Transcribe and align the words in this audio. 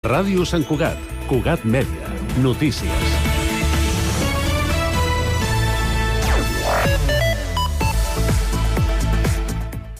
Ràdio 0.00 0.46
Sant 0.48 0.62
Cugat, 0.64 0.96
Cugat 1.28 1.60
Mèdia, 1.68 2.06
notícies. 2.40 3.02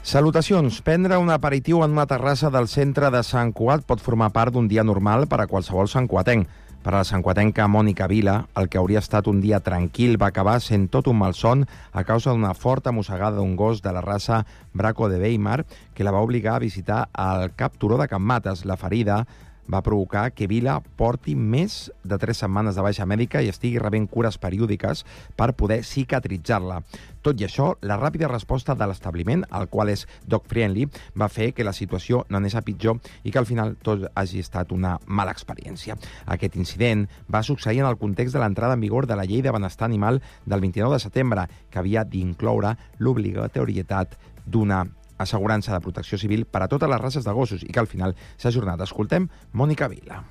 Salutacions. 0.00 0.80
Prendre 0.80 1.18
un 1.21 1.28
aperitiu 1.28 1.84
en 1.84 1.92
una 1.92 2.06
terrassa 2.08 2.48
del 2.48 2.71
centre 2.72 3.10
de 3.12 3.21
Sant 3.21 3.52
Cugat 3.52 3.84
pot 3.84 4.00
formar 4.00 4.30
part 4.32 4.56
d'un 4.56 4.71
dia 4.72 4.80
normal 4.88 5.28
per 5.28 5.42
a 5.44 5.46
qualsevol 5.50 5.92
santcuatenc. 5.92 6.48
Per 6.80 6.94
a 6.94 7.03
la 7.03 7.04
santcuatenca 7.04 7.69
Mònica 7.69 8.08
Vila, 8.08 8.46
el 8.56 8.71
que 8.72 8.80
hauria 8.80 9.04
estat 9.04 9.28
un 9.28 9.42
dia 9.44 9.60
tranquil 9.60 10.17
va 10.17 10.30
acabar 10.32 10.62
sent 10.64 10.88
tot 10.88 11.12
un 11.12 11.21
malson 11.21 11.67
a 11.92 12.06
causa 12.08 12.32
d'una 12.32 12.54
forta 12.56 12.88
mossegada 12.88 13.37
d'un 13.37 13.53
gos 13.53 13.85
de 13.85 13.92
la 13.92 14.01
raça 14.01 14.46
Braco 14.72 15.10
de 15.12 15.21
Weimar 15.21 15.67
que 15.92 16.09
la 16.09 16.16
va 16.16 16.24
obligar 16.24 16.56
a 16.56 16.64
visitar 16.64 17.10
el 17.12 17.52
cap 17.52 17.77
turó 17.77 18.01
de 18.01 18.09
Can 18.09 18.24
Mates. 18.24 18.64
La 18.64 18.80
ferida 18.80 19.27
va 19.70 19.82
provocar 19.87 20.30
que 20.34 20.48
Vila 20.50 20.80
porti 20.98 21.36
més 21.36 21.91
de 22.04 22.18
tres 22.18 22.42
setmanes 22.42 22.76
de 22.76 22.84
baixa 22.84 23.06
mèdica 23.06 23.42
i 23.42 23.50
estigui 23.52 23.78
rebent 23.78 24.08
cures 24.10 24.38
periòdiques 24.42 25.04
per 25.38 25.52
poder 25.54 25.80
cicatritzar-la. 25.86 26.80
Tot 27.22 27.40
i 27.40 27.45
això, 27.46 27.74
la 27.84 27.98
ràpida 28.00 28.30
resposta 28.30 28.74
de 28.74 28.88
l'establiment, 28.88 29.45
el 29.56 29.68
qual 29.72 29.92
és 29.92 30.06
dog-friendly, 30.26 30.88
va 31.20 31.28
fer 31.28 31.50
que 31.54 31.66
la 31.66 31.74
situació 31.76 32.24
no 32.28 32.40
anés 32.40 32.56
a 32.56 32.64
pitjor 32.66 32.98
i 33.22 33.30
que 33.30 33.38
al 33.38 33.48
final 33.48 33.76
tot 33.84 34.06
hagi 34.14 34.40
estat 34.40 34.72
una 34.72 34.96
mala 35.06 35.34
experiència. 35.36 35.98
Aquest 36.26 36.56
incident 36.56 37.06
va 37.30 37.45
succeir 37.46 37.84
en 37.84 37.90
el 37.90 38.00
context 38.00 38.34
de 38.34 38.42
l'entrada 38.42 38.74
en 38.74 38.84
vigor 38.87 39.06
de 39.06 39.16
la 39.16 39.28
Llei 39.28 39.42
de 39.42 39.52
Benestar 39.52 39.87
Animal 39.90 40.23
del 40.46 40.60
29 40.60 40.96
de 40.96 41.04
setembre, 41.04 41.48
que 41.70 41.78
havia 41.78 42.04
d'incloure 42.04 42.76
l'obligatorietat 42.98 44.16
d'una 44.46 44.87
assegurança 45.20 45.74
de 45.74 45.83
protecció 45.84 46.19
civil 46.19 46.47
per 46.47 46.65
a 46.65 46.69
totes 46.69 46.91
les 46.91 47.01
races 47.01 47.27
de 47.27 47.34
gossos 47.37 47.65
i 47.66 47.73
que 47.73 47.83
al 47.83 47.91
final 47.91 48.16
s'ha 48.37 48.48
ajornat. 48.48 48.80
Escoltem 48.87 49.29
Mònica 49.52 49.88
Vila. 49.93 50.23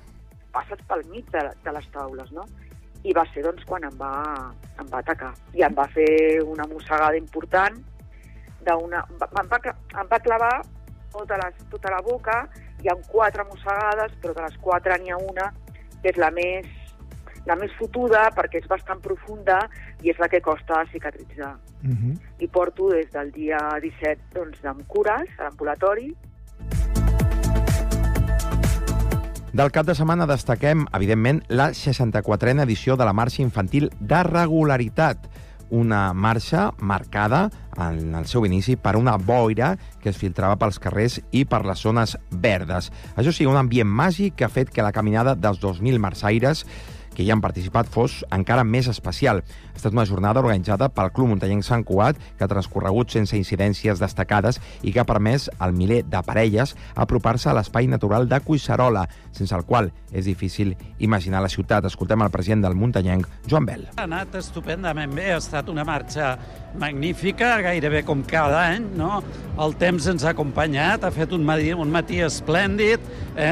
Passes 0.54 0.82
pel 0.88 1.04
mig 1.12 1.28
de, 1.30 1.44
de 1.64 1.74
les 1.76 1.86
taules, 1.94 2.32
no? 2.34 2.46
I 3.06 3.14
va 3.16 3.24
ser 3.32 3.44
doncs, 3.46 3.62
quan 3.68 3.86
em 3.86 3.94
va, 4.00 4.12
em 4.82 4.90
va 4.90 5.00
atacar. 5.00 5.30
I 5.56 5.64
em 5.64 5.76
va 5.76 5.86
fer 5.94 6.42
una 6.44 6.66
mossegada 6.68 7.16
important, 7.16 7.78
d'una, 8.66 9.04
em, 9.08 9.22
va, 9.22 9.60
em 10.02 10.10
va 10.10 10.20
clavar 10.20 10.56
tota, 11.14 11.38
les, 11.40 11.62
tota 11.70 11.94
la 11.94 12.02
boca, 12.04 12.42
hi 12.82 12.90
ha 12.90 12.98
quatre 13.08 13.46
mossegades, 13.48 14.18
però 14.20 14.36
de 14.36 14.44
les 14.46 14.58
quatre 14.60 14.98
n'hi 15.00 15.14
ha 15.14 15.22
una 15.30 15.48
que 16.02 16.12
és 16.12 16.20
la 16.20 16.30
més 16.32 16.68
la 17.46 17.56
més 17.56 17.72
fotuda 17.78 18.26
perquè 18.36 18.60
és 18.60 18.68
bastant 18.68 19.00
profunda 19.04 19.60
i 20.02 20.10
és 20.12 20.18
la 20.20 20.28
que 20.28 20.40
costa 20.40 20.84
cicatritzar. 20.92 21.56
Uh 21.82 21.90
-huh. 21.90 22.14
I 22.38 22.48
porto 22.48 22.90
des 22.90 23.10
del 23.10 23.30
dia 23.32 23.58
17 23.80 24.20
doncs, 24.34 24.64
amb 24.64 24.86
cures 24.86 25.28
a 25.38 25.44
l'ambulatori. 25.44 26.14
Del 29.52 29.72
cap 29.72 29.84
de 29.84 29.96
setmana 29.96 30.26
destaquem, 30.26 30.86
evidentment, 30.94 31.42
la 31.48 31.70
64a 31.70 32.62
edició 32.62 32.96
de 32.96 33.04
la 33.04 33.12
marxa 33.12 33.42
infantil 33.42 33.90
de 33.98 34.22
regularitat, 34.22 35.26
una 35.70 36.12
marxa 36.12 36.72
marcada 36.78 37.50
en 37.76 38.14
el 38.14 38.26
seu 38.26 38.44
inici 38.46 38.76
per 38.76 38.96
una 38.96 39.16
boira 39.16 39.76
que 40.02 40.10
es 40.10 40.18
filtrava 40.18 40.58
pels 40.58 40.78
carrers 40.78 41.20
i 41.32 41.44
per 41.46 41.64
les 41.66 41.82
zones 41.82 42.16
verdes. 42.30 42.92
Això 43.16 43.32
sí, 43.32 43.46
un 43.46 43.56
ambient 43.56 43.88
màgic 43.88 44.36
que 44.36 44.44
ha 44.44 44.52
fet 44.52 44.70
que 44.70 44.82
la 44.82 44.92
caminada 44.92 45.34
dels 45.34 45.60
2.000 45.62 45.98
marsaires 45.98 46.66
que 47.20 47.26
hi 47.26 47.32
han 47.34 47.42
participat 47.44 47.88
fos 47.92 48.22
encara 48.32 48.64
més 48.64 48.86
especial. 48.88 49.42
Ha 49.44 49.76
estat 49.76 49.92
una 49.92 50.06
jornada 50.08 50.40
organitzada 50.40 50.88
pel 50.88 51.10
Club 51.12 51.28
Muntanyenc 51.34 51.66
Sant 51.66 51.84
Cugat, 51.84 52.16
que 52.38 52.46
ha 52.46 52.48
transcorregut 52.48 53.12
sense 53.12 53.36
incidències 53.36 54.00
destacades 54.00 54.56
i 54.80 54.94
que 54.94 55.02
ha 55.02 55.08
permès 55.08 55.50
al 55.60 55.76
miler 55.76 56.00
de 56.08 56.22
parelles 56.24 56.72
apropar-se 56.96 57.50
a 57.50 57.56
l'espai 57.58 57.90
natural 57.92 58.24
de 58.28 58.40
Cuixarola, 58.40 59.04
sense 59.36 59.52
el 59.56 59.66
qual 59.68 59.90
és 60.16 60.24
difícil 60.24 60.72
imaginar 60.98 61.42
la 61.44 61.52
ciutat. 61.52 61.84
Escoltem 61.90 62.24
el 62.24 62.32
president 62.32 62.64
del 62.64 62.78
Muntanyenc, 62.78 63.28
Joan 63.50 63.68
Bel. 63.68 63.84
Ha 63.98 64.08
anat 64.08 64.40
estupendament 64.40 65.12
bé, 65.12 65.30
ha 65.34 65.42
estat 65.42 65.68
una 65.68 65.84
marxa 65.84 66.32
magnífica, 66.80 67.52
gairebé 67.60 68.02
com 68.06 68.22
cada 68.24 68.62
any, 68.72 68.86
no? 68.96 69.20
El 69.60 69.74
temps 69.76 70.06
ens 70.08 70.24
ha 70.24 70.32
acompanyat, 70.32 71.04
ha 71.04 71.12
fet 71.12 71.34
un 71.36 71.44
matí, 71.44 71.72
un 71.74 71.92
matí 71.92 72.20
esplèndid, 72.24 73.04
eh, 73.34 73.50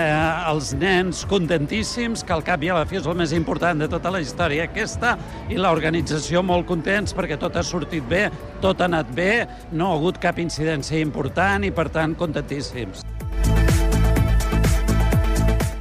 els 0.48 0.72
nens 0.78 1.24
contentíssims, 1.28 2.24
que 2.24 2.32
al 2.32 2.46
cap 2.46 2.62
i 2.62 2.72
a 2.72 2.80
la 2.80 2.86
fi 2.88 3.00
és 3.02 3.06
el 3.06 3.18
més 3.18 3.34
important 3.36 3.57
de 3.58 3.88
tota 3.90 4.12
la 4.14 4.22
història 4.22 4.68
aquesta, 4.68 5.16
i 5.50 5.58
l'organització 5.58 6.44
molt 6.46 6.66
contents 6.68 7.14
perquè 7.16 7.38
tot 7.40 7.58
ha 7.58 7.66
sortit 7.66 8.06
bé, 8.08 8.28
tot 8.62 8.80
ha 8.80 8.88
anat 8.88 9.10
bé, 9.14 9.46
no 9.72 9.90
ha 9.90 9.98
hagut 9.98 10.22
cap 10.22 10.38
incidència 10.38 11.02
important 11.02 11.66
i, 11.66 11.74
per 11.74 11.88
tant, 11.90 12.14
contentíssims. 12.18 13.04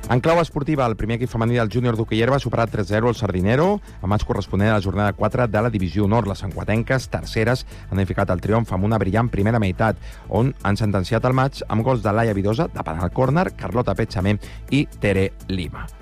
En 0.10 0.22
clau 0.24 0.40
esportiva, 0.40 0.86
el 0.88 0.96
primer 0.96 1.18
equip 1.18 1.28
femení 1.34 1.58
del 1.60 1.68
júnior 1.68 1.98
d'Hoqueyer 2.00 2.30
va 2.32 2.40
superar 2.40 2.70
3-0 2.72 3.10
el 3.10 3.18
Sardinero, 3.20 3.82
a 4.00 4.08
match 4.08 4.24
corresponent 4.24 4.72
a 4.72 4.78
la 4.78 4.86
jornada 4.86 5.12
4 5.12 5.50
de 5.52 5.62
la 5.66 5.70
Divisió 5.74 6.08
Nord. 6.08 6.32
Les 6.32 6.46
enquatenques, 6.48 7.10
terceres, 7.12 7.66
han 7.92 8.00
edificat 8.00 8.32
el 8.32 8.40
triomf 8.40 8.72
amb 8.72 8.88
una 8.88 9.02
brillant 9.04 9.28
primera 9.28 9.60
meitat, 9.60 10.00
on 10.30 10.56
han 10.64 10.80
sentenciat 10.80 11.28
el 11.28 11.36
maig 11.36 11.60
amb 11.68 11.84
gols 11.84 12.08
de 12.08 12.16
Laia 12.16 12.34
Vidosa, 12.38 12.72
de 12.72 12.88
penal 12.88 13.12
córner, 13.12 13.50
Carlota 13.60 14.00
Petxamé 14.00 14.38
i 14.72 14.86
Tere 15.02 15.34
Lima. 15.52 15.97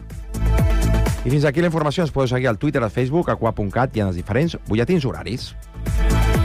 I 1.25 1.31
fins 1.33 1.45
aquí 1.49 1.61
la 1.63 1.71
informació. 1.71 2.05
Ens 2.05 2.13
podeu 2.13 2.29
seguir 2.29 2.47
al 2.51 2.59
Twitter, 2.61 2.83
al 2.85 2.93
Facebook, 2.93 3.31
a 3.33 3.35
qua.cat 3.41 3.97
i 3.97 4.05
en 4.05 4.13
els 4.13 4.21
diferents 4.21 4.57
butlletins 4.69 5.09
horaris. 5.09 5.53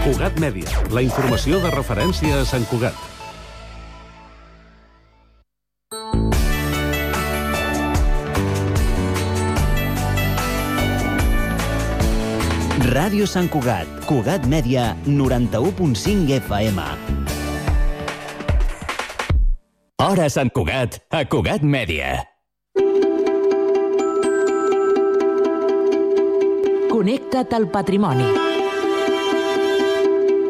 Cugat 0.01 0.41
Mèdia, 0.41 0.85
la 0.97 1.05
informació 1.05 1.61
de 1.61 1.73
referència 1.75 2.41
a 2.41 2.47
Sant 2.49 2.65
Cugat. 2.73 2.97
Ràdio 12.91 13.29
Sant 13.29 13.47
Cugat, 13.53 13.87
Cugat 14.09 14.49
Mèdia, 14.51 14.97
91.5 15.05 16.33
FM. 16.41 16.89
Hora 20.01 20.27
Sant 20.33 20.51
Cugat, 20.57 20.99
a 21.13 21.23
Cugat 21.29 21.63
Mèdia. 21.63 22.17
Connecta't 26.91 27.55
al 27.55 27.69
patrimoni. 27.71 28.25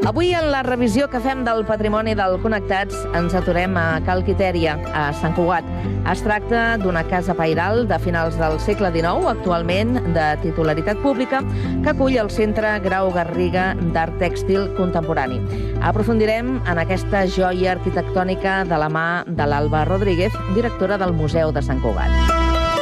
Avui, 0.08 0.30
en 0.32 0.46
la 0.50 0.62
revisió 0.64 1.04
que 1.12 1.20
fem 1.20 1.42
del 1.44 1.66
patrimoni 1.68 2.14
del 2.16 2.38
Connectats, 2.40 2.96
ens 3.14 3.34
aturem 3.36 3.76
a 3.76 4.00
Cal 4.06 4.24
Quitèria, 4.24 4.78
a 4.96 5.10
Sant 5.20 5.36
Cugat. 5.36 5.68
Es 6.08 6.22
tracta 6.24 6.78
d'una 6.80 7.04
casa 7.10 7.36
pairal 7.36 7.84
de 7.90 7.98
finals 8.00 8.38
del 8.40 8.56
segle 8.64 8.88
XIX, 8.94 9.28
actualment 9.28 9.98
de 10.16 10.26
titularitat 10.40 11.02
pública, 11.04 11.42
que 11.84 11.92
acull 11.92 12.16
el 12.16 12.32
Centre 12.32 12.72
Grau 12.82 13.12
Garriga 13.12 13.74
d'Art 13.92 14.16
Tèxtil 14.22 14.70
Contemporani. 14.80 15.42
Aprofundirem 15.84 16.56
en 16.64 16.80
aquesta 16.80 17.26
joia 17.28 17.76
arquitectònica 17.76 18.62
de 18.64 18.80
la 18.80 18.88
mà 18.88 19.08
de 19.28 19.44
l'Alba 19.44 19.84
Rodríguez, 19.84 20.32
directora 20.56 20.96
del 20.96 21.12
Museu 21.12 21.52
de 21.52 21.62
Sant 21.62 21.84
Cugat. 21.84 22.32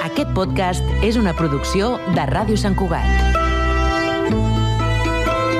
Aquest 0.06 0.30
podcast 0.38 1.02
és 1.02 1.18
una 1.18 1.34
producció 1.34 1.98
de 2.14 2.30
Ràdio 2.30 2.56
Sant 2.56 2.78
Cugat. 2.78 3.27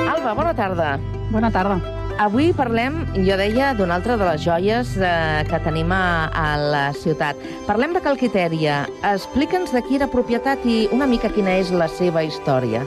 Alba, 0.09 0.33
bona 0.35 0.53
tarda. 0.53 0.97
Bona 1.31 1.49
tarda. 1.53 1.79
Avui 2.19 2.49
parlem, 2.51 2.97
jo 3.23 3.35
deia, 3.39 3.69
d'una 3.77 3.95
altra 3.95 4.17
de 4.19 4.25
les 4.27 4.41
joies 4.43 4.89
eh, 4.99 5.43
que 5.47 5.59
tenim 5.63 5.93
a, 5.95 6.27
a 6.27 6.47
la 6.59 6.81
ciutat. 6.91 7.39
Parlem 7.67 7.93
de 7.95 8.01
Calquitèria. 8.03 8.81
Explica'ns 9.13 9.71
de 9.71 9.81
qui 9.87 9.95
era 9.95 10.09
propietat 10.11 10.65
i 10.67 10.81
una 10.91 11.07
mica 11.07 11.31
quina 11.31 11.55
és 11.61 11.71
la 11.71 11.87
seva 11.87 12.25
història. 12.27 12.83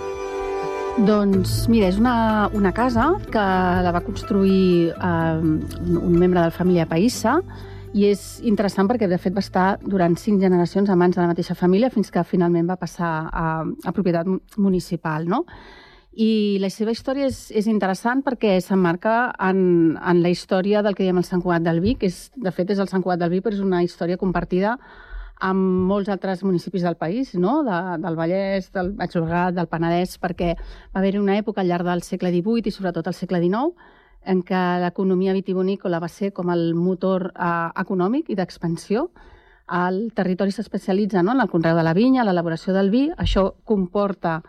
Doncs, 1.08 1.62
mira, 1.72 1.88
és 1.88 1.96
una, 1.96 2.50
una 2.52 2.74
casa 2.76 3.14
que 3.32 3.42
la 3.86 3.94
va 3.96 4.04
construir 4.04 4.92
eh, 4.92 5.36
un 5.40 6.18
membre 6.18 6.42
de 6.42 6.48
la 6.50 6.52
família 6.52 6.84
Païssa 6.84 7.38
i 7.92 8.06
és 8.08 8.40
interessant 8.48 8.88
perquè, 8.88 9.08
de 9.08 9.18
fet, 9.20 9.34
va 9.36 9.44
estar 9.44 9.66
durant 9.84 10.16
cinc 10.16 10.40
generacions 10.40 10.88
a 10.88 10.96
mans 10.96 11.16
de 11.16 11.20
la 11.20 11.28
mateixa 11.34 11.56
família 11.58 11.92
fins 11.92 12.10
que 12.10 12.24
finalment 12.24 12.70
va 12.70 12.78
passar 12.80 13.12
a, 13.28 13.46
a 13.64 13.92
propietat 13.92 14.28
municipal, 14.56 15.28
no? 15.28 15.44
I 16.12 16.58
la 16.60 16.68
seva 16.68 16.92
història 16.92 17.28
és, 17.28 17.46
és 17.56 17.68
interessant 17.72 18.20
perquè 18.24 18.58
s'emmarca 18.60 19.32
en, 19.40 19.96
en 19.96 20.20
la 20.24 20.32
història 20.32 20.82
del 20.84 20.96
que 20.96 21.06
diem 21.06 21.20
el 21.20 21.28
Sant 21.28 21.40
Cugat 21.44 21.64
del 21.64 21.80
Vi, 21.84 21.94
que 22.00 22.08
és, 22.08 22.26
de 22.36 22.52
fet 22.52 22.72
és 22.72 22.82
el 22.84 22.88
Sant 22.88 23.04
Cugat 23.04 23.20
del 23.20 23.32
Vi, 23.32 23.40
però 23.44 23.56
és 23.56 23.64
una 23.64 23.80
història 23.84 24.20
compartida 24.20 24.76
amb 25.42 25.88
molts 25.88 26.12
altres 26.12 26.44
municipis 26.44 26.84
del 26.86 26.96
país, 27.00 27.32
no? 27.34 27.62
de, 27.66 27.78
del 28.04 28.16
Vallès, 28.16 28.68
del 28.72 28.92
Baix 28.96 29.16
Llobregat, 29.16 29.56
del 29.56 29.68
Penedès, 29.72 30.18
perquè 30.22 30.52
va 30.54 31.00
haver-hi 31.00 31.20
una 31.20 31.38
època 31.40 31.64
al 31.64 31.72
llarg 31.72 31.88
del 31.88 32.04
segle 32.06 32.30
XVIII 32.30 32.68
i 32.68 32.76
sobretot 32.76 33.08
al 33.08 33.16
segle 33.16 33.40
XIX 33.42 33.72
en 34.24 34.42
què 34.46 34.62
l'economia 34.82 35.34
vitivinícola 35.34 36.00
va 36.02 36.08
ser 36.08 36.32
com 36.32 36.50
el 36.54 36.72
motor 36.74 37.30
eh, 37.32 37.68
econòmic 37.82 38.30
i 38.30 38.38
d'expansió. 38.38 39.08
El 39.72 40.10
territori 40.14 40.52
s'especialitza 40.52 41.22
no? 41.22 41.32
en 41.32 41.40
el 41.44 41.50
conreu 41.50 41.76
de 41.76 41.84
la 41.86 41.94
vinya, 41.94 42.24
l'elaboració 42.24 42.74
del 42.76 42.90
vi. 42.90 43.06
Això 43.16 43.48
comporta 43.64 44.40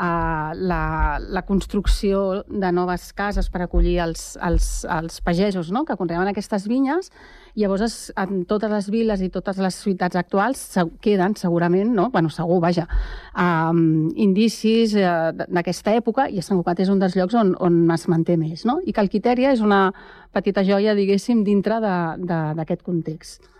uh, 0.00 0.50
la, 0.56 0.82
la 1.20 1.42
construcció 1.46 2.42
de 2.48 2.72
noves 2.72 3.12
cases 3.12 3.50
per 3.52 3.62
acollir 3.66 3.98
els, 4.02 4.32
els, 4.42 4.70
els 4.88 5.20
pagesos 5.20 5.70
no? 5.70 5.84
que 5.84 5.98
conreaven 6.00 6.32
aquestes 6.32 6.66
vinyes, 6.70 7.12
Llavors, 7.54 7.82
es, 7.82 7.94
en 8.16 8.44
totes 8.46 8.70
les 8.70 8.88
viles 8.92 9.22
i 9.24 9.28
totes 9.32 9.58
les 9.58 9.74
ciutats 9.82 10.18
actuals 10.18 10.60
se, 10.76 10.84
queden 11.02 11.34
segurament, 11.38 11.90
no? 11.96 12.08
bueno, 12.14 12.30
segur, 12.30 12.60
vaja, 12.62 12.86
um, 13.34 14.10
indicis 14.14 14.94
uh, 14.94 15.30
d'aquesta 15.34 15.96
època 15.98 16.28
i 16.30 16.44
Sant 16.46 16.60
Cugat 16.60 16.84
és 16.84 16.92
un 16.92 17.00
dels 17.02 17.16
llocs 17.18 17.34
on, 17.38 17.54
on 17.58 17.82
es 17.90 18.06
manté 18.10 18.36
més. 18.38 18.62
No? 18.68 18.78
I 18.86 18.94
Calquitèria 18.94 19.54
és 19.56 19.64
una 19.64 19.88
petita 20.34 20.62
joia, 20.66 20.94
diguéssim, 20.94 21.42
dintre 21.46 21.80
d'aquest 21.82 22.86
context. 22.86 23.50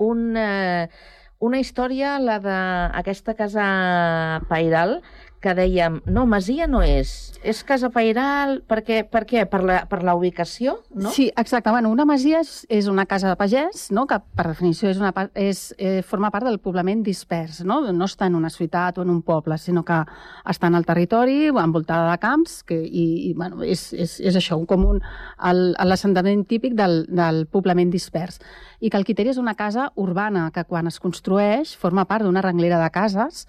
Un, 0.00 0.36
eh, 0.36 0.88
una 1.40 1.60
història, 1.60 2.18
la 2.20 2.36
d'aquesta 2.44 3.34
casa 3.36 3.64
pairal, 4.48 4.98
que 5.40 5.54
dèiem, 5.56 6.02
no, 6.04 6.26
Masia 6.28 6.66
no 6.68 6.82
és, 6.84 7.32
és 7.40 7.62
Casa 7.64 7.88
Pairal, 7.92 8.58
per 8.68 8.82
què? 8.84 9.00
Per, 9.08 9.22
què? 9.24 9.46
per, 9.48 9.62
la, 9.64 9.78
per 9.88 10.02
la 10.04 10.12
ubicació, 10.18 10.76
no? 10.92 11.12
Sí, 11.14 11.30
exacte. 11.40 11.72
Bueno, 11.72 11.88
una 11.90 12.04
masia 12.04 12.42
és, 12.44 12.66
és 12.68 12.90
una 12.92 13.06
casa 13.08 13.30
de 13.30 13.38
pagès, 13.40 13.86
no? 13.96 14.04
que 14.10 14.18
per 14.36 14.50
definició 14.50 14.90
és 14.92 15.00
una, 15.00 15.14
és, 15.38 15.62
eh, 15.78 16.02
forma 16.06 16.28
part 16.34 16.44
del 16.44 16.60
poblament 16.60 17.00
dispers, 17.06 17.62
no? 17.64 17.80
no 17.88 18.08
està 18.08 18.28
en 18.28 18.36
una 18.36 18.52
ciutat 18.52 19.00
o 19.00 19.06
en 19.06 19.14
un 19.14 19.22
poble, 19.24 19.56
sinó 19.58 19.84
que 19.88 20.02
està 20.44 20.68
en 20.68 20.76
el 20.76 20.84
territori, 20.84 21.48
envoltada 21.48 22.10
de 22.10 22.20
camps, 22.20 22.60
que, 22.68 22.76
i, 22.76 23.06
i 23.30 23.32
bueno, 23.32 23.64
és, 23.64 23.88
és, 23.96 24.18
és 24.20 24.36
això, 24.36 24.60
un, 24.60 25.00
l'assentament 25.40 26.44
típic 26.44 26.76
del, 26.76 27.06
del 27.08 27.46
poblament 27.48 27.90
dispers. 27.90 28.42
I 28.80 28.92
que 28.92 29.00
el 29.00 29.08
Quiteri 29.08 29.32
és 29.32 29.40
una 29.40 29.56
casa 29.56 29.90
urbana 29.96 30.50
que 30.52 30.64
quan 30.68 30.88
es 30.88 31.00
construeix 31.00 31.72
forma 31.80 32.04
part 32.04 32.28
d'una 32.28 32.44
renglera 32.44 32.80
de 32.80 32.92
cases 32.92 33.46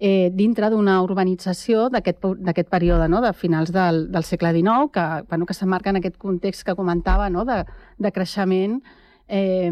eh, 0.00 0.30
dintre 0.32 0.70
d'una 0.72 0.96
urbanització 1.04 1.90
d'aquest 1.92 2.70
període, 2.72 3.06
no? 3.12 3.20
de 3.20 3.34
finals 3.36 3.70
del, 3.70 4.06
del 4.10 4.24
segle 4.24 4.54
XIX, 4.56 4.88
que, 4.92 5.06
bueno, 5.28 5.46
que 5.46 5.54
s'emmarca 5.54 5.92
en 5.92 6.00
aquest 6.00 6.16
context 6.16 6.64
que 6.64 6.74
comentava 6.74 7.28
no? 7.30 7.44
de, 7.44 7.60
de 7.98 8.10
creixement 8.10 8.80
eh, 9.28 9.70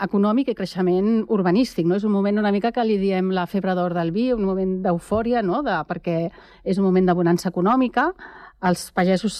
econòmic 0.00 0.48
i 0.48 0.56
creixement 0.56 1.26
urbanístic. 1.28 1.86
No? 1.86 1.98
És 2.00 2.06
un 2.08 2.14
moment 2.16 2.40
una 2.40 2.52
mica 2.56 2.72
que 2.72 2.84
li 2.88 2.96
diem 2.98 3.28
la 3.36 3.44
febre 3.46 3.76
d'or 3.76 3.94
del 3.94 4.14
vi, 4.16 4.30
un 4.32 4.46
moment 4.48 4.78
d'eufòria, 4.86 5.44
no? 5.44 5.60
de, 5.66 5.76
perquè 5.86 6.16
és 6.64 6.80
un 6.80 6.88
moment 6.88 7.12
de 7.12 7.16
bonança 7.20 7.52
econòmica, 7.52 8.08
els 8.64 8.88
pagesos 8.96 9.36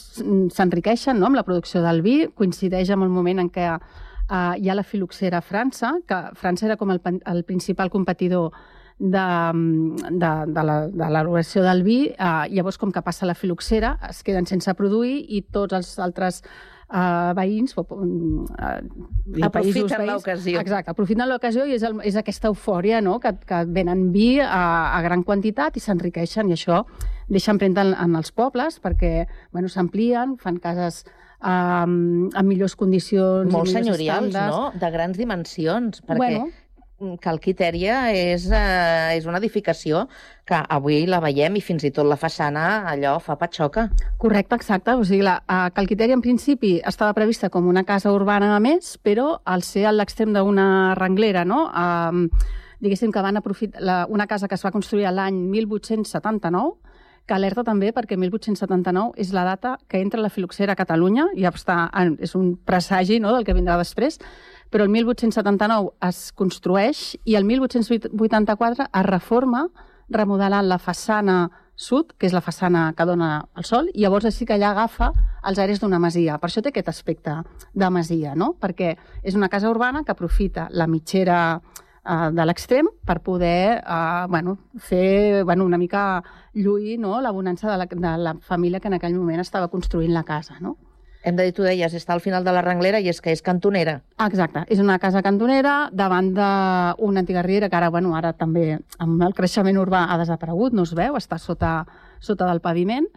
s'enriqueixen 0.53 1.19
no? 1.19 1.31
amb 1.31 1.41
la 1.41 1.47
producció 1.49 1.81
del 1.85 2.05
vi, 2.05 2.27
coincideix 2.37 2.93
amb 2.93 3.09
el 3.09 3.13
moment 3.13 3.41
en 3.41 3.49
què 3.53 3.71
eh, 3.73 4.53
hi 4.61 4.69
ha 4.69 4.77
la 4.77 4.85
filoxera 4.85 5.41
a 5.41 5.45
França, 5.49 5.97
que 6.05 6.21
França 6.37 6.69
era 6.69 6.77
com 6.77 6.93
el, 6.93 7.01
el 7.25 7.43
principal 7.49 7.89
competidor 7.89 8.53
de, 9.01 9.29
de, 10.13 10.33
de 10.53 10.65
l'elaboració 11.01 11.65
del 11.65 11.83
vi, 11.87 12.01
eh, 12.13 12.33
llavors 12.53 12.79
com 12.79 12.93
que 12.93 13.03
passa 13.03 13.29
la 13.29 13.35
filoxera 13.35 13.97
es 14.11 14.21
queden 14.27 14.47
sense 14.47 14.75
produir 14.77 15.23
i 15.33 15.41
tots 15.49 15.79
els 15.79 15.95
altres 16.05 16.43
eh, 16.45 17.31
veïns 17.39 17.73
o, 17.81 17.87
eh, 17.87 19.45
aprofiten 19.47 20.05
l'ocasió. 20.07 20.61
Exacte, 20.61 20.93
aprofiten 20.93 21.25
l'ocasió 21.31 21.65
i 21.65 21.79
és, 21.79 21.87
el, 21.87 21.97
és 22.05 22.19
aquesta 22.21 22.51
eufòria 22.53 23.01
no? 23.01 23.17
que, 23.23 23.33
que 23.47 23.63
venen 23.73 24.11
vi 24.13 24.35
a, 24.45 24.93
a 24.93 25.01
gran 25.07 25.25
quantitat 25.25 25.81
i 25.81 25.85
s'enriqueixen 25.85 26.53
i 26.53 26.59
això 26.59 26.85
deixa 27.31 27.55
empremta 27.55 27.87
en, 27.87 27.97
en 27.97 28.21
els 28.21 28.35
pobles 28.37 28.81
perquè 28.85 29.25
bueno, 29.55 29.73
s'amplien, 29.73 30.37
fan 30.43 30.61
cases 30.61 31.07
um, 31.41 32.29
amb 32.35 32.47
millors 32.47 32.77
condicions 32.77 33.53
molt 33.53 33.73
senyorials, 33.73 34.35
no? 34.37 34.67
De 34.77 34.91
grans 34.93 35.17
dimensions, 35.17 36.03
perquè 36.05 36.21
bueno, 36.21 36.51
Calquitèria 37.21 38.11
és, 38.13 38.45
eh, 38.53 39.17
és 39.17 39.25
una 39.25 39.39
edificació 39.39 40.07
que 40.45 40.59
avui 40.69 41.07
la 41.09 41.21
veiem 41.21 41.57
i 41.57 41.63
fins 41.65 41.85
i 41.85 41.91
tot 41.91 42.05
la 42.05 42.19
façana 42.21 42.85
allò 42.91 43.15
fa 43.25 43.39
patxoca. 43.41 43.89
Correcte, 44.19 44.59
exacte. 44.61 44.93
O 44.95 45.05
sigui, 45.05 45.23
la 45.25 45.39
a 45.49 45.71
Calquitèria 45.71 46.15
en 46.15 46.21
principi 46.21 46.81
estava 46.85 47.15
prevista 47.15 47.49
com 47.49 47.69
una 47.69 47.85
casa 47.85 48.13
urbana 48.13 48.55
a 48.57 48.61
més, 48.61 48.99
però 49.03 49.41
al 49.45 49.63
ser 49.63 49.87
a 49.87 49.93
l'extrem 49.93 50.35
d'una 50.35 50.95
renglera, 50.95 51.45
no? 51.45 51.71
Eh, 51.73 52.29
diguéssim 52.81 53.13
que 53.13 53.23
van 53.23 53.37
aprofitar 53.37 53.81
la, 53.81 54.07
una 54.09 54.27
casa 54.27 54.49
que 54.49 54.55
es 54.55 54.65
va 54.65 54.73
construir 54.73 55.09
l'any 55.11 55.41
1879, 55.49 56.77
que 57.27 57.35
alerta 57.35 57.63
també 57.65 57.93
perquè 57.95 58.17
1879 58.19 59.13
és 59.17 59.33
la 59.33 59.45
data 59.45 59.77
que 59.89 60.01
entra 60.01 60.21
la 60.21 60.33
filoxera 60.33 60.73
a 60.73 60.77
Catalunya, 60.77 61.29
i 61.37 61.45
ja 61.45 61.53
està, 61.55 61.85
és 62.19 62.35
un 62.35 62.57
presagi 62.57 63.21
no, 63.21 63.33
del 63.37 63.45
que 63.45 63.55
vindrà 63.55 63.77
després, 63.79 64.19
però 64.71 64.87
el 64.87 64.91
1879 64.95 65.93
es 66.09 66.31
construeix 66.33 67.17
i 67.25 67.35
el 67.35 67.45
1884 67.45 68.87
es 68.87 69.07
reforma 69.07 69.67
remodelant 70.11 70.67
la 70.69 70.79
façana 70.79 71.51
sud, 71.81 72.13
que 72.19 72.29
és 72.29 72.35
la 72.37 72.43
façana 72.45 72.91
que 72.97 73.07
dona 73.09 73.31
el 73.57 73.65
sol, 73.65 73.89
i 73.95 74.05
llavors 74.05 74.27
així 74.29 74.45
que 74.47 74.55
allà 74.57 74.75
agafa 74.75 75.11
els 75.49 75.61
aires 75.63 75.81
d'una 75.81 76.01
masia. 76.03 76.37
Per 76.39 76.51
això 76.51 76.63
té 76.63 76.71
aquest 76.75 76.91
aspecte 76.93 77.39
de 77.73 77.91
masia, 77.91 78.35
no? 78.37 78.53
perquè 78.61 78.97
és 79.23 79.39
una 79.39 79.49
casa 79.49 79.71
urbana 79.71 80.05
que 80.05 80.13
aprofita 80.13 80.69
la 80.77 80.87
mitgera 80.87 81.39
eh, 81.57 82.29
de 82.37 82.47
l'extrem 82.47 82.91
per 83.07 83.21
poder 83.25 83.81
eh, 83.81 84.27
bueno, 84.29 84.59
fer 84.77 85.43
bueno, 85.45 85.65
una 85.65 85.79
mica 85.79 86.23
lluir 86.53 86.99
no? 87.01 87.21
la 87.21 87.33
bonança 87.33 87.71
de 87.71 87.79
la, 87.79 87.87
de 87.87 88.17
la 88.29 88.37
família 88.45 88.81
que 88.81 88.93
en 88.93 89.01
aquell 89.01 89.17
moment 89.17 89.41
estava 89.41 89.73
construint 89.73 90.13
la 90.13 90.25
casa. 90.25 90.61
No? 90.61 90.77
Hem 91.23 91.37
de 91.37 91.45
dir, 91.45 91.53
tu 91.53 91.65
deies, 91.67 91.93
està 91.93 92.15
al 92.15 92.23
final 92.25 92.45
de 92.47 92.53
la 92.55 92.63
renglera 92.65 93.01
i 93.01 93.11
és 93.13 93.21
que 93.21 93.33
és 93.35 93.43
cantonera. 93.45 93.99
Exacte, 94.25 94.63
és 94.73 94.81
una 94.81 94.97
casa 94.99 95.21
cantonera 95.23 95.91
davant 95.93 96.31
d'una 96.33 97.21
antiga 97.21 97.43
riera 97.45 97.69
que 97.69 97.77
ara, 97.77 97.91
bueno, 97.93 98.15
ara 98.17 98.33
també 98.33 98.79
amb 98.99 99.21
el 99.27 99.37
creixement 99.37 99.77
urbà 99.77 100.07
ha 100.09 100.17
desaparegut, 100.21 100.73
no 100.73 100.87
es 100.89 100.95
veu, 100.97 101.19
està 101.21 101.37
sota, 101.39 101.85
sota 102.25 102.49
del 102.49 102.63
paviment. 102.65 103.09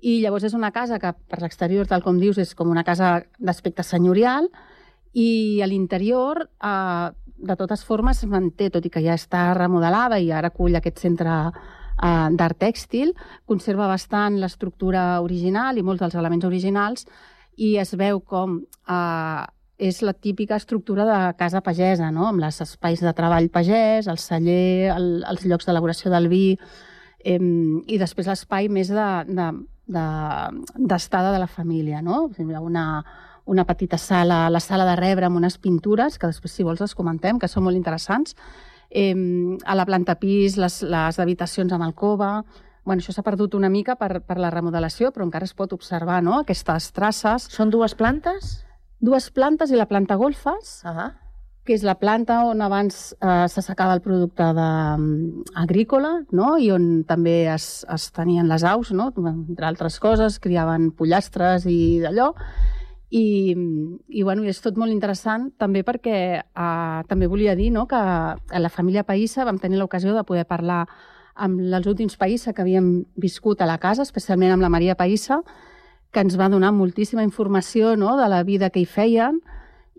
I 0.00 0.20
llavors 0.20 0.44
és 0.48 0.56
una 0.56 0.70
casa 0.72 0.98
que 1.00 1.12
per 1.12 1.40
l'exterior, 1.40 1.88
tal 1.88 2.04
com 2.04 2.20
dius, 2.20 2.38
és 2.40 2.52
com 2.54 2.68
una 2.68 2.84
casa 2.84 3.22
d'aspecte 3.38 3.84
senyorial 3.84 4.48
i 5.12 5.60
a 5.64 5.68
l'interior, 5.68 6.44
eh, 6.60 7.10
de 7.40 7.56
totes 7.56 7.84
formes, 7.88 8.20
es 8.20 8.28
manté, 8.28 8.68
tot 8.68 8.84
i 8.84 8.92
que 8.92 9.00
ja 9.00 9.16
està 9.16 9.54
remodelada 9.56 10.20
i 10.20 10.28
ara 10.30 10.52
acull 10.52 10.76
aquest 10.76 11.00
centre 11.00 11.32
eh, 12.02 12.28
d'art 12.36 12.58
tèxtil, 12.58 13.14
conserva 13.46 13.88
bastant 13.90 14.38
l'estructura 14.40 15.20
original 15.24 15.78
i 15.78 15.86
molts 15.86 16.02
dels 16.02 16.16
elements 16.18 16.48
originals 16.48 17.06
i 17.56 17.76
es 17.80 17.94
veu 17.98 18.20
com 18.20 18.60
eh, 18.88 19.44
és 19.80 20.02
la 20.04 20.12
típica 20.12 20.58
estructura 20.60 21.06
de 21.08 21.18
casa 21.40 21.62
pagesa, 21.64 22.10
no? 22.12 22.26
amb 22.28 22.44
els 22.44 22.60
espais 22.60 23.00
de 23.00 23.12
treball 23.16 23.48
pagès, 23.52 24.10
el 24.12 24.20
celler, 24.20 24.92
el, 24.92 25.08
els 25.24 25.46
llocs 25.48 25.66
d'elaboració 25.68 26.12
del 26.12 26.28
vi, 26.28 26.44
eh, 27.24 27.40
i 27.40 27.98
després 28.00 28.28
l'espai 28.28 28.68
més 28.68 28.92
d'estada 28.92 29.24
de, 29.24 29.48
de, 29.88 30.98
de, 31.00 31.32
de 31.32 31.40
la 31.40 31.48
família. 31.48 32.02
No? 32.04 32.26
Una, 32.60 32.84
una 33.46 33.64
petita 33.64 33.98
sala, 33.98 34.50
la 34.50 34.60
sala 34.60 34.84
de 34.84 34.98
rebre 35.00 35.26
amb 35.26 35.40
unes 35.40 35.56
pintures, 35.58 36.18
que 36.18 36.28
després, 36.28 36.52
si 36.52 36.66
vols, 36.66 36.84
les 36.84 36.94
comentem, 36.94 37.40
que 37.40 37.48
són 37.48 37.64
molt 37.64 37.80
interessants. 37.80 38.36
Eh, 38.90 39.14
a 39.64 39.74
la 39.74 39.86
planta 39.86 40.18
pis, 40.18 40.56
les, 40.58 40.82
les 40.82 41.18
habitacions 41.22 41.72
amb 41.72 41.86
alcova, 41.86 42.42
Bueno, 42.84 43.04
això 43.04 43.12
s'ha 43.12 43.22
perdut 43.22 43.54
una 43.54 43.68
mica 43.68 43.96
per, 44.00 44.22
per 44.24 44.38
la 44.40 44.50
remodelació, 44.50 45.10
però 45.12 45.26
encara 45.26 45.46
es 45.46 45.54
pot 45.54 45.74
observar 45.76 46.22
no? 46.24 46.38
aquestes 46.40 46.90
traces. 46.96 47.48
Són 47.52 47.72
dues 47.72 47.94
plantes? 47.94 48.60
Dues 49.00 49.28
plantes 49.36 49.70
i 49.72 49.78
la 49.78 49.86
planta 49.88 50.16
golfes, 50.16 50.80
uh 50.84 50.90
-huh. 50.96 51.10
que 51.64 51.74
és 51.74 51.82
la 51.82 51.94
planta 51.94 52.44
on 52.44 52.62
abans 52.62 53.12
eh, 53.12 53.46
s'assecava 53.48 53.94
el 53.94 54.00
producte 54.00 54.42
de, 54.42 54.70
um, 54.96 55.44
agrícola 55.54 56.24
no? 56.32 56.56
i 56.58 56.70
on 56.70 57.04
també 57.04 57.52
es, 57.54 57.86
es 57.88 58.10
tenien 58.12 58.48
les 58.48 58.64
aus, 58.64 58.92
no? 58.92 59.12
entre 59.16 59.66
altres 59.66 60.00
coses, 60.00 60.40
criaven 60.40 60.90
pollastres 60.90 61.66
i 61.66 62.00
d'allò. 62.00 62.34
I, 63.10 63.56
i, 64.06 64.22
bueno, 64.22 64.44
és 64.46 64.60
tot 64.62 64.76
molt 64.78 64.94
interessant 64.94 65.48
també 65.58 65.82
perquè 65.82 66.18
eh, 66.38 67.00
també 67.10 67.26
volia 67.26 67.56
dir 67.58 67.72
no, 67.74 67.88
que 67.90 67.98
a 67.98 68.60
la 68.62 68.70
família 68.70 69.02
Païssa 69.02 69.44
vam 69.44 69.58
tenir 69.58 69.80
l'ocasió 69.80 70.14
de 70.14 70.22
poder 70.24 70.46
parlar 70.46 70.84
amb 71.34 71.58
els 71.58 71.88
últims 71.90 72.14
Païssa 72.20 72.54
que 72.54 72.62
havíem 72.62 73.00
viscut 73.18 73.62
a 73.62 73.66
la 73.66 73.80
casa, 73.82 74.06
especialment 74.06 74.54
amb 74.54 74.62
la 74.62 74.70
Maria 74.70 74.94
Païssa, 74.94 75.40
que 76.14 76.22
ens 76.22 76.38
va 76.38 76.50
donar 76.50 76.70
moltíssima 76.70 77.26
informació 77.26 77.96
no, 77.98 78.14
de 78.18 78.30
la 78.30 78.44
vida 78.46 78.70
que 78.70 78.84
hi 78.84 78.86
feien 78.86 79.40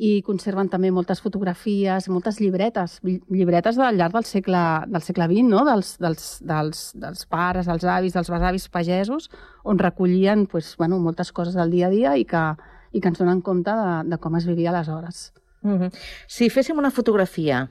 i 0.02 0.22
conserven 0.24 0.70
també 0.72 0.90
moltes 0.90 1.20
fotografies, 1.22 2.08
moltes 2.10 2.40
llibretes, 2.40 3.00
llibretes 3.04 3.76
del 3.76 4.00
llarg 4.00 4.16
del 4.16 4.26
segle, 4.26 4.66
del 4.88 5.04
segle 5.04 5.28
XX, 5.28 5.50
no? 5.52 5.66
dels, 5.68 5.98
dels, 6.00 6.30
dels, 6.48 6.90
dels 6.96 7.28
pares, 7.28 7.68
els 7.68 7.84
avis, 7.84 8.16
dels 8.16 8.32
besavis 8.32 8.70
pagesos, 8.72 9.28
on 9.64 9.84
recollien 9.84 10.48
pues, 10.48 10.78
bueno, 10.80 10.98
moltes 11.00 11.36
coses 11.36 11.60
del 11.60 11.76
dia 11.76 11.92
a 11.92 11.94
dia 11.94 12.16
i 12.18 12.26
que, 12.26 12.46
i 12.92 13.02
que 13.02 13.08
ens 13.12 13.20
donen 13.20 13.42
compte 13.42 13.72
de, 13.72 13.92
de 14.10 14.18
com 14.18 14.36
es 14.36 14.46
vivia 14.46 14.70
aleshores. 14.70 15.34
Mm 15.62 15.78
-hmm. 15.78 15.92
Si 16.28 16.50
féssim 16.50 16.78
una 16.78 16.92
fotografia 16.92 17.70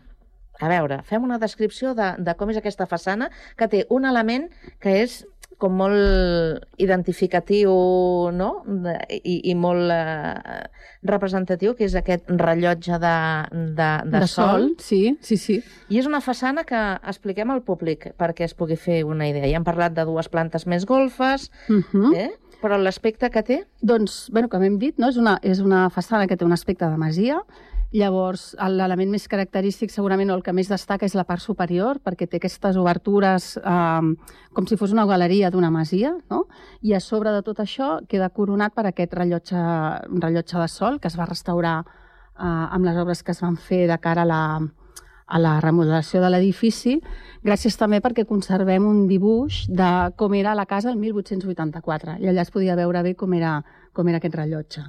a 0.61 0.69
veure, 0.69 1.03
fem 1.03 1.25
una 1.25 1.39
descripció 1.39 1.95
de, 1.95 2.15
de 2.19 2.35
com 2.35 2.51
és 2.51 2.57
aquesta 2.57 2.87
façana, 2.87 3.31
que 3.57 3.69
té 3.69 3.87
un 3.89 4.05
element 4.05 4.51
que 4.79 5.03
és 5.03 5.25
com 5.61 5.77
molt 5.77 6.65
identificatiu 6.81 7.71
no? 8.33 8.49
I, 9.11 9.51
i 9.51 9.55
molt 9.55 9.93
eh, 9.93 10.65
representatiu, 11.07 11.75
que 11.77 11.85
és 11.85 11.97
aquest 11.99 12.31
rellotge 12.41 12.99
de, 13.03 13.17
de, 13.53 13.91
de, 14.09 14.19
de 14.19 14.27
sol. 14.27 14.49
sol. 14.49 14.69
Sí, 14.81 15.03
sí, 15.21 15.37
sí. 15.37 15.59
I 15.93 16.01
és 16.01 16.09
una 16.09 16.23
façana 16.25 16.65
que 16.69 16.81
expliquem 17.13 17.53
al 17.53 17.63
públic 17.67 18.11
perquè 18.21 18.49
es 18.49 18.57
pugui 18.57 18.79
fer 18.81 19.03
una 19.05 19.29
idea. 19.29 19.49
Ja 19.49 19.61
hem 19.61 19.69
parlat 19.69 19.97
de 19.97 20.07
dues 20.09 20.33
plantes 20.33 20.67
més 20.67 20.89
golfes, 20.89 21.51
Uh 21.69 21.85
-huh. 21.93 22.17
eh? 22.17 22.31
Però 22.61 22.79
l'aspecte 22.79 23.31
que 23.33 23.43
té... 23.47 23.59
Doncs, 23.81 24.29
bueno, 24.33 24.51
com 24.53 24.63
hem 24.65 24.79
dit, 24.79 24.99
no? 25.01 25.09
és, 25.11 25.19
una, 25.21 25.39
és 25.43 25.61
una 25.65 25.89
façana 25.91 26.29
que 26.29 26.37
té 26.37 26.47
un 26.47 26.57
aspecte 26.57 26.89
de 26.89 27.01
masia. 27.01 27.41
Llavors, 27.91 28.53
l'element 28.71 29.11
més 29.11 29.25
característic, 29.27 29.91
segurament, 29.91 30.31
o 30.31 30.37
el 30.39 30.45
que 30.47 30.55
més 30.55 30.69
destaca, 30.71 31.09
és 31.09 31.17
la 31.19 31.25
part 31.27 31.43
superior, 31.43 31.99
perquè 32.05 32.29
té 32.31 32.39
aquestes 32.39 32.79
obertures 32.79 33.57
eh, 33.59 34.11
com 34.55 34.69
si 34.71 34.79
fos 34.79 34.95
una 34.95 35.09
galeria 35.11 35.51
d'una 35.51 35.73
masia, 35.75 36.13
no? 36.31 36.45
I 36.87 36.95
a 36.95 37.01
sobre 37.03 37.33
de 37.35 37.43
tot 37.43 37.65
això 37.65 37.97
queda 38.07 38.31
coronat 38.31 38.77
per 38.77 38.87
aquest 38.93 39.17
rellotge, 39.19 39.65
rellotge 40.23 40.61
de 40.63 40.69
sol 40.71 41.01
que 41.01 41.11
es 41.11 41.19
va 41.19 41.27
restaurar 41.27 41.81
eh, 41.83 42.45
amb 42.45 42.87
les 42.87 43.01
obres 43.03 43.25
que 43.25 43.35
es 43.35 43.43
van 43.43 43.59
fer 43.59 43.89
de 43.91 43.99
cara 43.99 44.23
a 44.23 44.31
la, 44.31 44.43
a 45.31 45.39
la 45.39 45.57
remodelació 45.63 46.21
de 46.23 46.31
l'edifici, 46.33 46.97
gràcies 47.47 47.79
també 47.79 48.01
perquè 48.03 48.27
conservem 48.29 48.87
un 48.87 49.05
dibuix 49.09 49.63
de 49.71 49.91
com 50.19 50.35
era 50.35 50.57
la 50.59 50.67
casa 50.67 50.91
el 50.91 50.99
1884, 50.99 52.19
i 52.21 52.31
allà 52.31 52.43
es 52.43 52.51
podia 52.51 52.77
veure 52.79 53.05
bé 53.07 53.15
com 53.15 53.35
era, 53.39 53.61
com 53.95 54.11
era 54.11 54.19
aquest 54.19 54.35
rellotge. 54.35 54.85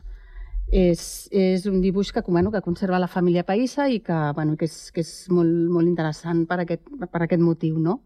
És, 0.72 1.28
és 1.36 1.66
un 1.68 1.82
dibuix 1.84 2.14
que, 2.16 2.24
bueno, 2.28 2.52
que 2.52 2.64
conserva 2.64 3.00
la 3.00 3.12
família 3.12 3.44
Païssa 3.44 3.90
i 3.92 4.00
que, 4.00 4.18
bueno, 4.36 4.56
que 4.58 4.66
és, 4.70 4.78
que 4.96 5.04
és 5.04 5.12
molt, 5.30 5.52
molt 5.70 5.88
interessant 5.88 6.46
per 6.48 6.62
aquest, 6.64 6.88
per 7.12 7.26
aquest 7.26 7.44
motiu, 7.44 7.78
no? 7.80 8.00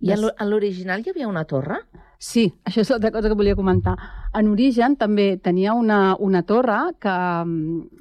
I 0.00 0.12
en 0.12 0.20
l'o- 0.22 0.32
en 0.38 0.48
l'original 0.50 1.02
hi 1.04 1.10
havia 1.10 1.28
una 1.28 1.44
torre? 1.44 1.80
Sí, 2.18 2.46
això 2.64 2.80
és 2.82 2.90
l'altra 2.90 3.10
cosa 3.12 3.28
que 3.28 3.34
volia 3.36 3.56
comentar. 3.56 3.94
En 4.34 4.48
origen 4.48 4.96
també 4.96 5.36
tenia 5.38 5.72
una, 5.74 6.16
una 6.18 6.42
torre 6.42 6.78
que, 7.00 7.14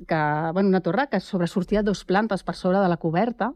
que, 0.07 0.19
bueno, 0.53 0.69
una 0.69 0.81
torre 0.81 1.07
que 1.11 1.19
sobresortia 1.19 1.83
dos 1.83 2.03
plantes 2.05 2.43
per 2.43 2.55
sobre 2.55 2.79
de 2.79 2.89
la 2.91 2.97
coberta 2.97 3.53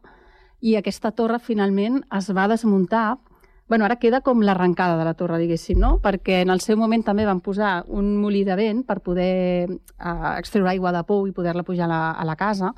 i 0.61 0.75
aquesta 0.79 1.11
torre 1.11 1.39
finalment 1.39 2.03
es 2.15 2.31
va 2.35 2.47
desmuntar 2.47 3.17
Bueno, 3.65 3.85
ara 3.85 3.95
queda 3.95 4.19
com 4.21 4.41
l'arrencada 4.43 4.97
de 4.99 5.05
la 5.07 5.13
torre, 5.15 5.37
diguéssim, 5.39 5.77
no? 5.79 5.93
Perquè 6.03 6.41
en 6.43 6.49
el 6.51 6.59
seu 6.59 6.75
moment 6.77 7.01
també 7.01 7.23
van 7.25 7.39
posar 7.41 7.85
un 7.87 8.09
molí 8.19 8.41
de 8.43 8.57
vent 8.59 8.81
per 8.85 8.99
poder 8.99 9.71
eh, 9.71 10.33
extreure 10.37 10.69
aigua 10.69 10.91
de 10.91 11.01
pou 11.07 11.23
i 11.25 11.31
poder-la 11.31 11.63
pujar 11.63 11.85
a 11.85 11.87
la, 11.87 12.01
a 12.11 12.25
la 12.27 12.35
casa 12.35 12.73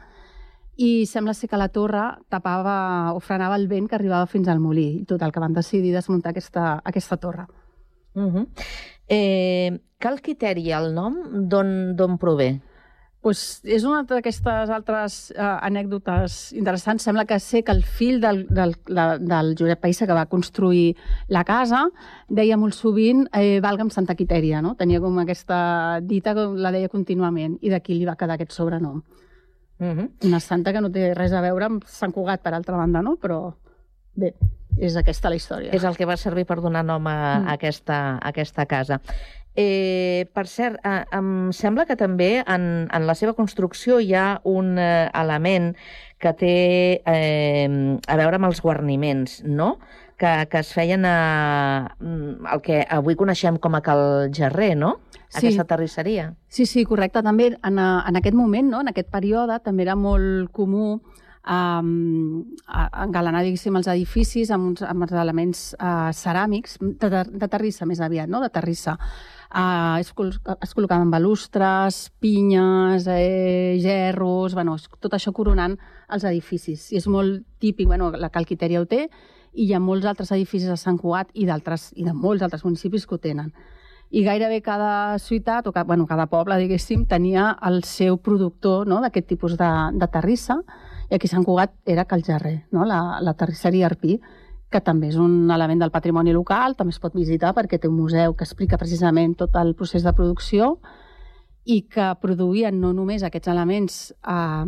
i 0.78 1.06
sembla 1.06 1.34
ser 1.34 1.50
que 1.50 1.58
la 1.58 1.70
torre 1.70 2.04
tapava 2.30 3.14
o 3.16 3.20
frenava 3.20 3.56
el 3.56 3.68
vent 3.68 3.88
que 3.90 3.96
arribava 3.96 4.28
fins 4.28 4.48
al 4.48 4.60
molí. 4.60 4.88
I 5.02 5.06
total, 5.06 5.32
que 5.32 5.44
van 5.44 5.54
decidir 5.54 5.94
desmuntar 5.94 6.32
aquesta, 6.32 6.82
aquesta 6.84 7.18
torre. 7.18 7.48
Uh 8.16 8.32
-huh. 8.32 8.48
eh, 9.08 9.80
cal 10.00 10.22
criteri 10.22 10.72
el 10.72 10.94
nom 10.94 11.16
d'on 11.50 11.96
d'on 11.96 12.18
prové? 12.18 12.62
pues 13.26 13.40
és 13.66 13.82
una 13.82 14.04
d'aquestes 14.06 14.70
altres 14.70 15.16
eh, 15.34 15.42
anècdotes 15.42 16.52
interessants. 16.54 17.08
Sembla 17.08 17.24
que 17.26 17.40
sé 17.42 17.64
que 17.66 17.74
el 17.74 17.82
fill 17.82 18.20
del, 18.22 18.44
del, 18.54 18.76
la, 18.86 19.18
del 19.18 19.56
Josep 19.58 19.82
Païssa, 19.82 20.06
que 20.06 20.14
va 20.14 20.28
construir 20.30 20.92
la 21.34 21.42
casa, 21.44 21.88
deia 22.30 22.60
molt 22.62 22.78
sovint 22.78 23.26
eh, 23.34 23.58
valga'm 23.66 23.90
Santa 23.90 24.14
Quitèria, 24.14 24.62
no? 24.62 24.76
Tenia 24.78 25.02
com 25.02 25.18
aquesta 25.24 25.58
dita 26.06 26.36
la 26.38 26.70
deia 26.76 26.92
contínuament, 26.94 27.58
i 27.66 27.74
d'aquí 27.74 27.98
li 27.98 28.06
va 28.06 28.14
quedar 28.20 28.38
aquest 28.38 28.54
sobrenom. 28.54 29.02
Uh 29.80 29.86
-huh. 29.88 30.10
Una 30.24 30.40
santa 30.40 30.72
que 30.74 30.82
no 30.82 30.90
té 30.92 31.14
res 31.14 31.34
a 31.34 31.42
veure 31.42 31.66
amb 31.66 31.84
Sant 31.86 32.12
Cugat, 32.14 32.42
per 32.42 32.54
altra 32.54 32.78
banda, 32.78 33.02
no? 33.02 33.18
Però 33.22 33.54
bé, 34.16 34.34
és 34.78 34.96
aquesta 34.96 35.30
la 35.30 35.36
història. 35.36 35.72
És 35.74 35.84
el 35.84 35.96
que 35.98 36.06
va 36.06 36.18
servir 36.18 36.46
per 36.46 36.62
donar 36.62 36.84
nom 36.86 37.06
a, 37.08 37.40
Mm. 37.40 37.48
a, 37.48 37.54
aquesta, 37.54 38.18
a 38.18 38.28
aquesta 38.30 38.66
casa. 38.66 39.02
Eh, 39.58 40.28
per 40.34 40.48
cert, 40.48 40.76
eh, 40.84 41.06
em 41.14 41.52
sembla 41.54 41.86
que 41.86 41.96
també 41.96 42.44
en, 42.46 42.90
en 42.92 43.08
la 43.08 43.16
seva 43.16 43.34
construcció 43.34 44.02
hi 44.02 44.14
ha 44.14 44.42
un 44.44 44.78
eh, 44.78 45.10
element 45.14 45.76
que 46.20 46.34
té 46.34 47.02
eh, 47.06 47.98
a 48.08 48.16
veure 48.18 48.36
amb 48.36 48.46
els 48.46 48.62
guarniments, 48.62 49.44
no? 49.46 49.80
Que, 50.18 50.48
que 50.50 50.60
es 50.60 50.74
feien 50.74 51.06
a, 51.06 51.96
mm, 52.00 52.46
el 52.54 52.62
que 52.62 52.86
avui 52.90 53.16
coneixem 53.16 53.58
com 53.58 53.76
a 53.76 53.82
Cal 53.82 54.30
Gerrer, 54.34 54.76
no? 54.78 55.00
Sí. 55.40 55.48
Aquesta 55.48 55.66
terrisseria. 55.70 56.30
Sí, 56.48 56.66
sí, 56.66 56.86
correcte. 56.86 57.22
També 57.24 57.52
en, 57.64 57.80
a- 57.80 58.04
en 58.08 58.16
aquest 58.22 58.36
moment, 58.36 58.70
no? 58.72 58.82
en 58.82 58.90
aquest 58.92 59.10
període, 59.12 59.60
també 59.64 59.84
era 59.84 59.96
molt 59.96 60.52
comú 60.56 61.02
um, 61.46 62.44
engalanar, 63.04 63.44
diguéssim, 63.46 63.76
els 63.78 63.88
edificis 63.92 64.52
amb, 64.56 64.72
uns, 64.72 64.82
amb 64.86 65.06
els 65.06 65.14
elements 65.22 65.64
uh, 65.78 66.10
ceràmics, 66.16 66.78
de, 66.82 67.10
de, 67.12 67.24
de 67.44 67.50
terrissa 67.52 67.86
més 67.86 68.02
aviat, 68.02 68.30
no? 68.32 68.42
de 68.44 68.50
terrissa. 68.54 68.98
Uh, 69.56 70.00
es, 70.02 70.10
col 70.18 70.34
es 70.34 70.74
col·locaven 70.76 71.12
balustres, 71.14 72.10
pinyes, 72.20 73.06
eh, 73.08 73.78
gerros, 73.80 74.56
bueno, 74.58 74.76
tot 75.00 75.14
això 75.16 75.32
coronant 75.38 75.78
els 76.12 76.26
edificis. 76.28 76.90
I 76.92 77.00
és 77.00 77.08
molt 77.08 77.46
típic, 77.64 77.88
bueno, 77.88 78.10
la 78.12 78.32
Calquitèria 78.34 78.82
ho 78.82 78.90
té, 78.90 79.06
i 79.56 79.70
hi 79.70 79.74
ha 79.74 79.80
molts 79.80 80.06
altres 80.10 80.34
edificis 80.36 80.68
a 80.74 80.76
Sant 80.76 80.98
Cugat 81.00 81.30
i, 81.34 81.46
i 81.48 82.04
de 82.04 82.14
molts 82.14 82.44
altres 82.44 82.66
municipis 82.66 83.06
que 83.08 83.16
ho 83.16 83.22
tenen 83.24 83.54
i 84.16 84.24
gairebé 84.24 84.62
cada 84.64 85.20
ciutat, 85.20 85.68
o 85.68 85.74
cada, 85.74 85.84
bueno, 85.84 86.06
cada 86.08 86.30
poble, 86.32 86.56
diguéssim, 86.62 87.04
tenia 87.06 87.50
el 87.68 87.84
seu 87.84 88.16
productor 88.24 88.88
no?, 88.88 89.02
d'aquest 89.04 89.28
tipus 89.34 89.58
de, 89.60 89.72
de 89.92 90.08
terrissa, 90.08 90.62
i 91.10 91.18
aquí 91.18 91.28
a 91.28 91.34
Sant 91.34 91.44
Cugat 91.44 91.74
era 91.86 92.08
Cal 92.08 92.24
Gerrer, 92.24 92.62
no? 92.72 92.86
la, 92.88 93.20
la 93.22 93.36
terrisseria 93.36 93.90
Arpí, 93.90 94.16
que 94.72 94.82
també 94.82 95.12
és 95.12 95.20
un 95.20 95.52
element 95.52 95.84
del 95.84 95.92
patrimoni 95.92 96.32
local, 96.34 96.78
també 96.80 96.96
es 96.96 97.02
pot 97.04 97.16
visitar 97.16 97.52
perquè 97.58 97.78
té 97.80 97.92
un 97.92 98.00
museu 98.00 98.38
que 98.40 98.48
explica 98.48 98.80
precisament 98.80 99.36
tot 99.36 99.56
el 99.60 99.76
procés 99.76 100.08
de 100.08 100.16
producció 100.16 100.78
i 101.66 101.82
que 101.92 102.08
produïen 102.22 102.80
no 102.80 102.94
només 102.96 103.24
aquests 103.26 103.52
elements 103.52 104.02
eh, 104.16 104.66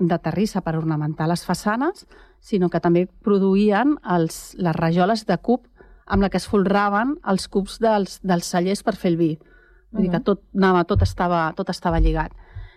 de 0.00 0.18
terrissa 0.24 0.64
per 0.64 0.78
ornamentar 0.80 1.28
les 1.28 1.44
façanes, 1.44 2.06
sinó 2.40 2.72
que 2.72 2.80
també 2.80 3.04
produïen 3.24 3.98
els, 4.16 4.54
les 4.56 4.76
rajoles 4.80 5.26
de 5.28 5.36
cub 5.44 5.68
amb 6.08 6.24
la 6.24 6.30
que 6.32 6.40
es 6.40 6.48
folraven 6.48 7.16
els 7.28 7.46
cubs 7.52 7.78
dels, 7.82 8.18
dels 8.26 8.48
cellers 8.48 8.82
per 8.82 8.96
fer 8.96 9.12
el 9.12 9.18
vi. 9.20 9.32
Vull 9.92 10.04
dir 10.04 10.12
que 10.12 10.20
tot, 10.24 10.42
anava, 10.56 10.84
tot, 10.88 11.02
estava, 11.04 11.46
tot 11.56 11.70
estava 11.72 12.00
lligat. 12.00 12.34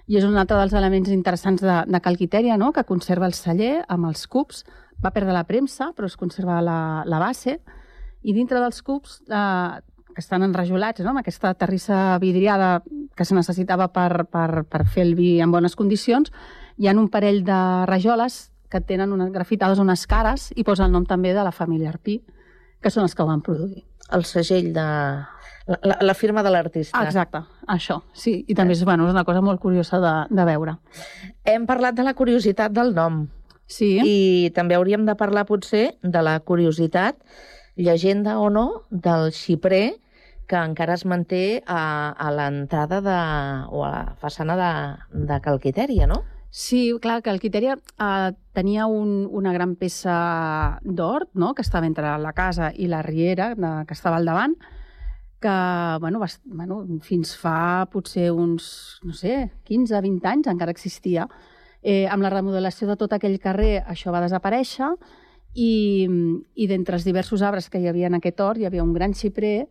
I 0.08 0.18
és 0.20 0.26
un 0.28 0.38
altre 0.40 0.58
dels 0.60 0.74
elements 0.76 1.12
interessants 1.12 1.64
de, 1.64 1.78
de 1.88 2.02
Calquitèria, 2.04 2.58
no? 2.60 2.72
que 2.76 2.86
conserva 2.88 3.28
el 3.28 3.36
celler 3.36 3.82
amb 3.92 4.10
els 4.10 4.26
cubs. 4.32 4.66
Va 5.04 5.12
perdre 5.16 5.36
la 5.36 5.46
premsa, 5.48 5.92
però 5.96 6.08
es 6.08 6.18
conserva 6.20 6.62
la, 6.64 7.04
la 7.08 7.20
base. 7.20 7.60
I 8.24 8.36
dintre 8.36 8.60
dels 8.62 8.82
cubs, 8.86 9.22
eh, 9.28 9.82
que 10.12 10.24
estan 10.24 10.44
enrajolats, 10.44 11.04
no? 11.04 11.12
amb 11.14 11.24
aquesta 11.24 11.54
terrissa 11.56 12.18
vidriada 12.20 12.82
que 13.16 13.26
se 13.26 13.36
necessitava 13.36 13.90
per, 13.92 14.26
per, 14.32 14.64
per 14.68 14.86
fer 14.88 15.06
el 15.08 15.16
vi 15.16 15.40
en 15.44 15.52
bones 15.52 15.76
condicions, 15.80 16.32
hi 16.78 16.88
ha 16.88 16.96
un 16.98 17.10
parell 17.12 17.44
de 17.48 17.62
rajoles 17.88 18.50
que 18.72 18.82
tenen 18.82 19.12
unes 19.12 19.32
grafitades 19.32 19.80
unes 19.84 20.06
cares 20.08 20.50
i 20.56 20.64
posa 20.64 20.88
el 20.88 20.94
nom 20.96 21.06
també 21.06 21.34
de 21.36 21.44
la 21.44 21.52
família 21.52 21.92
Arpí, 21.92 22.22
que 22.82 22.92
són 22.94 23.06
els 23.08 23.16
que 23.16 23.24
ho 23.24 23.30
van 23.30 23.44
produir. 23.46 23.86
El 24.12 24.26
segell 24.28 24.72
de... 24.76 24.88
La, 25.86 25.98
la, 26.02 26.14
firma 26.18 26.42
de 26.44 26.50
l'artista. 26.52 26.98
Ah, 26.98 27.06
exacte, 27.06 27.44
això, 27.70 28.00
sí. 28.18 28.42
I 28.50 28.56
també 28.58 28.74
és, 28.74 28.82
bueno, 28.84 29.06
és 29.08 29.14
una 29.14 29.24
cosa 29.24 29.44
molt 29.46 29.62
curiosa 29.62 30.02
de, 30.02 30.14
de 30.34 30.46
veure. 30.50 30.74
Hem 31.48 31.68
parlat 31.70 31.96
de 31.96 32.04
la 32.04 32.16
curiositat 32.18 32.74
del 32.76 32.96
nom. 32.98 33.22
Sí, 33.72 33.94
I 34.04 34.50
també 34.58 34.76
hauríem 34.76 35.06
de 35.08 35.16
parlar, 35.16 35.46
potser, 35.48 35.94
de 36.04 36.24
la 36.26 36.40
curiositat, 36.44 37.22
llegenda 37.78 38.40
o 38.42 38.50
no, 38.52 38.66
del 38.90 39.30
xiprer 39.38 40.02
que 40.52 40.60
encara 40.60 40.98
es 40.98 41.06
manté 41.08 41.62
a, 41.64 42.12
a 42.12 42.32
l'entrada 42.36 43.00
de, 43.06 43.20
o 43.72 43.86
a 43.88 43.92
la 43.94 44.02
façana 44.20 44.58
de, 44.60 44.72
de 45.30 45.40
Calquitèria, 45.46 46.10
no? 46.12 46.26
Sí, 46.52 46.92
clar, 47.00 47.22
que 47.24 47.32
el 47.32 47.40
Quitèria 47.40 47.78
eh, 47.80 48.32
tenia 48.52 48.86
un, 48.92 49.24
una 49.32 49.54
gran 49.56 49.78
peça 49.80 50.14
d'hort, 50.84 51.30
no?, 51.34 51.54
que 51.56 51.64
estava 51.64 51.88
entre 51.88 52.12
la 52.20 52.34
casa 52.36 52.74
i 52.76 52.90
la 52.92 53.00
riera, 53.02 53.54
de, 53.56 53.70
que 53.88 53.96
estava 53.96 54.18
al 54.20 54.28
davant, 54.28 54.58
que, 55.40 55.54
bueno, 56.04 56.20
va, 56.20 56.28
bueno, 56.44 56.82
fins 57.08 57.32
fa 57.40 57.88
potser 57.94 58.34
uns, 58.36 59.00
no 59.08 59.16
sé, 59.16 59.48
15-20 59.70 60.28
anys 60.34 60.52
encara 60.52 60.76
existia. 60.76 61.30
Eh, 61.82 62.06
amb 62.12 62.22
la 62.22 62.34
remodelació 62.36 62.90
de 62.92 62.98
tot 63.00 63.16
aquell 63.16 63.40
carrer 63.40 63.80
això 63.90 64.12
va 64.12 64.22
desaparèixer 64.22 64.92
i, 65.56 65.72
i 66.54 66.68
d'entre 66.68 67.00
els 67.00 67.08
diversos 67.08 67.42
arbres 67.42 67.72
que 67.72 67.80
hi 67.80 67.88
havia 67.90 68.12
en 68.12 68.20
aquest 68.20 68.44
hort 68.44 68.60
hi 68.60 68.68
havia 68.68 68.84
un 68.84 68.94
gran 68.94 69.16
xiprer 69.18 69.66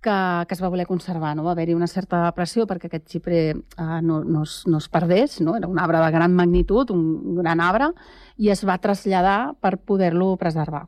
que, 0.00 0.44
que 0.48 0.54
es 0.54 0.62
va 0.62 0.70
voler 0.72 0.86
conservar. 0.88 1.34
No? 1.36 1.44
Va 1.44 1.52
haver-hi 1.52 1.74
una 1.76 1.88
certa 1.90 2.22
pressió 2.36 2.66
perquè 2.66 2.88
aquest 2.88 3.08
xiprer 3.14 3.42
eh, 3.54 4.00
no, 4.02 4.22
no, 4.24 4.44
es, 4.44 4.62
no 4.66 4.80
es 4.80 4.88
perdés, 4.88 5.40
no? 5.40 5.56
era 5.56 5.68
un 5.68 5.78
arbre 5.78 6.00
de 6.00 6.10
gran 6.10 6.34
magnitud, 6.34 6.90
un 6.90 7.36
gran 7.42 7.60
arbre, 7.60 7.92
i 8.36 8.50
es 8.50 8.64
va 8.66 8.78
traslladar 8.78 9.54
per 9.60 9.76
poder-lo 9.78 10.34
preservar. 10.40 10.86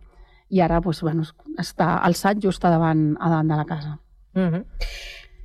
I 0.53 0.61
ara 0.61 0.83
doncs, 0.85 1.01
bueno, 1.05 1.25
està 1.59 1.95
alçat 2.05 2.41
just 2.43 2.65
a 2.65 2.73
davant, 2.73 3.13
a 3.21 3.31
davant 3.33 3.49
de 3.49 3.57
la 3.57 3.65
casa. 3.65 3.99
Uh 4.35 4.49
-huh. 4.49 4.65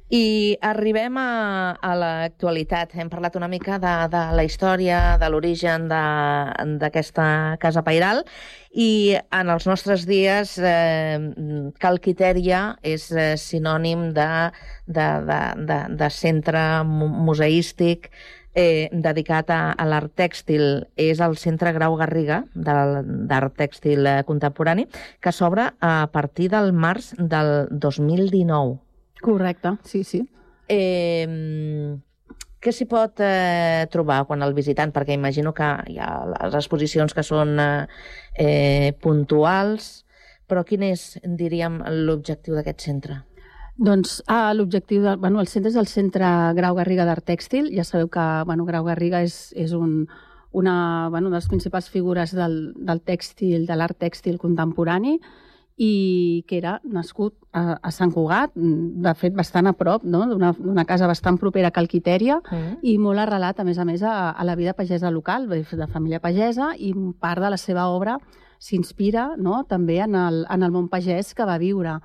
I 0.09 0.55
arribem 0.63 1.17
a, 1.19 1.75
a 1.83 1.89
l'actualitat. 1.99 2.93
Hem 2.95 3.09
parlat 3.11 3.35
una 3.35 3.49
mica 3.51 3.75
de, 3.83 3.91
de 4.13 4.21
la 4.39 4.45
història, 4.47 5.17
de 5.19 5.27
l'origen 5.33 5.89
d'aquesta 5.91 7.57
casa 7.59 7.83
pairal 7.83 8.23
i 8.71 9.17
en 9.35 9.51
els 9.51 9.67
nostres 9.67 10.05
dies 10.07 10.55
eh, 10.63 11.19
Cal 11.83 11.99
Quitèria 11.99 12.77
és 12.87 13.09
eh, 13.11 13.33
sinònim 13.35 14.13
de, 14.15 14.29
de, 14.87 15.09
de, 15.27 15.41
de, 15.67 15.79
de 15.99 16.09
centre 16.15 16.63
mu- 16.87 17.11
museístic 17.27 18.07
eh, 18.55 18.87
dedicat 18.93 19.51
a, 19.51 19.61
a 19.75 19.91
l'art 19.91 20.15
tèxtil. 20.15 20.87
És 20.95 21.19
el 21.19 21.35
Centre 21.35 21.75
Grau 21.75 21.99
Garriga 21.99 22.45
d'Art 22.55 23.59
Tèxtil 23.59 24.07
eh, 24.07 24.17
Contemporani 24.23 24.87
que 25.19 25.35
s'obre 25.35 25.73
a 25.83 25.95
partir 26.15 26.47
del 26.55 26.71
març 26.71 27.11
del 27.19 27.67
2019. 27.75 28.86
Correcte, 29.21 29.75
sí, 29.83 30.03
sí. 30.03 30.21
Eh, 30.69 31.25
què 32.59 32.73
s'hi 32.73 32.87
pot 32.89 33.21
eh, 33.23 33.85
trobar 33.93 34.23
quan 34.27 34.43
el 34.43 34.55
visitant? 34.57 34.91
Perquè 34.95 35.15
imagino 35.15 35.53
que 35.57 35.69
hi 35.91 35.97
ha 36.01 36.11
les 36.33 36.57
exposicions 36.57 37.13
que 37.13 37.23
són 37.23 37.55
eh, 37.61 37.87
eh, 38.33 38.91
puntuals, 39.01 40.05
però 40.47 40.63
quin 40.67 40.85
és, 40.87 41.09
diríem, 41.23 41.81
l'objectiu 42.07 42.57
d'aquest 42.57 42.87
centre? 42.89 43.21
Doncs 43.77 44.23
ah, 44.25 44.55
l'objectiu, 44.57 45.03
de, 45.03 45.15
bueno, 45.21 45.39
el 45.39 45.49
centre 45.51 45.69
és 45.69 45.77
el 45.77 45.85
Centre 45.85 46.27
Grau 46.57 46.79
Garriga 46.79 47.05
d'Art 47.05 47.27
Tèxtil. 47.29 47.69
Ja 47.77 47.85
sabeu 47.85 48.09
que 48.09 48.25
bueno, 48.49 48.65
Grau 48.65 48.87
Garriga 48.87 49.21
és, 49.21 49.51
és 49.53 49.75
un, 49.77 50.07
una, 50.51 51.09
bueno, 51.11 51.27
una 51.27 51.37
de 51.37 51.43
les 51.43 51.49
principals 51.51 51.89
figures 51.93 52.33
del, 52.33 52.73
del 52.73 53.03
tèxtil, 53.05 53.67
de 53.69 53.77
l'art 53.77 53.99
tèxtil 54.01 54.39
contemporani 54.41 55.19
i 55.77 56.43
que 56.49 56.57
era 56.57 56.79
nascut 56.83 57.35
a, 57.53 57.77
a 57.77 57.91
Sant 57.93 58.09
Cugat, 58.11 58.55
de 58.55 59.13
fet 59.13 59.35
bastant 59.37 59.69
a 59.69 59.75
prop, 59.77 60.03
no? 60.03 60.23
d'una 60.25 60.85
casa 60.89 61.05
bastant 61.07 61.37
propera 61.37 61.69
a 61.69 61.75
Calquitèria, 61.75 62.41
Mm. 62.51 62.79
i 62.81 62.97
molt 62.97 63.19
arrelat, 63.19 63.59
a 63.59 63.63
més 63.63 63.77
a 63.77 63.85
més, 63.85 64.01
a, 64.01 64.31
a 64.31 64.43
la 64.43 64.55
vida 64.55 64.73
pagesa 64.73 65.11
local, 65.11 65.47
de 65.47 65.61
de 65.63 65.87
família 65.87 66.19
pagesa, 66.19 66.73
i 66.77 66.93
part 67.19 67.41
de 67.41 67.49
la 67.49 67.57
seva 67.57 67.87
obra 67.89 68.17
s'inspira 68.59 69.35
no? 69.37 69.63
també 69.69 69.99
en 70.01 70.15
el, 70.15 70.45
en 70.49 70.63
el 70.63 70.71
món 70.71 70.89
pagès 70.89 71.33
que 71.35 71.45
va 71.45 71.59
viure. 71.61 71.99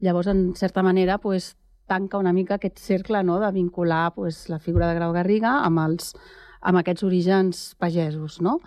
Llavors, 0.00 0.26
en 0.26 0.54
certa 0.54 0.82
manera, 0.82 1.18
pues, 1.18 1.56
tanca 1.86 2.18
una 2.18 2.32
mica 2.32 2.56
aquest 2.56 2.78
cercle 2.78 3.22
no? 3.24 3.38
de 3.40 3.50
vincular 3.52 4.12
pues, 4.14 4.48
la 4.48 4.58
figura 4.58 4.88
de 4.88 4.94
Grau 4.96 5.12
Garriga 5.12 5.64
amb, 5.64 5.80
els, 5.80 6.14
amb 6.60 6.78
aquests 6.78 7.04
orígens 7.04 7.74
pagesos. 7.78 8.40
No? 8.42 8.60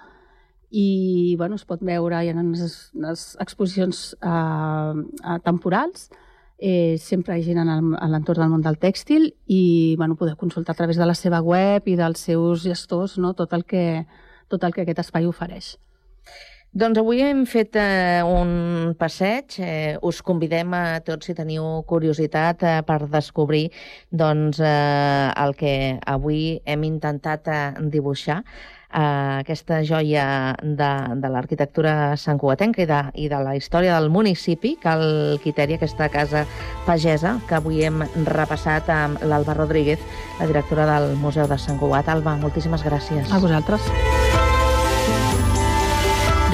I 0.69 1.35
bueno, 1.37 1.55
es 1.55 1.65
pot 1.65 1.81
veure, 1.81 2.19
hi 2.19 2.31
ha 2.31 2.35
unes, 2.35 2.91
unes 2.97 3.27
exposicions 3.39 4.17
eh, 4.19 5.37
temporals, 5.45 6.09
eh, 6.57 6.97
sempre 6.99 7.37
hi 7.37 7.41
ha 7.41 7.45
gent 7.45 7.61
a 7.61 8.09
l'entorn 8.09 8.41
del 8.41 8.51
món 8.51 8.65
del 8.65 8.79
tèxtil 8.81 9.29
i 9.47 9.95
bueno, 9.97 10.17
poder 10.17 10.35
consultar 10.35 10.73
a 10.75 10.81
través 10.81 10.97
de 10.97 11.05
la 11.05 11.15
seva 11.15 11.41
web 11.41 11.87
i 11.87 11.95
dels 11.95 12.27
seus 12.29 12.65
gestors 12.65 13.17
no? 13.17 13.33
tot, 13.33 13.53
el 13.53 13.63
que, 13.63 14.05
tot 14.49 14.63
el 14.63 14.73
que 14.73 14.83
aquest 14.83 15.05
espai 15.05 15.29
ofereix. 15.29 15.77
Doncs 16.77 16.99
avui 16.99 17.21
hem 17.23 17.45
fet 17.49 17.77
eh, 17.79 18.21
un 18.21 18.93
passeig. 18.99 19.55
Eh, 19.63 19.95
us 20.05 20.19
convidem 20.21 20.73
a 20.75 20.99
tots, 21.01 21.25
si 21.25 21.33
teniu 21.33 21.63
curiositat, 21.89 22.65
eh, 22.67 22.81
per 22.85 23.07
descobrir 23.09 23.69
doncs, 24.11 24.59
eh, 24.59 25.31
el 25.41 25.55
que 25.57 25.73
avui 26.05 26.59
hem 26.65 26.83
intentat 26.85 27.47
eh, 27.47 27.61
dibuixar 27.95 28.43
eh, 28.93 29.39
aquesta 29.41 29.81
joia 29.83 30.55
de, 30.61 30.91
de 31.21 31.31
l'arquitectura 31.31 32.15
santcugatenca 32.17 32.83
i 32.83 32.87
de, 32.89 33.01
i 33.25 33.29
de 33.31 33.41
la 33.43 33.55
història 33.57 33.97
del 33.97 34.09
municipi, 34.13 34.75
Cal 34.81 35.39
Quitèria, 35.43 35.77
aquesta 35.77 36.09
casa 36.13 36.45
pagesa, 36.85 37.37
que 37.47 37.57
avui 37.59 37.83
hem 37.85 38.03
repassat 38.27 38.89
amb 38.93 39.23
l'Alba 39.23 39.57
Rodríguez, 39.57 40.01
la 40.39 40.47
directora 40.49 40.87
del 40.93 41.15
Museu 41.19 41.47
de 41.47 41.59
Sant 41.59 41.79
Cugat. 41.79 42.09
Alba, 42.09 42.37
moltíssimes 42.41 42.83
gràcies. 42.85 43.31
A 43.31 43.41
vosaltres. 43.43 43.83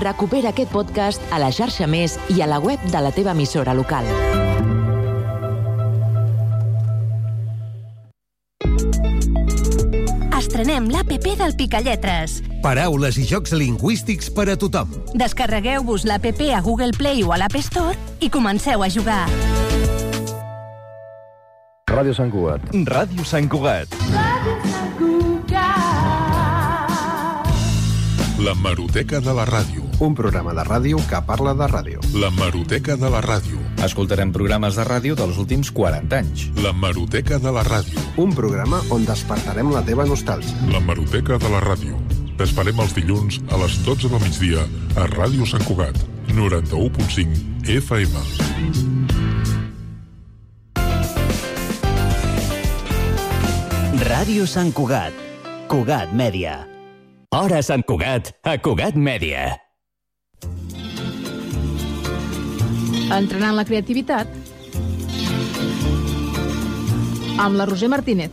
Recupera 0.04 0.50
aquest 0.52 0.72
podcast 0.74 1.22
a 1.32 1.40
la 1.40 1.52
xarxa 1.54 1.88
Més 1.88 2.18
i 2.34 2.42
a 2.44 2.50
la 2.50 2.60
web 2.60 2.82
de 2.92 3.04
la 3.06 3.14
teva 3.16 3.32
emissora 3.38 3.78
local. 3.78 4.10
Estrenem 10.54 10.86
l'APP 10.94 11.32
del 11.40 11.56
Picalletres. 11.58 12.36
Paraules 12.62 13.16
i 13.18 13.24
jocs 13.26 13.56
lingüístics 13.58 14.28
per 14.30 14.44
a 14.52 14.56
tothom. 14.62 14.92
Descarregueu-vos 15.18 16.06
l'APP 16.06 16.44
a 16.54 16.60
Google 16.62 16.94
Play 16.94 17.24
o 17.26 17.32
a 17.34 17.40
l'App 17.42 17.58
Store 17.58 17.98
i 18.22 18.30
comenceu 18.30 18.86
a 18.86 18.90
jugar. 18.94 19.24
Ràdio 21.90 22.14
Sant 22.14 22.30
Cugat. 22.30 22.70
Ràdio 22.86 23.26
Sant 23.26 23.50
Cugat. 23.50 23.98
La 28.38 28.54
Maroteca 28.54 29.26
de 29.26 29.34
la 29.34 29.50
Ràdio. 29.50 29.90
Un 30.06 30.14
programa 30.14 30.54
de 30.54 30.70
ràdio 30.70 31.02
que 31.10 31.26
parla 31.26 31.58
de 31.58 31.66
ràdio. 31.74 32.06
La 32.14 32.30
Maroteca 32.30 32.94
de 32.94 33.10
la 33.10 33.26
Ràdio. 33.26 33.63
Escoltarem 33.84 34.32
programes 34.32 34.78
de 34.80 34.84
ràdio 34.88 35.16
dels 35.20 35.36
últims 35.42 35.68
40 35.76 36.16
anys. 36.16 36.46
La 36.64 36.72
Maroteca 36.72 37.40
de 37.42 37.52
la 37.52 37.64
Ràdio. 37.68 38.00
Un 38.24 38.32
programa 38.32 38.80
on 38.96 39.04
despertarem 39.04 39.72
la 39.74 39.82
teva 39.84 40.06
nostàlgia. 40.08 40.56
La 40.72 40.80
Maroteca 40.80 41.36
de 41.42 41.50
la 41.52 41.60
Ràdio. 41.64 42.00
T'esperem 42.40 42.80
els 42.80 42.96
dilluns 42.96 43.42
a 43.52 43.60
les 43.62 43.76
12 43.84 44.10
del 44.14 44.24
migdia 44.24 44.64
a 44.96 45.08
Ràdio 45.12 45.46
Sant 45.50 45.66
Cugat, 45.68 46.00
91.5 46.32 47.68
FM. 47.76 48.24
Ràdio 54.04 54.48
Sant 54.48 54.72
Cugat. 54.72 55.14
Cugat 55.68 56.16
Mèdia. 56.16 56.62
Hora 57.36 57.60
Sant 57.66 57.84
Cugat, 57.84 58.32
a 58.48 58.58
Cugat 58.62 58.96
Mèdia. 58.96 59.73
Entrenant 63.14 63.54
la 63.54 63.66
creativitat 63.68 64.30
amb 67.44 67.60
la 67.60 67.68
Roser 67.70 67.90
Martínez. 67.92 68.32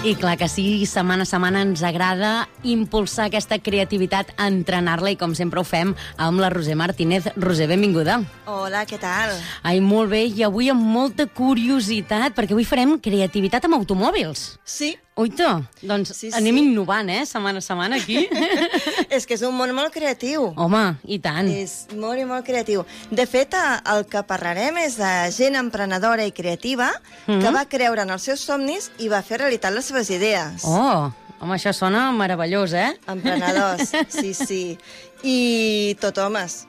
I 0.00 0.14
clar 0.16 0.38
que 0.40 0.48
sí, 0.48 0.86
setmana 0.88 1.26
a 1.26 1.28
setmana 1.28 1.60
ens 1.60 1.82
agrada 1.84 2.46
impulsar 2.64 3.26
aquesta 3.28 3.58
creativitat, 3.60 4.30
entrenar-la 4.40 5.12
i 5.12 5.18
com 5.20 5.34
sempre 5.36 5.60
ho 5.60 5.64
fem 5.68 5.92
amb 6.16 6.40
la 6.40 6.48
Roser 6.48 6.76
Martínez. 6.80 7.28
Roser, 7.36 7.68
benvinguda. 7.68 8.16
Hola, 8.48 8.86
què 8.88 8.96
tal? 9.00 9.36
Ai, 9.60 9.82
molt 9.84 10.08
bé, 10.12 10.22
i 10.24 10.40
avui 10.44 10.72
amb 10.72 10.80
molta 10.80 11.28
curiositat, 11.28 12.32
perquè 12.32 12.56
avui 12.56 12.64
farem 12.64 12.96
creativitat 12.96 13.68
amb 13.68 13.76
automòbils. 13.76 14.54
Sí. 14.64 14.94
Oito, 15.20 15.46
doncs 15.84 16.14
Sí, 16.16 16.30
sí, 16.30 16.36
anem 16.38 16.56
innovant, 16.62 17.10
eh, 17.12 17.26
setmana 17.28 17.60
a 17.60 17.64
setmana 17.64 17.96
aquí. 18.00 18.22
És 19.16 19.26
que 19.28 19.34
és 19.36 19.42
un 19.44 19.52
món 19.58 19.72
molt 19.76 19.92
creatiu. 19.92 20.46
Home, 20.56 20.82
i 21.04 21.18
tant. 21.20 21.50
És 21.52 21.88
molt 21.92 22.20
i 22.22 22.24
molt 22.24 22.46
creatiu. 22.46 22.86
De 23.12 23.26
fet, 23.28 23.52
el 23.92 24.06
que 24.08 24.22
parlarem 24.24 24.78
és 24.80 24.96
de 24.96 25.10
gent 25.36 25.58
emprenedora 25.60 26.24
i 26.24 26.32
creativa 26.32 26.88
Mhm. 27.26 27.40
que 27.42 27.50
va 27.52 27.66
creure 27.68 28.02
en 28.06 28.10
els 28.16 28.22
seus 28.22 28.40
somnis 28.40 28.90
i 28.98 29.08
va 29.12 29.20
fer 29.22 29.38
realitat 29.42 29.74
les 29.76 29.84
seves 29.84 30.08
idees. 30.10 30.64
Oh, 30.64 31.10
home, 31.40 31.54
això 31.58 31.72
sona 31.76 32.10
meravellós, 32.12 32.72
eh? 32.72 32.96
Emprenedors, 33.06 33.92
sí, 34.08 34.32
sí. 34.34 34.78
I 35.22 35.96
tot 36.00 36.16
homes. 36.18 36.64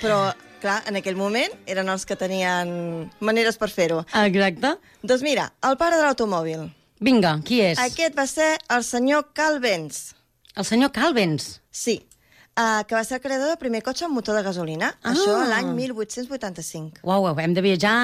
Però, 0.00 0.32
clar, 0.62 0.82
en 0.88 0.96
aquell 0.96 1.16
moment 1.20 1.52
eren 1.66 1.88
els 1.92 2.06
que 2.08 2.16
tenien 2.16 3.10
maneres 3.20 3.58
per 3.60 3.68
fer-ho. 3.68 4.06
Exacte. 4.24 4.78
Doncs 5.02 5.22
mira, 5.22 5.50
el 5.68 5.76
pare 5.76 5.96
de 6.00 6.06
l'automòbil. 6.08 6.70
Vinga, 7.00 7.38
qui 7.46 7.62
és? 7.64 7.78
Aquest 7.80 8.16
va 8.18 8.26
ser 8.28 8.52
el 8.76 8.84
senyor 8.84 9.30
Calvens. 9.36 10.14
El 10.56 10.66
senyor 10.68 10.92
Calvens? 10.92 11.60
Sí. 11.72 12.00
Uh, 12.60 12.82
que 12.84 12.96
va 12.96 13.04
ser 13.06 13.16
el 13.16 13.22
creador 13.24 13.48
del 13.48 13.56
primer 13.60 13.80
cotxe 13.86 14.04
amb 14.04 14.12
motor 14.18 14.36
de 14.36 14.42
gasolina, 14.44 14.90
Ah. 15.00 15.12
això 15.14 15.36
l'any 15.48 15.70
1885. 15.76 17.00
Uau, 17.06 17.22
uau, 17.24 17.38
hem 17.40 17.54
de 17.54 17.62
viatjar 17.64 17.94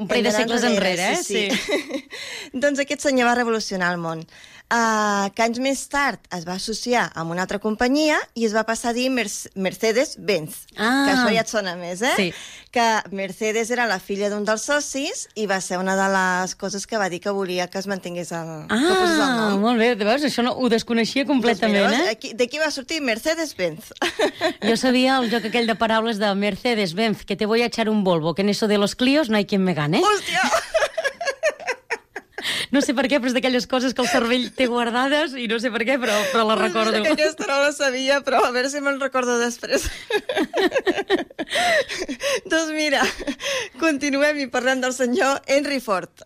un 0.00 0.08
parell 0.08 0.24
de 0.26 0.32
segles 0.32 0.64
enrere, 0.64 1.12
eh? 1.12 1.20
Sí, 1.22 1.44
sí. 1.52 2.02
doncs 2.64 2.80
aquest 2.82 3.04
senyor 3.04 3.28
va 3.30 3.36
revolucionar 3.38 3.92
el 3.94 4.00
món. 4.02 4.24
Uh, 4.72 5.28
que 5.36 5.42
anys 5.44 5.58
més 5.60 5.80
tard 5.92 6.16
es 6.32 6.46
va 6.48 6.54
associar 6.56 7.10
amb 7.20 7.34
una 7.34 7.42
altra 7.44 7.58
companyia 7.60 8.16
i 8.40 8.46
es 8.46 8.54
va 8.56 8.62
passar 8.64 8.92
a 8.92 8.96
dir 8.96 9.10
Merc 9.12 9.50
Mercedes-Benz. 9.54 10.54
Ah. 10.78 11.04
Que 11.04 11.12
això 11.12 11.28
ja 11.34 11.42
et 11.42 11.50
sona 11.50 11.74
més, 11.76 12.00
eh? 12.00 12.12
Sí. 12.16 12.28
Que 12.72 12.86
Mercedes 13.12 13.68
era 13.74 13.84
la 13.90 13.98
filla 14.00 14.30
d'un 14.32 14.46
dels 14.48 14.64
socis 14.64 15.26
i 15.36 15.44
va 15.50 15.58
ser 15.60 15.76
una 15.76 15.92
de 15.98 16.06
les 16.14 16.54
coses 16.56 16.86
que 16.88 16.96
va 16.96 17.10
dir 17.12 17.20
que 17.20 17.30
volia 17.36 17.66
que 17.68 17.76
es 17.82 17.86
mantingués 17.86 18.32
el... 18.32 18.52
que 18.70 18.74
el 18.80 19.20
Ah, 19.20 19.50
nom. 19.50 19.60
molt 19.60 19.78
bé, 19.78 19.90
veus? 20.00 20.24
Això 20.24 20.40
no, 20.46 20.54
ho 20.56 20.70
desconeixia 20.72 21.26
completament, 21.28 21.76
Doncs 21.84 21.98
mira, 21.98 22.08
eh? 22.08 22.16
aquí- 22.16 22.32
D'aquí 22.32 22.58
va 22.62 22.70
sortir 22.70 23.02
Mercedes-Benz. 23.02 23.92
Yo 24.68 24.76
sabía 24.80 25.18
el 25.18 25.28
joc 25.30 25.50
aquell 25.50 25.66
de 25.68 25.74
paraules 25.76 26.16
de 26.18 26.32
Mercedes-Benz, 26.34 27.26
que 27.26 27.36
te 27.36 27.44
voy 27.44 27.60
a 27.60 27.66
echar 27.66 27.90
un 27.90 28.04
Volvo, 28.04 28.34
que 28.34 28.40
en 28.40 28.48
eso 28.48 28.68
de 28.68 28.78
los 28.78 28.96
Clios 28.96 29.28
no 29.28 29.36
hay 29.36 29.44
quien 29.44 29.62
me 29.64 29.74
gane. 29.74 30.00
Hòstia! 30.00 30.40
No 32.72 32.80
sé 32.80 32.94
per 32.96 33.04
què, 33.04 33.18
però 33.20 33.28
és 33.28 33.34
d'aquelles 33.36 33.66
coses 33.68 33.92
que 33.92 34.00
el 34.00 34.08
cervell 34.08 34.46
té 34.56 34.64
guardades 34.70 35.34
i 35.36 35.44
no 35.50 35.58
sé 35.60 35.68
per 35.74 35.82
què, 35.84 35.98
però, 36.00 36.14
però 36.32 36.46
la 36.48 36.56
recordo. 36.56 37.02
Que 37.04 37.12
aquesta 37.12 37.48
no 37.50 37.58
la 37.60 37.72
sabia, 37.76 38.22
però 38.24 38.40
a 38.46 38.50
veure 38.54 38.70
si 38.72 38.80
me'n 38.80 38.96
recordo 39.02 39.36
després. 39.42 39.84
doncs 42.52 42.72
mira, 42.72 43.02
continuem 43.82 44.40
i 44.44 44.48
parlem 44.52 44.80
del 44.80 44.96
senyor 44.96 45.42
Henry 45.46 45.82
Ford. 45.84 46.24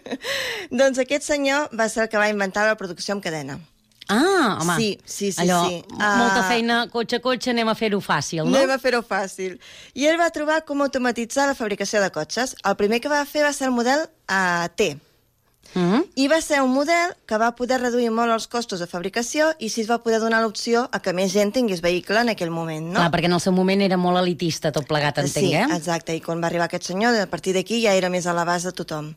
doncs 0.82 0.98
aquest 1.06 1.30
senyor 1.30 1.70
va 1.78 1.88
ser 1.92 2.06
el 2.06 2.10
que 2.10 2.18
va 2.18 2.28
inventar 2.34 2.66
la 2.66 2.76
producció 2.80 3.14
amb 3.14 3.22
cadena. 3.22 3.60
Ah, 4.08 4.58
home. 4.60 4.76
Sí, 4.78 4.90
sí, 5.04 5.32
sí. 5.32 5.40
Allò, 5.42 5.64
sí. 5.66 5.82
molta 5.90 6.44
Ah, 6.44 6.48
feina, 6.48 6.76
cotxe 6.92 7.18
a 7.18 7.22
cotxe, 7.22 7.50
anem 7.50 7.70
a 7.70 7.74
fer-ho 7.74 7.98
fàcil, 8.02 8.44
no? 8.44 8.54
Anem 8.54 8.70
a 8.70 8.78
fer-ho 8.78 9.02
fàcil. 9.02 9.56
I 9.98 10.06
ell 10.06 10.18
va 10.20 10.28
trobar 10.30 10.60
com 10.66 10.82
automatitzar 10.84 11.48
la 11.50 11.56
fabricació 11.58 12.02
de 12.02 12.12
cotxes. 12.14 12.54
El 12.62 12.76
primer 12.78 13.00
que 13.02 13.10
va 13.10 13.24
fer 13.26 13.42
va 13.46 13.52
ser 13.54 13.66
el 13.66 13.74
model 13.74 14.06
uh, 14.06 14.68
T. 14.78 14.94
Mm 15.76 15.92
-hmm. 15.92 16.04
I 16.14 16.26
va 16.28 16.40
ser 16.40 16.62
un 16.62 16.72
model 16.72 17.12
que 17.26 17.36
va 17.36 17.54
poder 17.54 17.80
reduir 17.80 18.10
molt 18.10 18.32
els 18.32 18.46
costos 18.48 18.80
de 18.80 18.86
fabricació 18.86 19.52
i 19.58 19.66
així 19.66 19.82
es 19.82 19.90
va 19.90 19.98
poder 20.02 20.20
donar 20.20 20.40
l'opció 20.40 20.88
a 20.90 21.00
que 21.00 21.12
més 21.12 21.32
gent 21.32 21.52
tingués 21.52 21.82
vehicle 21.82 22.20
en 22.20 22.30
aquell 22.30 22.50
moment, 22.50 22.86
no? 22.86 22.94
Clar, 22.94 23.10
perquè 23.12 23.26
en 23.26 23.34
el 23.34 23.40
seu 23.40 23.52
moment 23.52 23.82
era 23.82 23.98
molt 23.98 24.16
elitista 24.16 24.72
tot 24.72 24.86
plegat, 24.86 25.18
entenc, 25.18 25.46
sí, 25.46 25.52
eh? 25.52 25.66
exacte. 25.76 26.16
I 26.16 26.20
quan 26.20 26.40
va 26.40 26.46
arribar 26.46 26.64
aquest 26.64 26.84
senyor, 26.84 27.14
a 27.20 27.26
partir 27.26 27.52
d'aquí 27.52 27.82
ja 27.82 27.92
era 27.92 28.08
més 28.08 28.26
a 28.26 28.32
l'abast 28.32 28.64
de 28.64 28.72
tothom. 28.72 29.14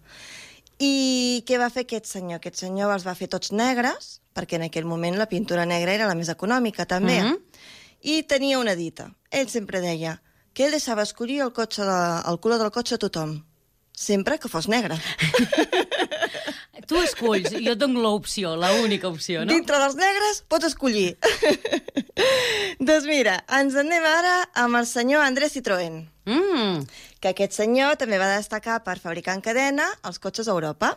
I 0.79 1.43
què 1.47 1.57
va 1.57 1.69
fer 1.69 1.83
aquest 1.83 2.05
senyor? 2.05 2.35
Aquest 2.35 2.57
senyor 2.57 2.91
els 2.93 3.07
va 3.07 3.15
fer 3.15 3.27
tots 3.27 3.51
negres, 3.51 4.19
perquè 4.35 4.55
en 4.55 4.63
aquell 4.63 4.85
moment 4.85 5.17
la 5.17 5.27
pintura 5.27 5.65
negra 5.65 5.93
era 5.93 6.07
la 6.07 6.15
més 6.15 6.29
econòmica, 6.29 6.85
també. 6.85 7.21
Mhm. 7.23 7.37
I 8.01 8.23
tenia 8.23 8.59
una 8.59 8.75
dita. 8.75 9.11
Ell 9.31 9.47
sempre 9.47 9.79
deia 9.79 10.21
que 10.53 10.65
ell 10.65 10.71
deixava 10.71 11.03
escollir 11.03 11.41
el, 11.41 11.53
cotxe 11.53 11.83
de, 11.83 11.99
el 12.27 12.39
color 12.39 12.59
del 12.59 12.71
cotxe 12.71 12.95
a 12.95 12.97
tothom, 12.97 13.43
sempre 13.99 14.39
que 14.39 14.51
fos 14.51 14.69
negre. 14.71 14.97
Tu 16.89 16.97
esculls, 17.03 17.51
jo 17.53 17.73
et 17.75 17.77
dono 17.77 18.01
l'opció, 18.01 18.55
l'única 18.57 19.05
opció, 19.11 19.43
no? 19.43 19.51
Dintre 19.53 19.77
dels 19.77 19.97
negres 19.99 20.39
pots 20.49 20.71
escollir. 20.71 21.19
doncs 22.87 23.05
mira, 23.05 23.35
ens 23.59 23.75
anem 23.77 24.07
ara 24.09 24.31
amb 24.57 24.79
el 24.79 24.87
senyor 24.89 25.21
André 25.21 25.51
Citroën. 25.53 25.99
Mm. 26.25 26.87
Que 27.21 27.35
aquest 27.35 27.59
senyor 27.59 27.99
també 28.01 28.17
va 28.17 28.31
destacar 28.31 28.79
per 28.87 28.97
fabricar 29.03 29.37
en 29.37 29.45
cadena 29.45 29.85
els 30.01 30.17
cotxes 30.23 30.49
a 30.49 30.55
Europa. 30.55 30.95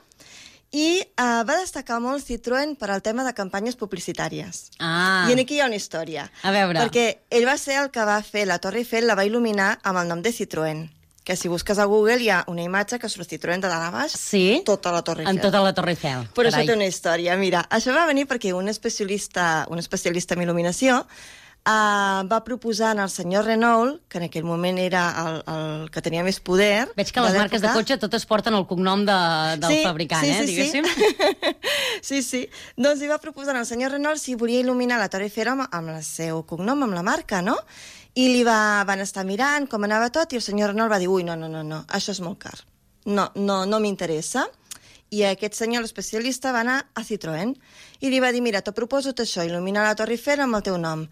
I 0.73 1.03
uh, 1.03 1.43
va 1.45 1.59
destacar 1.61 1.99
molt 2.01 2.25
Citroën 2.25 2.73
per 2.81 2.89
al 2.89 3.05
tema 3.05 3.27
de 3.29 3.35
campanyes 3.37 3.77
publicitàries. 3.77 4.71
Ah. 4.81 5.29
I 5.29 5.37
en 5.37 5.45
aquí 5.45 5.59
hi 5.59 5.61
ha 5.61 5.69
una 5.69 5.77
història. 5.77 6.25
A 6.41 6.55
veure. 6.57 6.81
Perquè 6.81 7.07
ell 7.29 7.45
va 7.45 7.59
ser 7.61 7.77
el 7.83 7.93
que 7.93 8.09
va 8.09 8.17
fer 8.25 8.47
la 8.49 8.63
Torre 8.65 8.81
Eiffel, 8.81 9.05
la 9.05 9.19
va 9.19 9.29
il·luminar 9.29 9.75
amb 9.83 10.01
el 10.01 10.09
nom 10.09 10.25
de 10.25 10.33
Citroën. 10.33 10.87
Que 11.25 11.37
si 11.37 11.49
busques 11.49 11.79
a 11.79 11.85
Google 11.87 12.19
hi 12.23 12.31
ha 12.31 12.41
una 12.51 12.63
imatge 12.65 12.99
que 12.99 13.07
Citroën 13.09 13.61
de 13.63 13.69
dalt 13.69 13.87
a 13.87 13.91
baix, 13.95 14.13
Sí? 14.19 14.63
tota 14.67 14.91
la 14.91 15.03
Torre 15.03 15.23
Eiffel. 15.23 15.37
En 15.37 15.43
tota 15.43 15.61
la 15.63 15.73
Torre 15.73 15.93
Eiffel. 15.95 16.27
Però 16.35 16.51
Carai. 16.51 16.65
això 16.65 16.73
té 16.73 16.75
una 16.75 16.87
història. 16.91 17.37
Mira, 17.37 17.67
això 17.71 17.95
va 17.95 18.07
venir 18.07 18.27
perquè 18.27 18.53
un 18.53 18.69
especialista, 18.69 19.67
un 19.71 19.79
especialista 19.79 20.35
en 20.35 20.43
il·luminació 20.43 21.05
uh, 21.67 22.27
va 22.27 22.41
proposar 22.45 22.99
al 22.99 23.11
senyor 23.11 23.45
Renault, 23.47 24.01
que 24.09 24.19
en 24.19 24.25
aquell 24.25 24.45
moment 24.45 24.79
era 24.83 25.05
el, 25.23 25.39
el 25.55 25.91
que 25.95 26.03
tenia 26.03 26.25
més 26.27 26.41
poder... 26.41 26.89
Veig 26.97 27.13
que 27.15 27.21
les 27.25 27.39
marques 27.39 27.63
de 27.63 27.71
cotxe 27.71 27.99
totes 28.03 28.27
porten 28.27 28.55
el 28.59 28.67
cognom 28.67 29.05
de, 29.07 29.19
del 29.63 29.77
Sí, 29.77 29.83
fabricant, 29.87 30.25
sí, 30.27 30.31
eh, 30.31 30.43
sí, 30.43 30.47
sí. 30.47 30.83
diguéssim. 30.83 30.85
Sí, 32.03 32.23
sí. 32.27 32.43
Doncs 32.77 32.99
li 33.01 33.07
va 33.07 33.21
proposar 33.23 33.55
al 33.57 33.67
senyor 33.67 33.93
Renault 33.95 34.19
si 34.19 34.35
volia 34.35 34.61
il·luminar 34.65 34.99
la 34.99 35.09
Torre 35.13 35.29
Eiffel 35.31 35.53
amb, 35.53 35.69
amb 35.71 35.95
el 35.95 36.03
seu 36.03 36.43
cognom, 36.51 36.83
amb 36.83 36.97
la 36.99 37.05
marca, 37.07 37.43
no? 37.47 37.55
I 38.15 38.27
li 38.29 38.43
va, 38.45 38.85
van 38.85 39.01
estar 39.01 39.25
mirant 39.25 39.65
com 39.71 39.87
anava 39.87 40.11
tot 40.13 40.33
i 40.33 40.37
el 40.37 40.45
senyor 40.45 40.75
Renault 40.75 40.93
va 40.93 40.99
dir, 41.01 41.09
ui, 41.09 41.25
no, 41.25 41.37
no, 41.39 41.49
no, 41.49 41.63
no, 41.65 41.79
això 41.89 42.13
és 42.13 42.21
molt 42.21 42.43
car. 42.43 42.59
No, 43.09 43.31
no, 43.35 43.63
no 43.65 43.79
m'interessa. 43.81 44.45
I 45.13 45.25
aquest 45.29 45.57
senyor, 45.57 45.83
l'especialista, 45.85 46.53
va 46.53 46.63
anar 46.65 46.79
a 46.97 47.03
Citroën 47.05 47.51
i 48.01 48.11
li 48.13 48.21
va 48.21 48.31
dir, 48.33 48.41
mira, 48.45 48.63
te 48.65 48.73
proposo 48.73 49.13
això, 49.13 49.45
il·luminar 49.45 49.85
la 49.85 49.97
Torre 49.97 50.17
Eiffel 50.17 50.41
amb 50.41 50.57
el 50.57 50.65
teu 50.65 50.79
nom. 50.81 51.07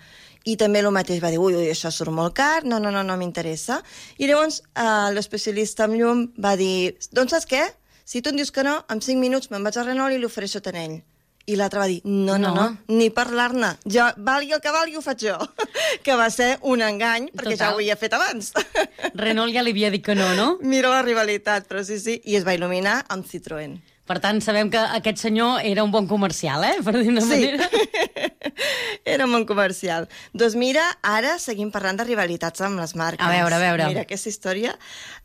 I 0.48 0.56
també 0.60 0.80
el 0.80 0.88
mateix 0.92 1.20
va 1.20 1.32
dir, 1.32 1.40
ui, 1.40 1.56
ui, 1.56 1.68
això 1.68 1.92
surt 1.92 2.12
molt 2.12 2.36
car, 2.36 2.64
no, 2.64 2.78
no, 2.80 2.92
no, 2.92 3.02
no 3.04 3.16
m'interessa. 3.20 3.82
I 4.16 4.28
llavors 4.28 4.62
eh, 4.72 5.08
l'especialista 5.12 5.84
amb 5.84 6.00
llum 6.00 6.26
va 6.40 6.54
dir, 6.56 6.96
doncs 7.12 7.36
saps 7.36 7.48
què? 7.48 7.66
Si 8.04 8.20
tu 8.20 8.32
em 8.32 8.40
dius 8.40 8.52
que 8.52 8.64
no, 8.64 8.80
en 8.88 9.04
5 9.04 9.20
minuts 9.20 9.52
me'n 9.52 9.64
vaig 9.64 9.76
a 9.76 9.84
Renault 9.88 10.16
i 10.16 10.20
li 10.20 10.28
ofereixo 10.28 10.60
ell. 10.72 11.00
I 11.46 11.56
l'altre 11.56 11.80
va 11.80 11.86
dir, 11.88 12.00
no, 12.04 12.36
no, 12.38 12.52
no, 12.54 12.64
No. 12.70 12.76
ni 12.96 13.08
parlar-ne. 13.10 13.72
Jo, 13.84 14.04
valgui 14.18 14.52
el 14.52 14.60
que 14.60 14.70
valgui, 14.70 14.96
ho 14.96 15.02
faig 15.02 15.18
jo. 15.24 15.36
que 16.04 16.14
va 16.14 16.28
ser 16.30 16.58
un 16.62 16.82
engany, 16.82 17.30
perquè 17.32 17.56
ja 17.56 17.70
Total. 17.70 17.72
ho 17.72 17.80
havia 17.80 17.96
fet 17.96 18.12
abans. 18.14 18.52
Renault 19.14 19.52
ja 19.54 19.62
li 19.62 19.72
havia 19.74 19.90
dit 19.90 20.04
que 20.04 20.14
no, 20.14 20.28
no? 20.36 20.58
Mira 20.62 20.90
la 20.92 21.02
rivalitat, 21.02 21.66
però 21.66 21.82
sí, 21.84 21.98
sí, 21.98 22.20
i 22.24 22.36
es 22.36 22.44
va 22.46 22.54
il·luminar 22.54 23.00
amb 23.08 23.26
Citroën. 23.26 23.78
Per 24.10 24.18
tant, 24.18 24.40
sabem 24.42 24.70
que 24.70 24.78
aquest 24.78 25.18
senyor 25.22 25.60
era 25.62 25.84
un 25.86 25.90
bon 25.94 26.06
comercial, 26.10 26.64
eh? 26.66 26.76
Per 26.82 26.96
dir 26.98 27.08
una 27.12 27.20
Sí. 27.22 27.28
manera. 27.28 27.68
Era 29.04 29.24
un 29.24 29.32
bon 29.32 29.44
comercial. 29.46 30.08
Doncs 30.34 30.54
mira, 30.58 30.82
ara 31.02 31.38
seguim 31.38 31.70
parlant 31.72 31.96
de 31.96 32.04
rivalitats 32.04 32.60
amb 32.66 32.78
les 32.80 32.94
marques. 32.98 33.24
A 33.24 33.30
veure, 33.30 33.54
a 33.54 33.58
veure. 33.62 33.86
Mira, 33.88 34.02
aquesta 34.02 34.28
història. 34.28 34.74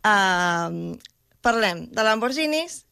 Uh, 0.05 0.95
parlem 1.41 1.85
de 1.91 2.03
Lamborghinis 2.05 2.83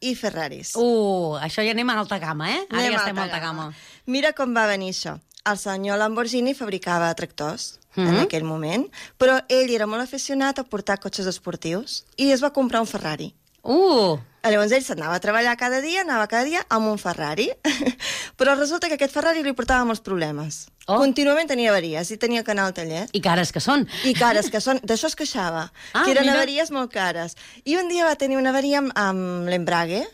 i 0.00 0.14
Ferraris. 0.14 0.74
Uh, 0.76 1.38
això 1.42 1.64
ja 1.64 1.72
anem 1.72 1.88
a 1.90 1.98
alta 1.98 2.18
gamma, 2.18 2.50
eh? 2.50 2.60
Ara 2.70 2.80
Anem 2.80 2.92
ja 2.92 2.98
estem 2.98 3.18
a 3.18 3.22
alta 3.22 3.36
alta 3.36 3.46
gamma. 3.46 3.72
Mira 4.06 4.32
com 4.32 4.54
va 4.54 4.66
venir 4.66 4.90
això. 4.92 5.18
El 5.46 5.58
senyor 5.58 5.98
Lamborghini 5.98 6.54
fabricava 6.54 7.14
tractors 7.14 7.78
en 7.96 8.04
Mhm. 8.12 8.22
aquell 8.26 8.44
moment, 8.44 8.86
però 9.16 9.40
ell 9.48 9.70
era 9.70 9.86
molt 9.86 10.02
aficionat 10.02 10.58
a 10.58 10.64
portar 10.64 10.98
cotxes 11.00 11.26
esportius 11.26 12.04
i 12.16 12.30
es 12.32 12.42
va 12.42 12.50
comprar 12.52 12.80
un 12.80 12.86
Ferrari. 12.86 13.34
Uh! 13.62 14.18
Llavors 14.46 14.70
ell 14.72 14.84
s'anava 14.84 15.14
a 15.16 15.20
treballar 15.20 15.56
cada 15.56 15.80
dia, 15.80 16.02
anava 16.02 16.28
cada 16.28 16.44
dia 16.44 16.64
amb 16.68 16.86
un 16.86 16.98
Ferrari, 16.98 17.48
però 18.38 18.54
resulta 18.56 18.86
que 18.88 18.94
aquest 18.94 19.12
Ferrari 19.14 19.42
li 19.42 19.52
portava 19.54 19.84
molts 19.84 20.00
problemes. 20.00 20.68
Oh. 20.88 20.98
Contínuament 21.02 21.48
tenia 21.50 21.70
avaries 21.72 22.10
i 22.14 22.16
tenia 22.16 22.44
que 22.46 22.52
anar 22.52 22.66
al 22.68 22.74
taller. 22.74 23.08
I 23.12 23.20
cares 23.20 23.50
que 23.52 23.58
són. 23.60 23.88
I 24.06 24.12
cares 24.14 24.50
que 24.50 24.60
són, 24.60 24.78
d'això 24.86 25.06
es 25.10 25.16
queixava, 25.18 25.72
Ah, 25.92 26.04
que 26.04 26.12
eren 26.12 26.22
mira. 26.24 26.36
avaries 26.38 26.70
molt 26.70 26.92
cares. 26.92 27.34
I 27.64 27.74
un 27.76 27.88
dia 27.88 28.04
va 28.06 28.14
tenir 28.14 28.36
una 28.38 28.50
avaria 28.50 28.78
amb, 28.78 28.92
amb 28.94 29.48
l'embrague, 29.48 30.06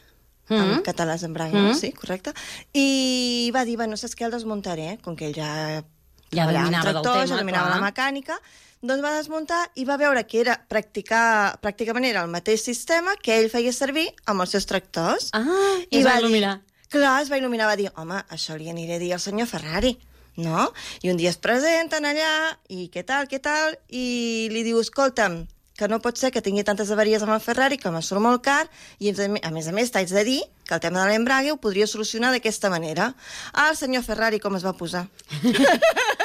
Mhm. 0.49 0.73
en 0.79 0.83
català 0.83 1.15
és 1.15 1.23
embrague, 1.25 1.53
no? 1.55 1.69
Mhm. 1.71 1.79
sí, 1.79 1.93
correcte, 1.93 2.33
i 2.73 3.51
va 3.55 3.65
dir, 3.65 3.77
bueno, 3.77 3.97
saps 3.97 4.17
què, 4.17 4.25
el 4.25 4.33
desmuntaré, 4.33 4.99
com 5.03 5.15
que 5.17 5.27
ell 5.27 5.35
ja 5.35 5.85
Ja 6.33 6.45
amb 6.45 6.53
dominava 6.57 6.85
del 6.85 6.93
tractors, 7.03 7.25
tema, 7.25 7.27
ja 7.37 7.37
dominava 7.43 7.69
clar. 7.69 7.81
la 7.81 7.87
mecànica, 7.93 8.39
doncs 8.81 9.03
va 9.05 9.13
desmuntar 9.17 9.71
i 9.75 9.85
va 9.85 9.97
veure 9.99 10.25
que 10.27 10.41
era 10.41 10.57
practicar, 10.69 11.61
pràcticament 11.61 12.05
era 12.07 12.23
el 12.23 12.31
mateix 12.31 12.63
sistema 12.65 13.15
que 13.23 13.39
ell 13.39 13.51
feia 13.51 13.73
servir 13.73 14.09
amb 14.25 14.41
els 14.41 14.51
seus 14.51 14.65
tractors. 14.67 15.29
Ah, 15.35 15.45
i 15.91 15.99
es 15.99 16.05
va 16.07 16.19
il·luminar. 16.21 16.61
Dir, 16.63 16.89
clar, 16.89 17.21
es 17.23 17.29
va 17.31 17.37
il·luminar, 17.39 17.67
va 17.67 17.77
dir, 17.77 17.91
home, 17.95 18.25
això 18.31 18.57
li 18.57 18.69
aniré 18.71 18.97
a 18.97 18.99
dir 18.99 19.13
al 19.13 19.21
senyor 19.21 19.47
Ferrari, 19.47 19.99
no? 20.37 20.71
I 21.03 21.13
un 21.13 21.21
dia 21.21 21.33
es 21.33 21.41
presenten 21.41 22.07
allà, 22.09 22.57
i 22.69 22.89
què 22.93 23.05
tal, 23.07 23.29
què 23.29 23.41
tal, 23.43 23.77
i 23.89 24.49
li 24.53 24.65
diu, 24.67 24.81
escolta'm, 24.81 25.43
que 25.79 25.89
no 25.89 25.99
pot 26.05 26.19
ser 26.21 26.31
que 26.31 26.43
tingui 26.45 26.65
tantes 26.67 26.91
avaries 26.95 27.23
amb 27.25 27.35
el 27.35 27.41
Ferrari, 27.43 27.79
que 27.81 27.91
me 27.91 28.03
surt 28.05 28.23
molt 28.23 28.45
car, 28.45 28.67
i 29.01 29.11
a 29.13 29.51
més 29.55 29.69
a 29.69 29.75
més, 29.75 29.91
t'haig 29.91 30.13
de 30.13 30.25
dir 30.29 30.41
que 30.69 30.77
el 30.77 30.83
tema 30.85 31.03
de 31.03 31.11
l'embrague 31.11 31.53
ho 31.53 31.59
podria 31.61 31.89
solucionar 31.91 32.31
d'aquesta 32.33 32.71
manera. 32.71 33.13
Ah, 33.53 33.71
el 33.71 33.77
senyor 33.77 34.05
Ferrari 34.07 34.39
com 34.39 34.57
es 34.57 34.67
va 34.67 34.77
posar? 34.79 35.09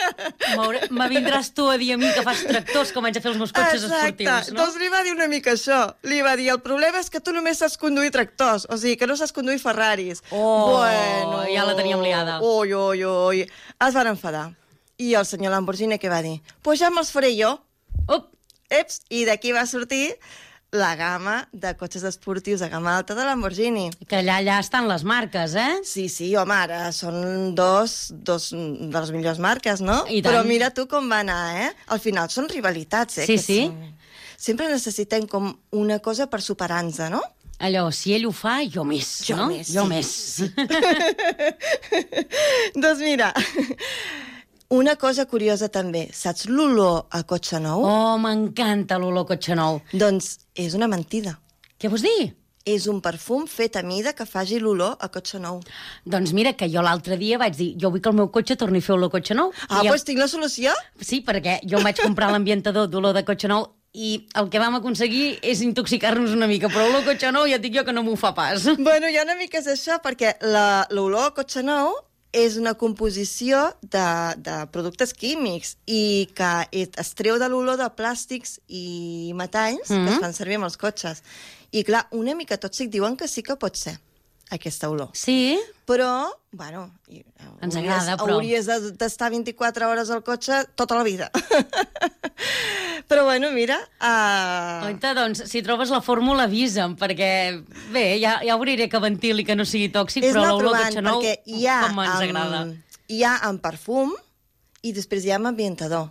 Me 0.91 1.07
vindràs 1.11 1.51
tu 1.55 1.67
a 1.69 1.77
dir 1.79 1.93
a 1.95 1.97
mi 1.99 2.09
que 2.13 2.23
fas 2.25 2.43
tractors 2.47 2.93
com 2.95 3.05
haig 3.07 3.17
de 3.17 3.21
fer 3.23 3.31
els 3.33 3.39
meus 3.41 3.53
cotxes 3.55 3.85
esportius, 3.87 4.51
no? 4.53 4.61
Doncs 4.61 4.77
li 4.81 4.89
va 4.93 5.03
dir 5.05 5.13
una 5.15 5.27
mica 5.31 5.53
això. 5.53 5.79
Li 6.07 6.21
va 6.25 6.35
dir, 6.39 6.49
el 6.53 6.61
problema 6.65 7.01
és 7.03 7.11
que 7.13 7.21
tu 7.23 7.33
només 7.35 7.61
saps 7.61 7.77
conduir 7.81 8.13
tractors, 8.15 8.67
o 8.69 8.77
sigui, 8.79 8.95
que 8.99 9.09
no 9.09 9.17
saps 9.19 9.35
conduir 9.35 9.59
Ferraris. 9.63 10.23
Oh, 10.31 10.77
bueno, 10.77 11.43
ja 11.51 11.67
la 11.67 11.75
teníem 11.77 12.01
liada. 12.05 12.39
Ui, 12.45 12.73
ui, 12.73 13.03
ui. 13.05 13.45
Es 13.87 13.97
van 13.97 14.13
enfadar. 14.13 14.49
I 14.97 15.13
el 15.19 15.27
senyor 15.29 15.53
Lamborghini 15.53 15.99
què 16.01 16.09
va 16.09 16.23
dir? 16.25 16.39
Pues 16.65 16.81
ja 16.81 16.89
me'ls 16.93 17.13
faré 17.13 17.35
jo. 17.37 17.53
Up. 18.07 18.31
Eps, 18.73 19.03
i 19.13 19.23
d'aquí 19.27 19.53
va 19.55 19.63
sortir 19.69 20.17
la 20.75 20.95
gamma 20.99 21.47
de 21.53 21.71
cotxes 21.79 22.03
esportius 22.03 22.59
de 22.59 22.67
gamma 22.69 22.97
alta 22.97 23.15
de 23.15 23.23
Lamborghini. 23.25 23.85
Que 24.07 24.17
allà, 24.19 24.37
allà 24.41 24.57
estan 24.59 24.87
les 24.89 25.03
marques, 25.07 25.53
eh? 25.55 25.77
Sí, 25.87 26.07
sí, 26.11 26.33
home, 26.35 26.53
ara 26.53 26.91
són 26.91 27.53
dos, 27.55 28.11
dos 28.11 28.49
de 28.51 28.91
les 28.99 29.11
millors 29.15 29.39
marques, 29.39 29.79
no? 29.81 30.01
I 30.11 30.19
tant. 30.21 30.33
Però 30.33 30.43
mira 30.47 30.69
tu 30.75 30.85
com 30.91 31.07
va 31.09 31.21
anar, 31.23 31.39
eh? 31.63 31.71
Al 31.95 31.99
final 32.03 32.29
són 32.29 32.49
rivalitats, 32.51 33.17
eh? 33.23 33.25
Sí, 33.29 33.37
que 33.39 33.43
sí. 33.43 33.61
són- 33.69 33.93
Sempre 34.37 34.67
necessitem 34.69 35.23
com 35.25 35.47
una 35.73 35.97
cosa 35.99 36.27
per 36.29 36.43
superar-nos, 36.45 36.99
no? 37.09 37.23
Allò, 37.57 37.87
si 37.89 38.11
ell 38.13 38.27
ho 38.27 38.31
fa, 38.31 38.59
jo 38.69 38.83
més, 38.85 39.23
Jo 39.25 39.35
no? 39.39 39.47
més, 39.49 39.71
jo 39.73 39.81
sí, 39.81 39.89
més. 39.89 40.11
doncs 42.77 42.99
mira, 43.01 43.31
una 44.69 44.95
cosa 44.95 45.25
curiosa 45.25 45.69
també. 45.69 46.07
Saps 46.13 46.47
l'olor 46.51 47.05
a 47.11 47.23
cotxe 47.23 47.59
nou? 47.63 47.85
Oh, 47.87 48.17
m'encanta 48.19 48.97
l'olor 48.99 49.27
cotxe 49.29 49.55
nou. 49.55 49.79
Doncs 49.93 50.33
és 50.55 50.75
una 50.75 50.89
mentida. 50.91 51.37
Què 51.79 51.91
vols 51.91 52.03
dir? 52.03 52.33
És 52.67 52.83
un 52.91 52.97
perfum 52.99 53.45
fet 53.47 53.77
a 53.79 53.83
mida 53.87 54.11
que 54.11 54.25
faci 54.27 54.59
l'olor 54.59 54.97
a 54.99 55.07
cotxe 55.07 55.39
nou. 55.39 55.61
Doncs 56.03 56.33
mira, 56.35 56.51
que 56.51 56.67
jo 56.67 56.83
l'altre 56.83 57.15
dia 57.15 57.39
vaig 57.39 57.55
dir, 57.55 57.69
jo 57.79 57.93
vull 57.93 58.03
que 58.03 58.11
el 58.11 58.17
meu 58.17 58.27
cotxe 58.27 58.57
torni 58.59 58.81
a 58.83 58.83
fer 58.83 58.97
olor 58.97 59.11
cotxe 59.13 59.37
nou. 59.39 59.53
Ah, 59.69 59.85
doncs 59.87 60.03
tinc 60.03 60.19
la 60.19 60.27
solució? 60.27 60.73
Sí, 60.99 61.21
perquè 61.23 61.61
jo 61.63 61.79
em 61.79 61.87
vaig 61.87 62.03
comprar 62.03 62.33
l'ambientador 62.33 62.89
d'olor 62.91 63.15
de 63.15 63.23
cotxe 63.23 63.47
nou 63.47 63.69
i 63.95 64.17
el 64.35 64.49
que 64.51 64.59
vam 64.59 64.75
aconseguir 64.77 65.37
és 65.47 65.61
intoxicar-nos 65.63 66.35
una 66.35 66.49
mica, 66.51 66.67
però 66.67 66.89
olor 66.89 67.07
cotxe 67.07 67.31
nou 67.31 67.47
ja 67.47 67.55
et 67.55 67.63
dic 67.63 67.77
jo 67.79 67.85
que 67.87 67.95
no 67.95 68.03
m'ho 68.03 68.17
fa 68.19 68.33
pas. 68.35 68.67
Bueno, 68.75 69.07
ja 69.15 69.23
una 69.23 69.37
mica 69.39 69.61
és 69.63 69.71
això, 69.71 70.01
perquè 70.03 70.35
l'olor 70.91 71.31
a 71.31 71.33
cotxe 71.39 71.63
nou 71.63 71.95
és 72.37 72.57
una 72.61 72.75
composició 72.77 73.63
de, 73.81 74.05
de 74.45 74.57
productes 74.73 75.13
químics 75.17 75.75
i 75.89 76.29
que 76.37 76.51
es 76.85 77.13
treu 77.17 77.39
de 77.41 77.49
l'olor 77.49 77.79
de 77.79 77.87
plàstics 77.97 78.59
i 78.67 79.31
metalls 79.35 79.89
mm 79.89 79.95
-hmm. 79.95 80.03
que 80.05 80.09
es 80.11 80.15
Mhm. 80.15 80.21
fan 80.21 80.33
servir 80.33 80.55
amb 80.55 80.65
els 80.69 80.77
cotxes. 80.77 81.23
I 81.71 81.83
clar, 81.83 82.07
una 82.11 82.35
mica 82.35 82.57
tòxic 82.57 82.89
diuen 82.89 83.17
que 83.17 83.27
sí 83.27 83.41
que 83.43 83.55
pot 83.55 83.75
ser 83.75 83.99
aquesta 84.51 84.89
olor. 84.89 85.09
Sí? 85.13 85.57
Però, 85.87 86.27
bueno... 86.51 86.91
i- 87.07 87.23
Ens 87.61 87.75
hauries- 87.75 87.83
agrada, 87.83 88.17
però- 88.17 88.35
Hauries 88.37 88.65
de- 88.67 88.91
d'estar 88.99 89.29
24 89.31 89.89
hores 89.89 90.09
al 90.11 90.23
cotxe 90.23 90.65
tota 90.75 90.95
la 90.95 91.03
vida. 91.03 91.29
però 93.07 93.23
bueno, 93.23 93.51
mira... 93.51 93.77
Uh... 94.01 94.87
Oita, 94.87 95.13
doncs, 95.15 95.43
si 95.49 95.61
trobes 95.63 95.89
la 95.93 96.01
fórmula, 96.01 96.43
avisa'm, 96.47 96.95
perquè, 96.99 97.29
bé, 97.93 98.05
ja, 98.21 98.37
ja 98.45 98.55
obriré 98.59 98.89
que 98.91 98.99
ventili 99.03 99.45
que 99.47 99.55
no 99.55 99.65
sigui 99.65 99.89
tòxic, 99.93 100.23
És 100.27 100.33
però 100.35 100.45
l'olor 100.47 100.67
provant, 100.71 100.85
cotxe 100.89 101.01
nou, 101.05 101.21
perquè 101.21 101.37
hi 101.57 101.65
ha, 101.67 101.79
com 101.87 102.03
ens 102.03 102.13
amb- 102.13 102.27
agrada. 102.27 102.61
hi 103.07 103.23
ha 103.23 103.35
amb 103.47 103.63
perfum 103.63 104.13
i 104.83 104.91
després 104.95 105.25
hi 105.25 105.31
ha 105.31 105.39
amb 105.39 105.47
ambientador. 105.53 106.09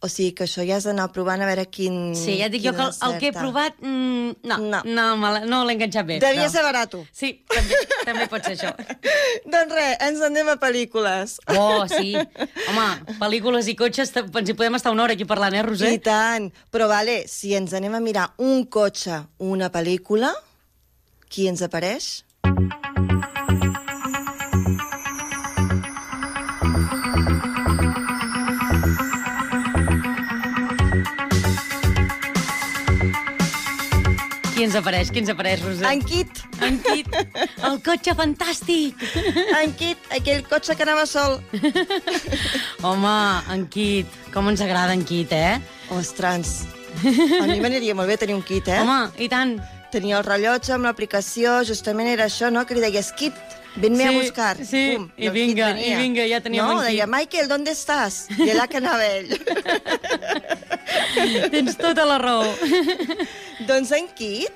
O 0.00 0.08
sigui 0.08 0.32
que 0.32 0.46
això 0.46 0.64
ja 0.64 0.78
has 0.78 0.86
d'anar 0.88 1.10
provant 1.12 1.42
a 1.44 1.46
veure 1.48 1.66
quin... 1.68 2.14
Sí, 2.16 2.38
ja 2.40 2.48
dic 2.48 2.62
jo 2.64 2.72
que 2.72 2.86
el, 2.86 2.94
el 3.04 3.18
que 3.20 3.28
he 3.28 3.32
provat, 3.36 3.76
mm, 3.84 4.30
no, 4.48 4.56
no, 4.56 4.80
no, 4.88 5.04
l'he- 5.34 5.42
no 5.44 5.58
l'he 5.68 5.74
enganxat 5.76 6.08
bé. 6.08 6.16
Devia 6.22 6.46
no. 6.46 6.52
ser 6.54 6.62
barato. 6.64 7.02
Sí, 7.12 7.34
també, 7.52 7.80
també 8.08 8.24
pot 8.32 8.48
ser 8.48 8.54
això. 8.56 8.72
doncs 9.52 9.74
res, 9.76 9.98
ens 10.08 10.24
en 10.24 10.30
anem 10.30 10.54
a 10.54 10.56
pel·lícules. 10.62 11.36
Oh, 11.52 11.84
sí. 11.98 12.14
Home, 12.16 12.88
pel·lícules 13.20 13.68
i 13.68 13.76
cotxes, 13.76 14.14
ens 14.16 14.48
hi 14.48 14.56
podem 14.56 14.80
estar 14.80 14.94
una 14.94 15.04
hora 15.04 15.18
aquí 15.18 15.28
parlant, 15.28 15.58
eh, 15.58 15.66
Roser? 15.66 15.92
I 15.98 16.02
tant. 16.04 16.48
Però 16.72 16.88
vale, 16.88 17.20
si 17.28 17.52
ens 17.58 17.76
anem 17.76 17.98
a 17.98 18.00
mirar 18.00 18.30
un 18.40 18.64
cotxe, 18.72 19.20
una 19.52 19.68
pel·lícula, 19.74 20.32
qui 21.28 21.50
ens 21.50 21.60
apareix? 21.66 22.12
Qui 34.60 34.66
ens 34.68 34.74
apareix? 34.76 35.08
Qui 35.08 35.22
ens 35.22 35.30
apareix, 35.32 35.62
Roser? 35.64 35.86
En 35.88 36.02
Kit. 36.04 36.42
En 36.60 36.74
Kit. 36.84 37.14
El 37.64 37.78
cotxe 37.80 38.12
fantàstic. 38.12 39.00
En 39.56 39.72
Kit, 39.72 40.02
aquell 40.12 40.42
cotxe 40.50 40.76
que 40.76 40.84
anava 40.84 41.06
sol. 41.08 41.38
Home, 42.84 43.14
en 43.56 43.64
Kit. 43.72 44.20
Com 44.34 44.52
ens 44.52 44.60
agrada 44.60 44.92
en 44.92 45.06
Kit, 45.08 45.32
eh? 45.32 45.56
Ostres. 45.96 46.58
A 47.00 47.48
mi 47.48 47.56
m'aniria 47.64 47.96
molt 47.96 48.12
bé 48.12 48.20
tenir 48.20 48.36
un 48.36 48.44
kit, 48.44 48.68
eh? 48.68 48.82
Home, 48.84 48.98
i 49.16 49.30
tant. 49.32 49.56
Tenia 49.90 50.18
el 50.20 50.24
rellotge 50.24 50.72
amb 50.76 50.84
l'aplicació, 50.86 51.56
justament 51.66 52.06
era 52.12 52.24
això, 52.30 52.46
no?, 52.54 52.62
que 52.66 52.74
li 52.76 52.80
deies, 52.84 53.08
Kit, 53.18 53.34
venme 53.76 54.04
a 54.06 54.10
Sí, 54.12 54.18
buscar. 54.20 54.52
sí, 54.64 54.84
Pum, 54.96 55.08
i 55.18 55.28
vinga, 55.34 55.72
i 55.78 55.94
vinga, 55.98 56.22
ja 56.30 56.38
teníem 56.40 56.64
no, 56.64 56.76
un 56.76 56.80
Kit. 56.84 56.88
deia, 56.92 57.06
Michael, 57.10 57.48
¿dónde 57.50 57.72
estàs? 57.74 58.28
I 58.38 58.50
allà 58.52 58.68
que 58.70 58.76
anava 58.78 59.04
ell. 59.06 59.34
Tens 61.50 61.76
tota 61.78 62.04
la 62.06 62.18
raó. 62.18 62.46
doncs 63.68 63.90
en 63.92 64.08
Kit, 64.14 64.52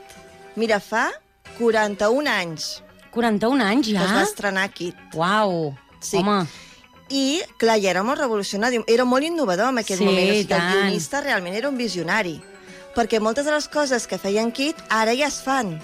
mira, 0.57 0.81
fa 0.81 1.11
41 1.59 2.27
anys 2.31 2.81
41 3.15 3.63
anys, 3.63 3.89
ja? 3.93 4.01
que 4.01 4.07
es 4.07 4.13
va 4.17 4.23
estrenar 4.27 4.69
Kit. 4.75 4.97
Uau, 5.15 5.75
Sí. 6.01 6.17
home. 6.19 6.47
I, 7.15 7.43
clar, 7.61 7.77
ja 7.81 7.91
era 7.93 8.03
molt 8.03 8.19
revolucionari, 8.19 8.81
era 8.91 9.05
molt 9.05 9.23
innovador 9.25 9.69
en 9.71 9.79
aquell 9.79 9.99
Sí, 9.99 10.05
moment. 10.05 10.31
O 10.31 10.35
sigui, 10.35 10.53
el 10.57 10.61
guionista 10.73 11.21
realment 11.21 11.55
era 11.55 11.69
un 11.69 11.77
visionari. 11.79 12.41
Perquè 12.95 13.19
moltes 13.21 13.49
de 13.49 13.53
les 13.55 13.67
coses 13.69 14.07
que 14.07 14.21
feien 14.23 14.53
Kit 14.55 14.79
ara 14.93 15.15
ja 15.19 15.27
es 15.27 15.41
fan. 15.43 15.75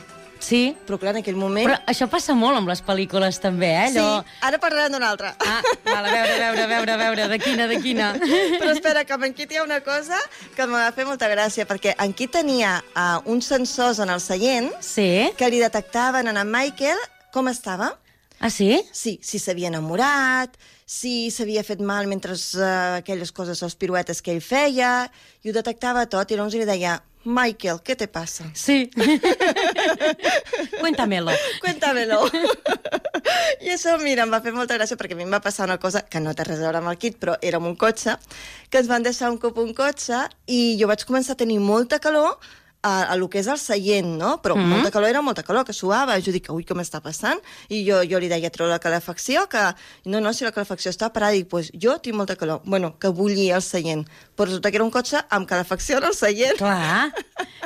Sí. 0.41 0.75
Però 0.87 0.97
clar, 0.99 1.13
en 1.15 1.21
aquell 1.21 1.37
moment... 1.39 1.69
Però 1.69 1.77
això 1.91 2.09
passa 2.11 2.35
molt 2.39 2.57
amb 2.59 2.71
les 2.71 2.81
pel·lícules, 2.85 3.39
també, 3.43 3.69
eh? 3.69 3.87
Allò... 3.91 4.07
Sí, 4.25 4.39
ara 4.49 4.61
parlarem 4.63 4.95
d'una 4.97 5.11
altra. 5.13 5.35
Ah, 5.45 5.61
val, 5.85 6.09
a 6.09 6.15
veure, 6.15 6.33
a 6.33 6.39
veure, 6.41 6.65
a 6.65 6.71
veure, 6.71 6.95
a 6.95 7.01
veure, 7.03 7.29
de 7.35 7.39
quina, 7.43 7.69
de 7.71 7.79
quina. 7.85 8.11
Però 8.57 8.73
espera, 8.73 9.05
que 9.05 9.17
amb 9.17 9.29
en 9.29 9.37
Kit 9.37 9.53
hi 9.53 9.61
ha 9.61 9.67
una 9.67 9.83
cosa 9.85 10.19
que 10.57 10.65
em 10.65 10.75
va 10.75 10.89
fer 10.97 11.07
molta 11.09 11.29
gràcia, 11.31 11.69
perquè 11.69 11.95
en 12.01 12.17
Kit 12.17 12.35
tenia 12.41 12.79
uh, 12.95 13.21
uns 13.31 13.53
sensors 13.53 14.01
en 14.01 14.13
el 14.13 14.23
seient 14.25 14.73
sí. 14.85 15.11
que 15.37 15.53
li 15.53 15.61
detectaven 15.63 16.33
en 16.33 16.41
en 16.41 16.51
Michael 16.51 17.01
com 17.35 17.51
estava. 17.53 17.93
Ah, 18.41 18.49
sí? 18.49 18.81
Sí, 18.97 19.19
si 19.21 19.39
s'havia 19.39 19.69
enamorat, 19.69 20.55
si 20.89 21.29
s'havia 21.29 21.61
fet 21.61 21.83
mal 21.85 22.09
mentre 22.09 22.33
uh, 22.33 22.97
aquelles 22.97 23.35
coses, 23.37 23.61
les 23.61 23.77
piruetes 23.77 24.23
que 24.25 24.33
ell 24.33 24.41
feia, 24.41 25.11
i 25.45 25.51
ho 25.51 25.53
detectava 25.53 26.07
tot, 26.09 26.33
i 26.33 26.39
llavors 26.39 26.57
li 26.57 26.65
deia, 26.65 26.97
Michael, 27.29 27.83
què 27.85 27.99
te 28.01 28.07
passa? 28.09 28.47
Sí. 28.57 28.87
Cuéntamelo. 30.81 31.35
Cuéntamelo. 31.61 32.23
I 33.67 33.75
això, 33.75 33.99
mira, 34.01 34.25
em 34.25 34.33
va 34.33 34.41
fer 34.41 34.55
molta 34.57 34.79
gràcia 34.79 34.97
perquè 34.97 35.13
a 35.13 35.19
mi 35.19 35.27
em 35.27 35.37
va 35.37 35.43
passar 35.45 35.67
una 35.69 35.77
cosa 35.83 36.01
que 36.01 36.23
no 36.25 36.33
té 36.33 36.49
res 36.49 36.63
a 36.63 36.71
veure 36.71 36.81
amb 36.81 36.89
el 36.95 36.97
kit, 37.03 37.19
però 37.21 37.37
era 37.45 37.61
amb 37.61 37.69
un 37.69 37.77
cotxe, 37.77 38.17
que 38.73 38.81
ens 38.81 38.89
van 38.89 39.05
deixar 39.05 39.29
un 39.29 39.37
cop 39.43 39.61
un 39.61 39.75
cotxe 39.77 40.23
i 40.49 40.79
jo 40.81 40.89
vaig 40.89 41.05
començar 41.05 41.37
a 41.37 41.43
tenir 41.45 41.61
molta 41.61 42.01
calor 42.01 42.41
a, 42.83 43.13
a 43.13 43.17
lo 43.17 43.29
que 43.29 43.41
és 43.41 43.49
el 43.51 43.59
seient, 43.61 44.09
no? 44.19 44.41
Però 44.43 44.57
mm. 44.57 44.61
-hmm. 44.61 44.75
molta 44.75 44.91
calor 44.91 45.09
era 45.09 45.23
molta 45.23 45.43
calor, 45.43 45.65
que 45.65 45.73
suava. 45.73 46.19
Jo 46.21 46.33
dic, 46.33 46.49
ui, 46.51 46.65
què 46.65 46.75
m'està 46.75 47.01
passant? 47.01 47.39
I 47.69 47.85
jo, 47.85 48.03
jo 48.09 48.19
li 48.19 48.29
deia, 48.29 48.51
treu 48.51 48.69
la 48.69 48.79
calefacció, 48.79 49.49
que... 49.49 49.75
No, 50.05 50.21
no, 50.21 50.33
si 50.33 50.45
la 50.45 50.53
calefacció 50.53 50.91
està 50.91 51.13
parada. 51.13 51.33
Dic, 51.33 51.49
pues, 51.49 51.71
jo 51.75 51.99
tinc 51.99 52.17
molta 52.17 52.37
calor. 52.37 52.63
Bueno, 52.65 52.99
que 52.99 53.09
bullia 53.09 53.57
el 53.57 53.63
seient. 53.63 54.09
Però 54.41 54.49
resulta 54.49 54.71
que 54.73 54.79
era 54.81 54.87
un 54.87 54.93
cotxe 54.95 55.21
amb 55.29 55.45
calefacció 55.45 55.99
en 56.01 56.07
el 56.09 56.15
seient. 56.17 56.57
Clar, 56.57 57.11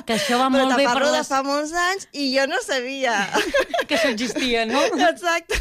que 0.05 0.17
això 0.17 0.41
va 0.41 0.49
molt 0.51 0.75
bé 0.75 0.83
per 0.83 0.91
parlo 0.91 1.13
de 1.13 1.21
les... 1.21 1.29
fa 1.31 1.45
molts 1.47 1.71
anys 1.71 2.09
i 2.19 2.33
jo 2.35 2.49
no 2.51 2.59
sabia. 2.67 3.15
que 3.87 3.95
això 3.95 4.11
existia, 4.11 4.67
no? 4.67 4.83
Exacte. 5.07 5.61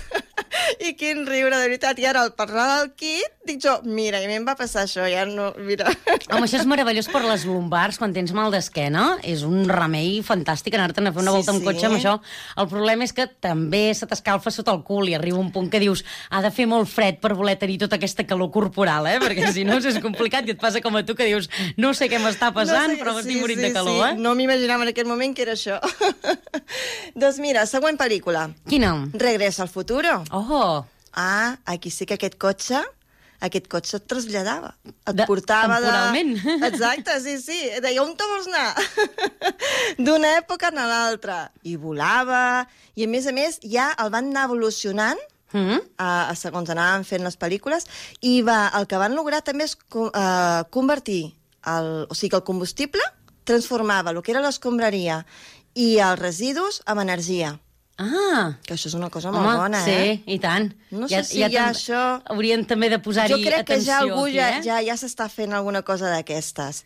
I 0.82 0.94
quin 0.98 1.24
riure, 1.26 1.54
de 1.58 1.68
veritat. 1.70 2.00
I 2.02 2.08
ara, 2.10 2.24
al 2.26 2.34
parlar 2.38 2.66
del 2.80 2.92
kit, 2.98 3.30
dic 3.46 3.60
jo, 3.62 3.76
mira, 3.86 4.20
i 4.22 4.26
a 4.26 4.30
mi 4.30 4.40
em 4.40 4.46
va 4.48 4.54
passar 4.58 4.88
això, 4.88 5.06
ja 5.10 5.24
no... 5.30 5.52
Mira. 5.62 5.90
Home, 6.32 6.48
això 6.48 6.60
és 6.60 6.66
meravellós 6.70 7.08
per 7.14 7.22
les 7.26 7.46
lumbars, 7.50 7.98
quan 8.02 8.14
tens 8.16 8.34
mal 8.34 8.54
d'esquena. 8.54 9.20
És 9.26 9.44
un 9.48 9.68
remei 9.70 10.20
fantàstic 10.26 10.78
anar-te'n 10.78 11.10
a 11.10 11.14
fer 11.14 11.22
una 11.24 11.34
Sí, 11.34 11.38
volta 11.38 11.54
amb 11.54 11.62
sí. 11.62 11.68
cotxe 11.70 11.88
amb 11.90 11.98
això. 12.00 12.16
El 12.62 12.70
problema 12.74 13.06
és 13.06 13.14
que 13.18 13.28
també 13.46 13.84
se 13.98 14.10
t'escalfa 14.10 14.54
sota 14.54 14.74
el 14.74 14.82
cul 14.88 15.10
i 15.10 15.18
arriba 15.18 15.42
un 15.42 15.52
punt 15.54 15.70
que 15.74 15.82
dius 15.82 16.04
ha 16.34 16.42
de 16.46 16.52
fer 16.54 16.68
molt 16.70 16.90
fred 16.92 17.22
per 17.24 17.34
voler 17.38 17.56
tenir 17.62 17.80
tota 17.86 17.98
aquesta 18.02 18.26
calor 18.30 18.52
corporal, 18.54 19.10
eh? 19.10 19.18
Perquè 19.24 19.54
si 19.56 19.66
no 19.68 19.78
és 19.82 20.02
complicat 20.04 20.50
i 20.50 20.54
et 20.58 20.62
passa 20.62 20.82
com 20.86 20.98
a 21.00 21.03
tu 21.06 21.16
que 21.20 21.26
dius 21.30 21.50
no 21.78 21.94
sé 21.94 22.10
què 22.12 22.20
m'està 22.24 22.52
passant, 22.56 22.90
No 22.92 22.96
sé- 22.96 23.02
però 23.04 23.14
m'estic 23.18 23.40
morint 23.42 23.62
de 23.62 23.74
calor, 23.76 24.00
sí. 24.00 24.10
eh? 24.14 24.18
No 24.22 24.34
m'imaginava 24.36 24.84
en 24.88 24.94
aquell 24.94 25.08
moment 25.10 25.36
que 25.36 25.44
era 25.46 25.54
això. 25.58 25.80
doncs 27.20 27.40
mira, 27.44 27.66
següent 27.70 27.98
pel·lícula. 28.00 28.50
Quina? 28.70 28.94
Regresa 29.14 29.64
al 29.64 29.70
futuro. 29.70 30.24
Oh! 30.32 30.84
Ah, 31.14 31.58
aquí 31.66 31.92
sí 31.94 32.06
que 32.10 32.16
aquest 32.18 32.40
cotxe 32.42 32.82
aquest 33.44 33.66
cotxe 33.68 33.98
et 34.00 34.06
traslladava. 34.08 34.70
Et 35.04 35.18
De- 35.20 35.26
portava 35.28 35.82
de... 35.84 35.90
temporalment. 35.92 36.64
Exacte, 36.70 37.18
sí, 37.20 37.34
sí. 37.44 37.58
Deia, 37.84 38.00
on 38.02 38.14
te 38.16 38.24
vols 38.30 38.48
anar? 38.48 38.72
D'una 40.00 40.38
època 40.40 40.70
a 40.72 40.86
l'altra. 40.88 41.42
I 41.68 41.76
volava, 41.76 42.64
i 42.96 43.04
a 43.04 43.10
més 43.12 43.28
a 43.28 43.34
més 43.36 43.60
ja 43.68 43.90
el 44.00 44.14
van 44.16 44.30
anar 44.32 44.46
evolucionant 44.48 45.20
Mm 45.54 45.66
-hmm. 45.70 45.82
a, 45.98 46.30
a 46.30 46.36
segons 46.36 46.70
anaven 46.70 47.06
fent 47.06 47.24
les 47.24 47.38
pel·lícules, 47.40 47.86
i 48.22 48.42
va, 48.42 48.72
el 48.78 48.88
que 48.88 48.98
van 48.98 49.16
lograr 49.16 49.42
també 49.44 49.64
és 49.64 49.76
co 49.76 50.08
uh, 50.08 50.64
convertir, 50.70 51.34
el, 51.66 52.08
o 52.10 52.14
sigui 52.14 52.30
que 52.30 52.36
el 52.38 52.44
combustible 52.44 53.02
transformava 53.44 54.12
el 54.12 54.22
que 54.22 54.32
era 54.32 54.42
l'escombraria 54.42 55.26
i 55.74 55.98
els 56.00 56.20
residus 56.20 56.82
amb 56.86 57.02
energia. 57.02 57.60
Ah! 57.98 58.58
Que 58.66 58.74
això 58.74 58.88
és 58.90 58.96
una 58.98 59.10
cosa 59.10 59.32
molt 59.32 59.46
Home, 59.46 59.58
bona, 59.58 59.84
sí, 59.86 59.92
eh? 59.92 60.24
i 60.26 60.40
tant. 60.40 60.72
No 60.92 61.08
sé 61.08 61.24
si 61.24 61.40
ja 61.40 61.50
tam- 61.50 61.70
això- 61.76 62.22
Haurien 62.26 62.66
també 62.66 62.90
de 62.90 63.00
posar-hi 63.00 63.30
Jo 63.30 63.36
atenció 63.38 63.52
crec 63.52 63.68
que 63.68 63.80
ja 63.86 64.00
algú 64.00 64.26
aquí, 64.26 64.36
ja, 64.36 64.50
eh? 64.58 64.62
ja, 64.64 64.82
ja 64.82 64.96
s'està 64.98 65.30
fent 65.30 65.54
alguna 65.54 65.84
cosa 65.84 66.10
d'aquestes. 66.10 66.84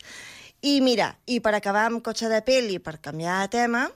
I 0.62 0.82
mira, 0.82 1.16
i 1.26 1.40
per 1.40 1.56
acabar 1.56 1.86
amb 1.86 2.04
cotxe 2.04 2.28
de 2.28 2.42
pel·li, 2.44 2.80
per 2.80 3.00
canviar 3.00 3.42
de 3.42 3.48
tema, 3.48 3.90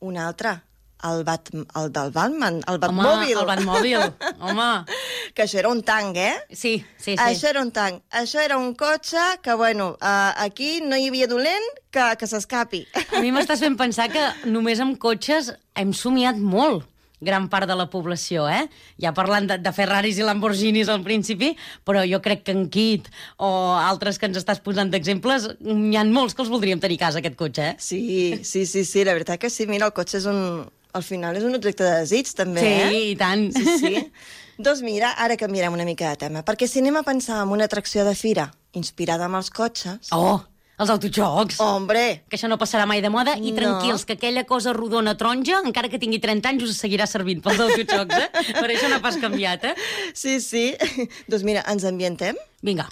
un 0.00 0.16
altre, 0.18 0.62
el, 1.04 1.24
Bat, 1.24 1.50
el 1.54 1.92
del 1.92 2.10
Batman, 2.14 2.60
el 2.66 2.78
Batmòbil. 2.82 3.36
el 3.36 3.46
Batmòbil, 3.46 3.98
home. 4.40 4.68
Que 5.34 5.44
això 5.44 5.58
era 5.60 5.70
un 5.70 5.82
tanc, 5.86 6.16
eh? 6.16 6.34
Sí, 6.50 6.78
sí, 6.96 7.12
sí. 7.12 7.16
Això 7.22 7.50
era 7.52 7.60
un 7.62 7.70
tanc. 7.70 8.00
Això 8.10 8.40
era 8.42 8.56
un 8.58 8.72
cotxe 8.74 9.22
que, 9.42 9.54
bueno, 9.54 9.92
uh, 10.00 10.32
aquí 10.42 10.80
no 10.82 10.96
hi 10.96 11.10
havia 11.12 11.28
dolent 11.30 11.66
que, 11.94 12.04
que 12.18 12.26
s'escapi. 12.26 12.84
A 13.14 13.22
mi 13.22 13.30
m'estàs 13.34 13.62
fent 13.62 13.76
pensar 13.78 14.08
que 14.10 14.24
només 14.50 14.80
amb 14.82 14.98
cotxes 14.98 15.52
hem 15.78 15.92
somiat 15.94 16.40
molt 16.40 16.88
gran 17.20 17.48
part 17.50 17.66
de 17.68 17.74
la 17.76 17.88
població, 17.90 18.46
eh? 18.48 18.68
Ja 19.02 19.12
parlant 19.14 19.48
de, 19.50 19.58
de 19.62 19.72
Ferraris 19.74 20.18
i 20.18 20.26
Lamborghinis 20.26 20.90
al 20.92 21.02
principi, 21.06 21.52
però 21.86 22.04
jo 22.06 22.20
crec 22.24 22.44
que 22.46 22.54
en 22.54 22.68
Kit 22.70 23.08
o 23.36 23.50
altres 23.78 24.18
que 24.18 24.28
ens 24.30 24.38
estàs 24.40 24.62
posant 24.64 24.90
d'exemples, 24.92 25.48
n'hi 25.60 25.98
ha 25.98 26.06
molts 26.08 26.36
que 26.36 26.44
els 26.44 26.52
voldríem 26.52 26.82
tenir 26.82 27.00
a 27.00 27.06
casa, 27.08 27.22
aquest 27.22 27.38
cotxe, 27.38 27.72
eh? 27.72 27.76
Sí, 27.82 28.02
sí, 28.42 28.64
sí, 28.66 28.84
sí, 28.86 29.04
la 29.04 29.16
veritat 29.18 29.42
que 29.42 29.50
sí. 29.50 29.66
Mira, 29.70 29.90
el 29.90 29.96
cotxe 29.96 30.20
és 30.22 30.28
un... 30.30 30.68
Al 30.96 31.02
final 31.04 31.36
és 31.36 31.44
un 31.44 31.54
objecte 31.54 31.84
de 31.84 31.98
desig, 32.00 32.30
també, 32.34 32.60
Sí, 32.60 32.66
eh? 32.66 33.00
i 33.12 33.16
tant. 33.16 33.48
Sí, 33.52 33.78
sí. 33.78 34.04
doncs 34.58 34.80
mira, 34.82 35.12
ara 35.20 35.36
canviarem 35.36 35.72
una 35.76 35.84
mica 35.84 36.08
de 36.10 36.16
tema, 36.26 36.42
perquè 36.44 36.66
si 36.66 36.80
anem 36.80 36.96
a 36.96 37.02
pensar 37.06 37.42
en 37.44 37.52
una 37.54 37.66
atracció 37.68 38.04
de 38.08 38.14
fira 38.16 38.50
inspirada 38.72 39.26
en 39.26 39.34
els 39.38 39.50
cotxes... 39.50 40.08
Oh, 40.12 40.40
Els 40.78 40.90
autojocs. 40.94 41.56
Hombre. 41.58 42.22
Que 42.30 42.36
això 42.38 42.46
no 42.46 42.54
passarà 42.54 42.84
mai 42.86 43.00
de 43.02 43.08
moda. 43.10 43.32
I 43.34 43.50
No. 43.50 43.56
tranquils, 43.56 44.04
que 44.06 44.12
aquella 44.14 44.44
cosa 44.46 44.70
rodona 44.72 45.16
taronja, 45.18 45.58
encara 45.66 45.88
que 45.90 45.98
tingui 45.98 46.20
30 46.22 46.48
anys, 46.52 46.62
us 46.68 46.78
seguirà 46.78 47.08
servint 47.10 47.40
pels 47.42 47.58
autojocs, 47.58 48.14
eh? 48.14 48.28
per 48.62 48.68
això 48.70 48.86
no 48.86 49.00
ha 49.00 49.02
pas 49.02 49.18
canviat, 49.18 49.64
eh? 49.72 49.74
Sí, 50.14 50.36
sí. 50.40 50.76
doncs 51.26 51.42
mira, 51.42 51.64
ens 51.66 51.82
ambientem? 51.82 52.38
Vinga. 52.62 52.86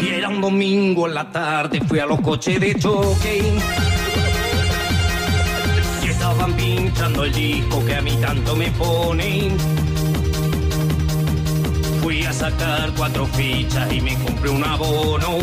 Y 0.00 0.08
era 0.16 0.30
un 0.30 0.40
domingo 0.40 1.06
en 1.06 1.14
la 1.14 1.30
tarde, 1.30 1.82
fui 1.86 1.98
a 1.98 2.06
los 2.06 2.22
coches 2.22 2.58
de 2.58 2.74
choque. 2.80 3.89
Estaban 6.40 6.56
pinchando 6.56 7.24
el 7.24 7.32
disco 7.34 7.84
que 7.84 7.94
a 7.96 8.00
mí 8.00 8.16
tanto 8.16 8.56
me 8.56 8.70
ponen. 8.70 9.58
Fui 12.00 12.24
a 12.24 12.32
sacar 12.32 12.94
cuatro 12.96 13.26
fichas 13.26 13.92
y 13.92 14.00
me 14.00 14.14
compré 14.14 14.48
un 14.48 14.64
abono. 14.64 15.36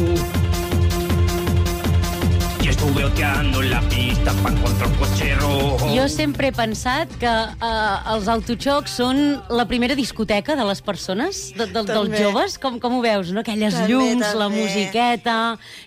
Estuve 2.78 3.06
oteando 3.06 3.64
en 3.64 3.72
la 3.72 3.82
pista 3.90 4.32
para 4.44 4.56
encontrar 4.56 4.88
un 4.90 4.96
coche 4.98 5.34
rojo. 5.36 5.88
Jo 5.96 6.08
sempre 6.08 6.50
he 6.50 6.52
pensat 6.54 7.10
que 7.20 7.26
eh, 7.28 8.12
els 8.14 8.28
autojocs 8.30 8.94
són 9.00 9.18
la 9.50 9.66
primera 9.66 9.96
discoteca 9.98 10.54
de 10.56 10.66
les 10.68 10.82
persones, 10.86 11.40
de, 11.58 11.66
de, 11.74 11.82
dels 11.90 12.14
joves. 12.20 12.58
Com, 12.62 12.78
com 12.80 13.00
ho 13.00 13.02
veus, 13.02 13.32
no? 13.34 13.42
Aquelles 13.42 13.74
També, 13.74 13.90
llums, 13.96 14.22
la 14.38 14.46
també. 14.46 14.62
musiqueta, 14.62 15.38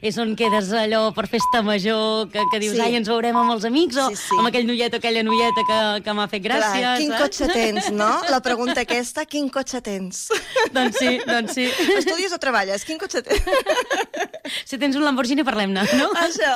és 0.02 0.18
on 0.18 0.34
quedes 0.36 0.72
allò 0.82 1.04
per 1.14 1.28
festa 1.30 1.62
major, 1.62 2.26
que, 2.32 2.42
que 2.50 2.58
dius, 2.64 2.74
Sí. 2.74 2.82
ai, 2.82 2.98
ens 2.98 3.08
veurem 3.08 3.38
amb 3.38 3.54
els 3.54 3.64
amics, 3.70 3.96
o 3.96 4.08
Sí, 4.10 4.18
sí. 4.24 4.40
amb 4.40 4.50
aquell 4.50 4.66
noiet 4.66 4.92
o 4.98 5.00
aquella 5.00 5.22
noieta 5.22 5.66
que, 5.70 5.80
que 6.08 6.16
m'ha 6.18 6.26
fet 6.34 6.42
gràcia. 6.42 6.74
Clar, 6.82 6.96
quin 6.98 7.14
saps? 7.14 7.22
cotxe 7.22 7.48
tens, 7.54 7.90
no? 7.94 8.10
La 8.34 8.42
pregunta 8.42 8.82
aquesta, 8.82 9.24
quin 9.30 9.46
cotxe 9.48 9.80
tens? 9.80 10.26
doncs 10.74 10.98
sí, 10.98 11.20
doncs 11.22 11.54
sí. 11.54 11.70
Estudies 12.02 12.34
o 12.34 12.42
treballes? 12.42 12.84
Quin 12.84 12.98
cotxe 12.98 13.22
tens? 13.22 13.46
Si 14.64 14.78
tens 14.78 14.96
un 14.96 15.04
Lamborghini, 15.04 15.44
parlem-ne, 15.44 15.84
no? 15.98 16.10
Això. 16.26 16.52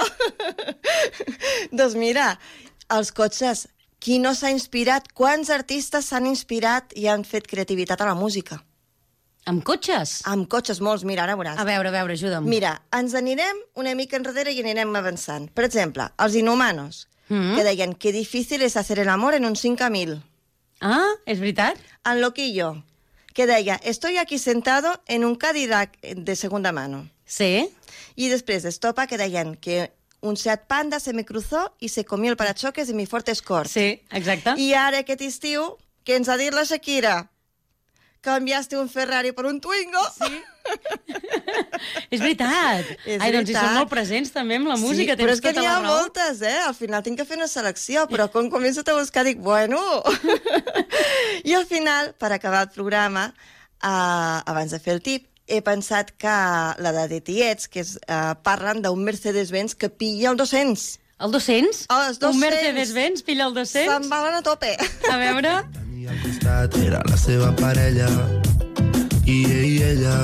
doncs 1.73 1.95
mira, 1.99 2.35
els 2.95 3.13
cotxes, 3.17 3.67
qui 4.01 4.19
no 4.21 4.35
s'ha 4.37 4.51
inspirat, 4.53 5.11
quants 5.17 5.51
artistes 5.51 6.11
s'han 6.11 6.27
inspirat 6.29 6.93
i 6.99 7.07
han 7.09 7.25
fet 7.25 7.47
creativitat 7.49 8.03
a 8.05 8.11
la 8.11 8.15
música? 8.19 8.61
Amb 9.49 9.61
cotxes? 9.65 10.23
Amb 10.29 10.47
cotxes, 10.49 10.81
molts, 10.81 11.05
mira, 11.05 11.25
ara 11.27 11.35
veuràs. 11.37 11.59
A 11.61 11.65
veure, 11.69 11.91
a 11.91 11.93
veure, 11.93 12.15
ajuda'm. 12.17 12.47
Mira, 12.49 12.79
ens 12.97 13.13
anirem 13.19 13.59
una 13.77 13.93
mica 13.95 14.17
enrere 14.17 14.53
i 14.57 14.63
anirem 14.65 14.95
avançant. 14.97 15.51
Per 15.53 15.67
exemple, 15.69 16.07
els 16.19 16.37
inhumanos, 16.41 17.09
Mm. 17.29 17.55
que 17.57 17.63
deien 17.65 17.95
que 17.95 18.11
difícil 18.13 18.61
és 18.61 18.75
hacer 18.77 18.99
el 19.01 19.09
amor 19.09 19.33
en 19.33 19.47
un 19.49 19.55
5.000. 19.57 20.19
Ah, 20.83 21.09
és 21.25 21.39
veritat? 21.41 21.79
En 22.05 22.21
Loquillo, 22.21 22.83
que 23.33 23.47
deia, 23.47 23.77
estoy 23.83 24.19
aquí 24.19 24.37
sentado 24.39 25.01
en 25.09 25.25
un 25.25 25.35
Cadillac 25.35 25.97
de 26.03 26.37
segunda 26.37 26.71
mano. 26.73 27.09
Sí. 27.25 27.69
I 28.17 28.31
després 28.31 28.63
d'Estopa, 28.63 29.07
que 29.11 29.19
deien 29.19 29.57
que 29.57 29.93
un 30.25 30.37
Seat 30.37 30.67
Panda 30.67 31.01
se 31.01 31.13
me 31.13 31.25
cruzó 31.25 31.75
y 31.79 31.91
se 31.91 32.05
comió 32.05 32.31
el 32.31 32.37
parachoques 32.37 32.89
de 32.89 32.95
mi 32.95 33.07
Ford 33.07 33.29
Escort. 33.29 33.69
Sí, 33.69 34.03
exacte. 34.11 34.55
I 34.57 34.73
ara 34.75 35.05
aquest 35.05 35.21
estiu, 35.27 35.75
què 36.05 36.17
ens 36.17 36.31
ha 36.33 36.39
dit 36.41 36.55
la 36.55 36.65
Shakira? 36.65 37.31
Canviaste 38.25 38.79
un 38.81 38.89
Ferrari 38.89 39.35
per 39.37 39.45
un 39.45 39.61
Twingo. 39.61 40.01
Sí. 40.17 40.39
És 42.09 42.23
veritat. 42.23 42.89
És 43.05 43.21
Ai, 43.21 43.35
doncs 43.35 43.51
hi 43.51 43.53
veritat. 43.53 43.67
són 43.67 43.77
molt 43.83 43.91
presents 43.93 44.33
també 44.33 44.57
amb 44.57 44.71
la 44.73 44.79
música. 44.81 45.13
sí, 45.13 45.19
però 45.21 45.29
tens 45.29 45.37
és 45.37 45.45
que 45.45 45.53
tota 45.53 45.61
n'hi 45.61 45.69
ha 45.69 45.83
moltes, 45.85 46.41
eh? 46.41 46.57
Al 46.65 46.73
final 46.79 47.05
tinc 47.05 47.21
que 47.21 47.29
fer 47.29 47.37
una 47.37 47.51
selecció, 47.53 48.07
però 48.09 48.31
quan 48.33 48.49
començo 48.49 48.81
a 48.81 48.97
buscar 48.97 49.27
dic, 49.29 49.45
bueno... 49.45 49.83
I 51.45 51.53
al 51.53 51.67
final, 51.69 52.15
per 52.17 52.33
acabar 52.33 52.63
el 52.65 52.73
programa, 52.73 53.27
uh, 53.85 54.41
abans 54.49 54.73
de 54.73 54.81
fer 54.81 54.95
el 54.97 55.03
tip, 55.05 55.29
he 55.47 55.61
pensat 55.65 56.13
que 56.17 56.35
la 56.81 57.07
de 57.09 57.21
Tiets, 57.21 57.69
que 57.69 57.83
és, 57.85 57.97
uh, 58.09 58.35
parlen 58.47 58.83
d'un 58.85 59.05
Mercedes-Benz 59.05 59.75
que 59.77 59.91
pilla 59.91 60.31
el 60.33 60.37
200. 60.41 60.85
El 61.21 61.31
200? 61.33 61.87
Els 61.95 62.19
200. 62.19 62.35
Un 62.35 62.41
Mercedes-Benz 62.41 63.23
pilla 63.23 63.47
el 63.47 63.55
200? 63.55 63.93
Se'n 63.93 64.11
valen 64.11 64.41
a 64.41 64.43
tope. 64.43 64.77
A 65.11 65.17
veure... 65.21 65.57
costat 66.21 66.75
era 66.85 66.99
la 67.09 67.17
seva 67.17 67.49
parella 67.57 68.09
i 69.25 69.39
ell 69.49 69.65
i 69.65 69.77
ella 69.83 70.17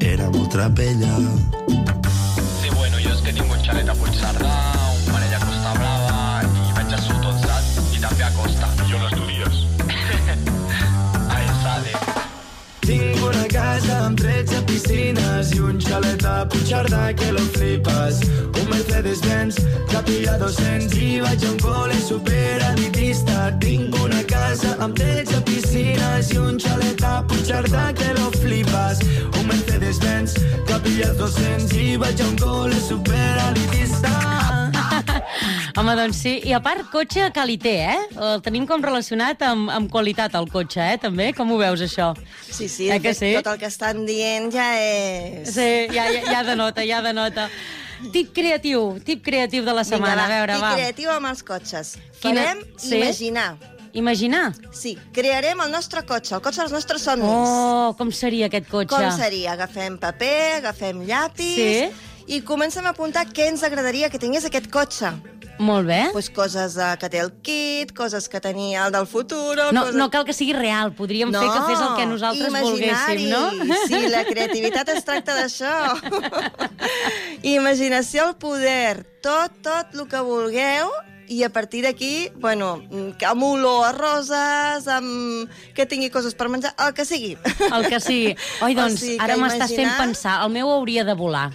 era 0.00 0.30
molt 0.30 0.48
trapella. 0.54 1.63
Casa 13.64 13.96
amb 14.04 14.18
13 14.20 14.60
piscines 14.68 15.52
i 15.56 15.60
un 15.68 15.78
xalet 15.80 16.24
a 16.28 16.34
Puigcerdà 16.50 17.04
que 17.18 17.30
lo 17.32 17.44
flipes. 17.54 18.20
Un 18.60 18.66
Mercedes-Benz 18.72 19.56
que 19.90 20.02
pilla 20.08 20.34
200 20.42 20.98
i 21.00 21.08
vaig 21.24 21.46
a 21.46 21.52
un 21.52 21.58
col·le 21.62 21.96
superelitista. 22.08 23.48
Tinc 23.64 23.96
una 24.04 24.20
casa 24.34 24.76
amb 24.84 25.00
13 25.00 25.40
piscines 25.48 26.32
i 26.34 26.38
un 26.44 26.60
xalet 26.66 27.08
a 27.08 27.16
Puigcerdà 27.30 27.86
que 28.00 28.12
lo 28.20 28.28
flipes. 28.36 29.02
Un 29.40 29.48
Mercedes-Benz 29.54 30.38
que 30.68 30.80
pilla 30.86 31.12
200 31.24 31.76
i 31.88 31.90
vaig 32.04 32.20
a 32.20 32.30
un 32.30 32.38
col·le 32.44 32.80
superelitista. 32.90 34.33
Home, 35.84 35.98
doncs 36.00 36.16
sí. 36.16 36.30
I 36.48 36.54
a 36.56 36.62
part, 36.64 36.86
cotxe 36.88 37.26
calité, 37.36 37.74
eh? 37.84 37.96
El 38.16 38.38
tenim 38.40 38.64
com 38.64 38.80
relacionat 38.80 39.42
amb, 39.44 39.68
amb 39.68 39.90
qualitat, 39.92 40.32
el 40.38 40.46
cotxe, 40.48 40.80
eh? 40.80 40.94
També? 41.02 41.26
Com 41.36 41.50
ho 41.52 41.58
veus, 41.60 41.82
això? 41.84 42.06
Sí, 42.48 42.70
sí, 42.72 42.86
eh 42.88 42.96
que 43.04 43.12
sí? 43.12 43.34
tot 43.36 43.50
el 43.52 43.58
que 43.60 43.68
estan 43.68 44.00
dient 44.08 44.48
ja 44.54 44.70
és... 44.80 45.50
Sí, 45.52 45.66
ja, 45.92 46.06
ja, 46.08 46.22
ja 46.30 46.38
denota, 46.46 46.86
ja 46.88 47.02
denota. 47.04 47.50
Tip 48.14 48.32
creatiu, 48.32 48.94
tip 49.04 49.20
creatiu 49.28 49.60
de 49.66 49.74
la 49.76 49.84
setmana. 49.84 50.24
Vinga, 50.24 50.24
a 50.24 50.38
veure, 50.38 50.56
tip 50.56 50.64
va. 50.64 50.72
creatiu 50.78 51.12
amb 51.18 51.28
els 51.34 51.44
cotxes. 51.52 51.92
Quina- 52.22 52.46
Farem 52.48 52.64
Sí? 52.80 52.96
imaginar. 53.02 53.50
Imaginar? 53.92 54.54
Sí, 54.72 54.96
crearem 55.12 55.60
el 55.66 55.70
nostre 55.70 56.00
cotxe, 56.08 56.32
el 56.34 56.40
cotxe 56.40 56.64
dels 56.64 56.72
nostres 56.72 57.04
somnis. 57.04 57.28
Oh, 57.28 57.92
com 58.00 58.08
seria 58.10 58.48
aquest 58.48 58.72
cotxe? 58.72 58.96
Com 58.96 59.12
seria? 59.20 59.52
Agafem 59.52 60.00
paper, 60.00 60.62
agafem 60.62 61.04
llapis... 61.04 61.54
Sí. 61.60 62.10
I 62.26 62.40
comencem 62.42 62.86
a 62.86 62.94
apuntar 62.94 63.26
què 63.28 63.50
ens 63.52 63.62
agradaria 63.66 64.10
que 64.10 64.18
tingués 64.18 64.46
aquest 64.48 64.70
cotxe. 64.72 65.12
Molt 65.58 65.86
bé. 65.86 66.08
Pues 66.10 66.30
coses 66.34 66.74
eh, 66.76 66.88
que 66.98 67.08
té 67.12 67.20
el 67.22 67.30
kit, 67.46 67.92
coses 67.94 68.26
que 68.28 68.40
tenia 68.42 68.86
el 68.88 68.92
del 68.94 69.06
futur... 69.06 69.54
No, 69.70 69.84
coses... 69.84 69.94
no 69.94 70.08
cal 70.10 70.24
que 70.26 70.34
sigui 70.34 70.54
real, 70.56 70.90
podríem 70.98 71.30
fer 71.30 71.46
que 71.46 71.62
fes 71.68 71.82
el 71.84 71.94
que 71.94 72.06
nosaltres 72.10 72.50
volguéssim, 72.50 73.28
no? 73.30 73.76
Sí, 73.86 74.00
la 74.10 74.24
creativitat 74.26 74.90
es 74.96 75.06
tracta 75.06 75.36
d'això. 75.38 75.70
Imaginació 77.54 78.30
al 78.30 78.36
poder, 78.40 79.04
tot, 79.22 79.54
tot 79.62 79.94
el 79.94 80.08
que 80.10 80.22
vulgueu, 80.26 80.90
i 81.28 81.42
a 81.42 81.48
partir 81.48 81.84
d'aquí, 81.86 82.30
bueno, 82.36 82.82
amb 83.24 83.46
olor 83.46 83.86
a 83.88 83.92
roses, 83.96 84.88
amb... 84.90 85.50
que 85.76 85.86
tingui 85.88 86.10
coses 86.12 86.34
per 86.36 86.50
menjar, 86.52 86.74
el 86.84 86.92
que 86.96 87.06
sigui. 87.08 87.36
El 87.70 87.86
que 87.88 88.00
sigui. 88.02 88.34
Oi, 88.60 88.74
O 88.76 88.80
doncs, 88.82 89.00
sigui 89.00 89.18
que 89.18 89.24
ara 89.24 89.38
m'estàs 89.40 89.70
fent 89.70 89.86
imaginar- 89.86 90.00
pensar. 90.02 90.40
El 90.44 90.52
meu 90.56 90.72
hauria 90.74 91.06
de 91.06 91.14
volar. 91.16 91.52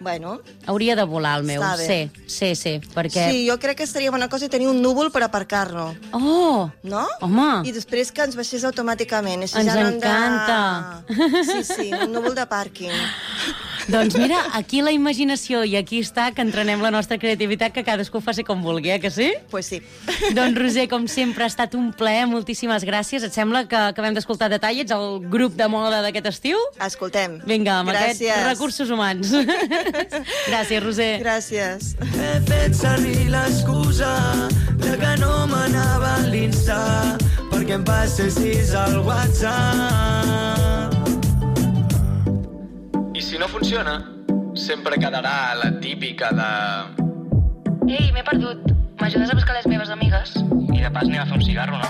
Bueno, 0.00 0.40
Hauria 0.66 0.96
de 0.96 1.04
volar, 1.04 1.38
el 1.40 1.46
meu. 1.46 1.62
Sí, 1.78 2.10
sí, 2.26 2.54
sí, 2.56 2.80
perquè... 2.94 3.30
sí, 3.30 3.44
jo 3.48 3.58
crec 3.62 3.78
que 3.78 3.86
seria 3.86 4.10
bona 4.10 4.28
cosa 4.28 4.48
tenir 4.50 4.68
un 4.68 4.82
núvol 4.82 5.10
per 5.14 5.22
aparcar-lo. 5.22 5.94
Oh! 6.12 6.70
No? 6.82 7.06
Home! 7.20 7.62
I 7.68 7.72
després 7.72 8.10
que 8.12 8.26
ens 8.26 8.36
baixés 8.36 8.66
automàticament. 8.68 9.46
Així 9.46 9.60
Ens 9.62 9.70
ja 9.70 9.78
no 9.80 9.94
encanta. 9.94 11.04
De... 11.08 11.44
Sí, 11.46 11.60
sí, 11.68 11.88
un 11.94 12.12
núvol 12.12 12.34
de 12.34 12.46
pàrquing. 12.50 12.92
Doncs 13.88 14.16
mira, 14.16 14.38
aquí 14.56 14.80
la 14.82 14.92
imaginació 14.94 15.64
i 15.68 15.76
aquí 15.76 16.00
està 16.00 16.30
que 16.34 16.42
entrenem 16.44 16.80
la 16.82 16.90
nostra 16.94 17.18
creativitat, 17.20 17.72
que 17.74 17.84
cadascú 17.84 18.20
faci 18.24 18.44
com 18.46 18.62
vulgui, 18.64 18.90
eh, 18.94 19.00
que 19.00 19.10
sí? 19.10 19.32
Pues 19.50 19.66
sí. 19.66 19.82
Doncs 20.34 20.58
Roser, 20.58 20.88
com 20.88 21.06
sempre, 21.10 21.44
ha 21.44 21.50
estat 21.50 21.74
un 21.76 21.92
plaer, 21.92 22.26
moltíssimes 22.30 22.84
gràcies. 22.88 23.24
Et 23.26 23.32
sembla 23.34 23.66
que 23.68 23.76
acabem 23.76 24.14
d'escoltar 24.16 24.48
detallets, 24.52 24.92
el 24.94 25.20
grup 25.28 25.54
de 25.58 25.68
moda 25.68 26.00
d'aquest 26.04 26.26
estiu? 26.32 26.58
Escoltem. 26.80 27.40
Vinga, 27.46 27.80
amb 27.82 27.90
Gràcies. 27.92 28.30
aquests 28.30 28.48
recursos 28.48 28.90
humans. 28.90 29.32
gràcies, 30.50 30.82
Roser. 30.84 31.12
Gràcies. 31.22 31.94
He 32.14 32.34
fet 32.48 32.74
servir 32.78 33.28
l'excusa 33.32 34.14
de 34.80 34.96
que 35.00 35.14
no 35.20 35.46
m'anava 35.50 36.16
a 36.16 36.26
l'Insta 36.30 36.80
perquè 37.52 37.74
em 37.78 37.84
passessis 37.86 38.74
al 38.74 38.98
WhatsApp. 39.06 40.93
I 43.14 43.22
si 43.22 43.38
no 43.38 43.46
funciona, 43.46 44.12
sempre 44.54 44.98
quedarà 44.98 45.54
la 45.54 45.70
típica 45.78 46.32
de... 46.34 46.48
Ei, 47.86 48.10
m'he 48.10 48.24
perdut. 48.26 48.72
M'ajudes 48.98 49.30
a 49.30 49.36
buscar 49.38 49.54
les 49.54 49.68
meves 49.70 49.92
amigues? 49.94 50.32
I 50.74 50.80
de 50.80 50.90
pas 50.90 51.06
anem 51.06 51.22
a 51.22 51.26
fer 51.28 51.38
un 51.38 51.44
cigarro, 51.46 51.78
no? 51.78 51.86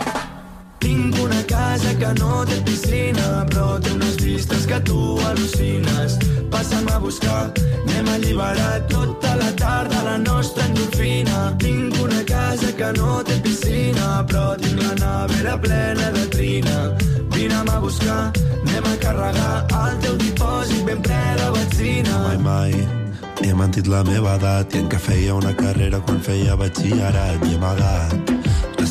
Tinc 0.84 1.16
una 1.24 1.40
casa 1.48 1.94
que 1.96 2.12
no 2.18 2.42
té 2.44 2.60
piscina, 2.68 3.46
però 3.48 3.78
té 3.80 3.94
unes 3.96 4.20
vistes 4.20 4.68
que 4.68 4.82
tu 4.84 4.98
al·lucines. 5.30 6.18
Passa'm 6.74 6.88
a 6.88 6.98
buscar, 6.98 7.52
anem 7.86 8.08
a 8.08 8.14
alliberar 8.14 8.86
tota 8.88 9.36
la 9.36 9.50
tarda 9.54 10.02
la 10.02 10.16
nostra 10.18 10.64
endorfina. 10.66 11.54
Tinc 11.58 12.00
una 12.02 12.22
casa 12.26 12.72
que 12.74 12.88
no 12.98 13.22
té 13.22 13.36
piscina, 13.44 14.24
però 14.26 14.56
tinc 14.58 14.82
la 14.82 14.94
nevera 14.98 15.54
plena 15.62 16.10
de 16.16 16.24
trina. 16.34 16.74
Vine'm 17.30 17.70
a 17.70 17.78
buscar, 17.78 18.32
anem 18.58 18.90
a 18.90 18.96
carregar 19.06 19.54
el 19.84 20.02
teu 20.02 20.18
dipòsit 20.24 20.82
ben 20.90 21.02
ple 21.06 21.22
de 21.38 21.48
benzina. 21.58 22.18
Mai, 22.26 22.38
mai, 22.48 22.74
he 23.46 23.54
mentit 23.54 23.86
la 23.86 24.02
meva 24.10 24.34
edat 24.34 24.74
i 24.74 24.82
en 24.82 24.90
què 24.90 24.98
feia 24.98 25.38
una 25.38 25.54
carrera 25.54 26.02
quan 26.02 26.18
feia 26.26 26.58
batxillerat 26.58 27.46
i 27.52 27.54
amagat. 27.54 28.34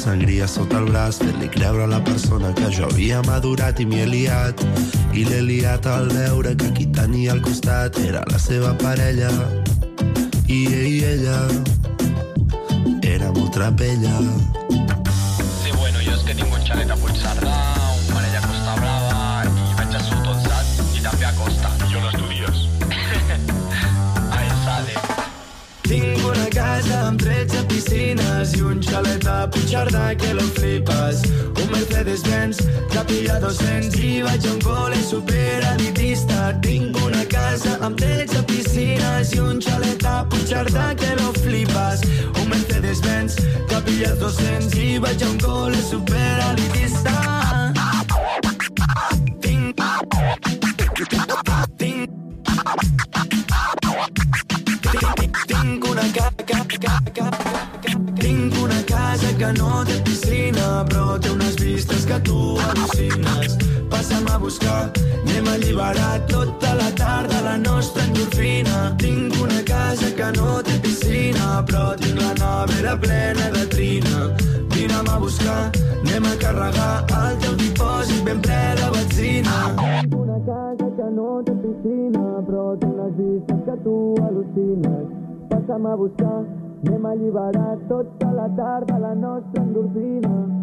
Sangria 0.04 0.50
sota 0.52 0.82
el 0.82 0.90
braç, 0.90 1.22
fent-li 1.24 1.48
creure 1.48 1.86
a 1.86 1.88
la 1.88 2.00
persona 2.04 2.50
que 2.58 2.68
jo 2.76 2.90
havia 2.90 3.22
madurat 3.24 3.78
i 3.80 3.86
m'hi 3.88 4.02
he 4.04 4.08
liat. 4.10 4.64
I 5.16 5.24
l'he 5.30 5.40
liat 5.48 5.88
al 5.88 6.10
veure 6.12 6.52
que 6.60 6.74
qui 6.76 6.90
tenia 6.98 7.32
al 7.32 7.40
costat 7.46 8.02
era 8.04 8.26
la 8.34 8.42
seva 8.46 8.74
parella. 8.84 9.32
I 10.52 10.60
ell 10.74 10.90
i 10.90 10.98
ella 11.14 11.40
érem 13.14 13.40
ultrapella. 13.46 14.20
Sí, 14.20 15.03
amb 27.14 27.22
13 27.22 27.66
piscines 27.70 28.54
i 28.58 28.62
un 28.66 28.80
xalet 28.82 29.26
a 29.30 29.46
Puigcerdà 29.54 30.16
que 30.18 30.34
lo 30.34 30.46
flipes. 30.58 31.22
Un 31.62 31.70
Mercedes-Benz 31.70 32.58
que 32.90 33.04
pilla 33.10 33.38
200 33.44 34.00
i 34.02 34.24
vaig 34.26 34.48
a 34.48 34.54
un 34.54 34.62
col·le 34.64 35.02
superelitista. 35.10 36.56
Tinc 36.66 36.98
una 37.06 37.22
casa 37.30 37.78
amb 37.86 38.02
13 38.02 38.42
piscines 38.50 39.36
i 39.36 39.44
un 39.46 39.62
xalet 39.62 40.06
a 40.10 40.24
Puigcerdà 40.26 40.90
que 40.98 41.14
lo 41.22 41.30
flipes. 41.44 42.02
Un 42.42 42.50
Mercedes-Benz 42.50 43.38
que 43.70 43.86
pilla 43.86 44.16
200 44.26 44.74
i 44.82 44.98
vaig 45.06 45.22
a 45.22 45.30
un 45.30 45.40
col·le 45.46 45.86
superelitista. 45.92 47.14
Tinc... 47.14 47.83
Tinc 58.20 58.56
una 58.62 58.82
casa 58.84 59.30
que 59.38 59.52
no 59.58 59.84
té 59.88 59.96
piscina 60.04 60.84
però 60.90 61.16
té 61.22 61.30
unes 61.32 61.56
vistes 61.56 62.04
que 62.10 62.18
tu 62.28 62.58
al·lucines. 62.66 63.56
Passa'm 63.94 64.28
a 64.28 64.38
buscar, 64.42 64.92
anem 65.22 65.48
a 65.48 65.54
alliberar 65.54 66.20
tota 66.28 66.74
la 66.82 66.90
tarda 67.00 67.40
la 67.48 67.56
nostra 67.58 68.04
endorfina. 68.04 68.92
Tinc 69.00 69.40
una 69.40 69.62
casa 69.64 70.12
que 70.20 70.32
no 70.36 70.60
té 70.68 70.78
piscina 70.84 71.64
però 71.72 71.96
tinc 72.04 72.20
la 72.20 72.34
nevera 72.42 72.98
plena 73.00 73.50
de 73.56 73.66
trina. 73.78 74.28
Vine'm 74.76 75.08
a 75.16 75.18
buscar, 75.24 75.72
anem 76.02 76.28
a 76.28 76.36
carregar 76.44 76.94
el 77.24 77.42
teu 77.46 77.60
dipòsit 77.66 78.24
ben 78.28 78.44
ple 78.44 78.64
de 78.82 78.94
benzina. 79.00 79.58
Una 80.12 80.40
casa 80.52 80.92
que 81.00 81.12
no 81.18 81.42
té 81.48 81.60
piscina 81.66 82.30
però 82.48 82.72
té 82.80 82.96
unes 82.96 83.20
vistes 83.20 83.68
que 83.68 83.84
tu 83.88 84.00
al·lucines. 84.28 85.23
Passa'm 85.50 85.86
a 85.86 85.96
buscar, 85.96 86.46
anem 86.86 87.06
a 87.06 87.12
alliberar 87.12 87.78
tota 87.88 88.32
la 88.32 88.50
tarda 88.56 89.00
la 89.00 89.14
nostra 89.16 89.64
endorfina. 89.64 90.63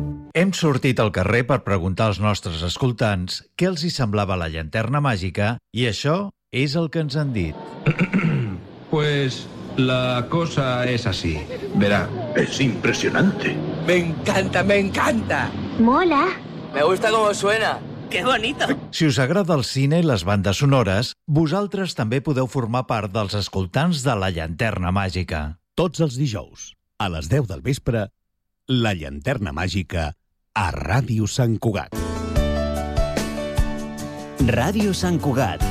Hem 0.33 0.53
sortit 0.55 0.99
al 1.03 1.09
carrer 1.11 1.41
per 1.43 1.57
preguntar 1.65 2.05
als 2.07 2.19
nostres 2.23 2.61
escoltants 2.63 3.41
què 3.59 3.67
els 3.67 3.81
hi 3.83 3.89
semblava 3.91 4.37
la 4.39 4.47
llanterna 4.47 5.01
màgica 5.03 5.57
i 5.75 5.89
això 5.89 6.29
és 6.55 6.75
el 6.79 6.87
que 6.93 7.01
ens 7.03 7.17
han 7.19 7.33
dit. 7.35 7.55
Pues 8.91 9.45
la 9.77 10.27
cosa 10.27 10.83
es 10.83 11.05
así. 11.07 11.37
Verá, 11.79 12.01
es 12.35 12.59
impresionante. 12.59 13.53
Me 13.87 13.95
encanta, 13.95 14.63
me 14.63 14.79
encanta. 14.79 15.49
Mola. 15.79 16.25
Me 16.73 16.83
gusta 16.83 17.09
cómo 17.09 17.33
suena. 17.33 17.79
¡Qué 18.09 18.25
bonito! 18.25 18.67
Si 18.91 19.07
us 19.07 19.19
agrada 19.19 19.55
el 19.55 19.63
cine 19.63 20.01
i 20.03 20.03
les 20.03 20.25
bandes 20.27 20.59
sonores, 20.59 21.13
vosaltres 21.25 21.95
també 21.95 22.19
podeu 22.19 22.51
formar 22.51 22.83
part 22.91 23.15
dels 23.15 23.37
escoltants 23.39 24.03
de 24.03 24.17
la 24.19 24.27
llanterna 24.35 24.91
màgica. 24.91 25.55
Tots 25.79 26.03
els 26.03 26.19
dijous, 26.19 26.73
a 26.99 27.07
les 27.07 27.31
10 27.31 27.47
del 27.47 27.63
vespre, 27.63 28.09
la 28.67 28.91
llanterna 28.91 29.55
màgica 29.55 30.11
a 30.53 30.67
Ràdio 30.75 31.27
Sant 31.31 31.53
Cugat. 31.63 31.93
Ràdio 34.51 34.91
Sant 34.91 35.19
Cugat. 35.23 35.63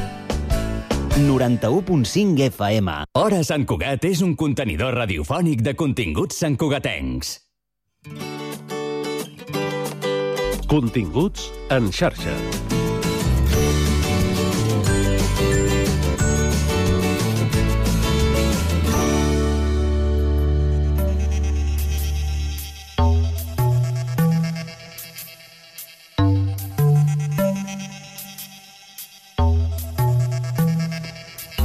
91.5 1.21 2.47
FM. 2.47 2.95
Hora 3.21 3.43
Sant 3.45 3.67
Cugat 3.69 4.07
és 4.09 4.25
un 4.25 4.33
contenidor 4.41 4.97
radiofònic 4.97 5.61
de 5.67 5.77
continguts 5.77 6.41
santcugatencs. 6.41 7.37
Continguts 10.71 11.51
en 11.77 11.93
xarxa. 11.93 12.70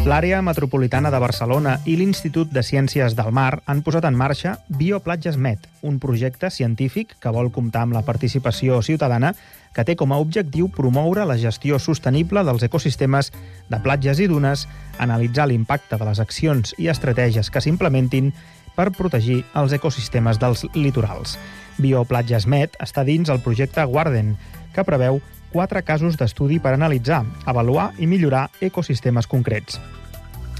L'àrea 0.05 0.37
metropolitana 0.45 1.09
de 1.09 1.17
Barcelona 1.17 1.79
i 1.89 1.95
l'Institut 1.97 2.51
de 2.53 2.61
Ciències 2.61 3.15
del 3.17 3.31
Mar 3.33 3.63
han 3.65 3.79
posat 3.81 4.05
en 4.05 4.13
marxa 4.13 4.51
Bioplatges 4.69 5.39
Med, 5.41 5.63
un 5.81 5.97
projecte 5.97 6.51
científic 6.53 7.15
que 7.17 7.31
vol 7.33 7.49
comptar 7.49 7.81
amb 7.87 7.97
la 7.97 8.03
participació 8.05 8.83
ciutadana 8.85 9.31
que 9.73 9.81
té 9.81 9.95
com 9.97 10.13
a 10.13 10.19
objectiu 10.21 10.69
promoure 10.69 11.25
la 11.25 11.39
gestió 11.41 11.79
sostenible 11.81 12.45
dels 12.45 12.67
ecosistemes 12.69 13.31
de 13.73 13.79
platges 13.81 14.21
i 14.21 14.29
dunes, 14.29 14.67
analitzar 15.01 15.47
l'impacte 15.49 15.97
de 15.97 16.05
les 16.05 16.21
accions 16.21 16.75
i 16.77 16.91
estratègies 16.93 17.49
que 17.49 17.65
s'implementin 17.65 18.29
per 18.77 18.91
protegir 18.93 19.41
els 19.57 19.73
ecosistemes 19.73 20.37
dels 20.37 20.67
litorals. 20.77 21.39
Bioplatges 21.81 22.45
Med 22.45 22.77
està 22.77 23.01
dins 23.09 23.33
el 23.33 23.41
projecte 23.41 23.81
Guarden, 23.89 24.35
que 24.75 24.85
preveu 24.85 25.17
quatre 25.55 25.85
casos 25.87 26.17
d'estudi 26.19 26.57
per 26.59 26.73
analitzar, 26.75 27.21
avaluar 27.47 27.93
i 28.03 28.09
millorar 28.11 28.49
ecosistemes 28.59 29.27
concrets. 29.31 29.77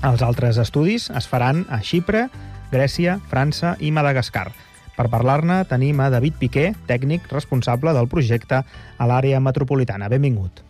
Els 0.07 0.21
altres 0.23 0.55
estudis 0.61 1.09
es 1.11 1.27
faran 1.27 1.65
a 1.67 1.81
Xipre, 1.83 2.29
Grècia, 2.71 3.17
França 3.27 3.73
i 3.83 3.91
Madagascar. 3.91 4.53
Per 4.95 5.09
parlar-ne 5.11 5.57
tenim 5.67 5.99
a 5.99 6.07
David 6.13 6.37
Piqué, 6.39 6.69
tècnic 6.87 7.27
responsable 7.33 7.91
del 7.97 8.07
projecte 8.07 8.61
a 8.63 9.09
l'àrea 9.09 9.41
metropolitana. 9.43 10.07
Benvingut. 10.07 10.63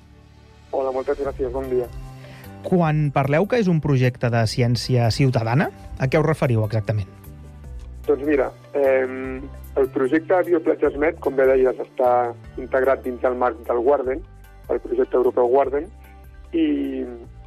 Hola, 0.71 0.89
moltes 0.95 1.21
gràcies, 1.21 1.51
bon 1.53 1.69
dia. 1.69 1.85
Quan 2.65 3.11
parleu 3.13 3.45
que 3.45 3.61
és 3.61 3.69
un 3.69 3.77
projecte 3.77 4.33
de 4.33 4.41
ciència 4.49 5.11
ciutadana, 5.13 5.69
a 6.01 6.09
què 6.09 6.17
us 6.17 6.25
referiu 6.25 6.65
exactament? 6.65 7.24
Doncs 8.05 8.23
mira, 8.23 8.51
eh, 8.73 9.41
el 9.75 9.89
projecte 9.89 10.43
Bioplatges 10.45 10.93
Med, 11.01 11.17
com 11.25 11.33
bé 11.35 11.47
deies, 11.49 11.79
està 11.81 12.09
integrat 12.61 13.01
dins 13.01 13.17
del 13.23 13.37
marc 13.41 13.63
del 13.65 13.81
Guarden, 13.81 14.21
el 14.69 14.81
projecte 14.83 15.17
europeu 15.17 15.49
Guarden, 15.49 15.87
i, 16.53 16.67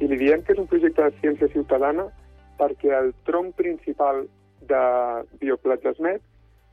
i 0.03 0.09
li 0.11 0.17
diem 0.19 0.43
que 0.43 0.51
és 0.51 0.59
un 0.59 0.67
projecte 0.67 1.05
de 1.05 1.15
ciència 1.21 1.47
ciutadana 1.53 2.09
perquè 2.59 2.91
el 2.97 3.13
tronc 3.29 3.55
principal 3.55 4.25
de 4.67 4.83
Bioplatges 5.39 6.03
Med 6.03 6.19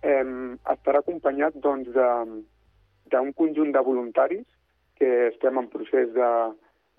eh, 0.03 0.27
estarà 0.75 1.05
acompanyat 1.05 1.55
doncs, 1.63 1.95
d'un 3.15 3.33
conjunt 3.39 3.71
de 3.71 3.85
voluntaris 3.87 4.45
que 4.99 5.13
estem 5.29 5.63
en 5.63 5.71
procés 5.71 6.11
de, 6.17 6.33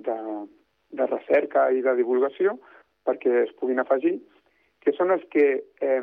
de, 0.07 0.17
de 0.95 1.11
recerca 1.11 1.67
i 1.75 1.83
de 1.83 1.99
divulgació 1.99 2.55
perquè 3.07 3.43
es 3.43 3.53
puguin 3.59 3.83
afegir, 3.83 4.17
que 4.87 4.95
són 4.95 5.11
els 5.11 5.23
que, 5.27 5.45
eh, 5.83 6.01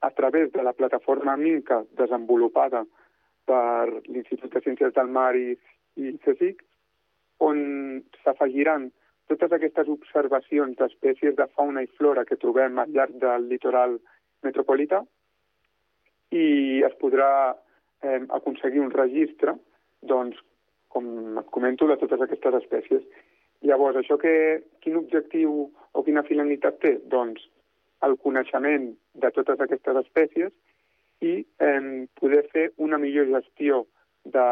a 0.00 0.10
través 0.16 0.52
de 0.52 0.62
la 0.64 0.72
plataforma 0.72 1.36
Minca 1.36 1.82
desenvolupada 2.00 2.80
per 3.44 4.00
l'Institut 4.06 4.54
de 4.54 4.62
Ciències 4.64 4.94
del 4.96 5.12
Mar 5.12 5.34
i, 5.36 5.52
i 6.00 6.14
CSIC, 6.24 6.62
on 7.44 7.60
s'afegiran 8.22 8.88
totes 9.28 9.52
aquestes 9.52 9.92
observacions 9.92 10.80
d'espècies 10.80 11.36
de 11.36 11.48
fauna 11.52 11.84
i 11.84 11.92
flora 11.98 12.24
que 12.24 12.40
trobem 12.40 12.80
al 12.80 12.96
llarg 12.96 13.20
del 13.20 13.50
litoral 13.52 13.98
metropolità 14.48 15.04
i 16.32 16.80
es 16.88 16.96
podrà 17.04 17.30
eh, 17.52 18.20
aconseguir 18.40 18.80
un 18.80 18.96
registre, 18.96 19.58
doncs, 20.00 20.40
com 20.88 21.36
et 21.36 21.52
comento, 21.52 21.84
de 21.84 22.00
totes 22.00 22.24
aquestes 22.24 22.62
espècies. 22.64 23.04
Llavors, 23.60 24.00
això 24.00 24.16
que, 24.16 24.62
quin 24.80 24.96
objectiu 25.04 25.66
o 25.68 26.02
quina 26.06 26.24
finalitat 26.24 26.80
té? 26.80 26.96
Doncs 27.12 27.44
el 28.06 28.16
coneixement 28.18 28.90
de 29.14 29.30
totes 29.30 29.60
aquestes 29.60 29.98
espècies 30.04 30.52
i 31.22 31.34
eh, 31.42 32.06
poder 32.18 32.46
fer 32.52 32.70
una 32.82 32.98
millor 32.98 33.28
gestió 33.30 33.84
de 34.24 34.46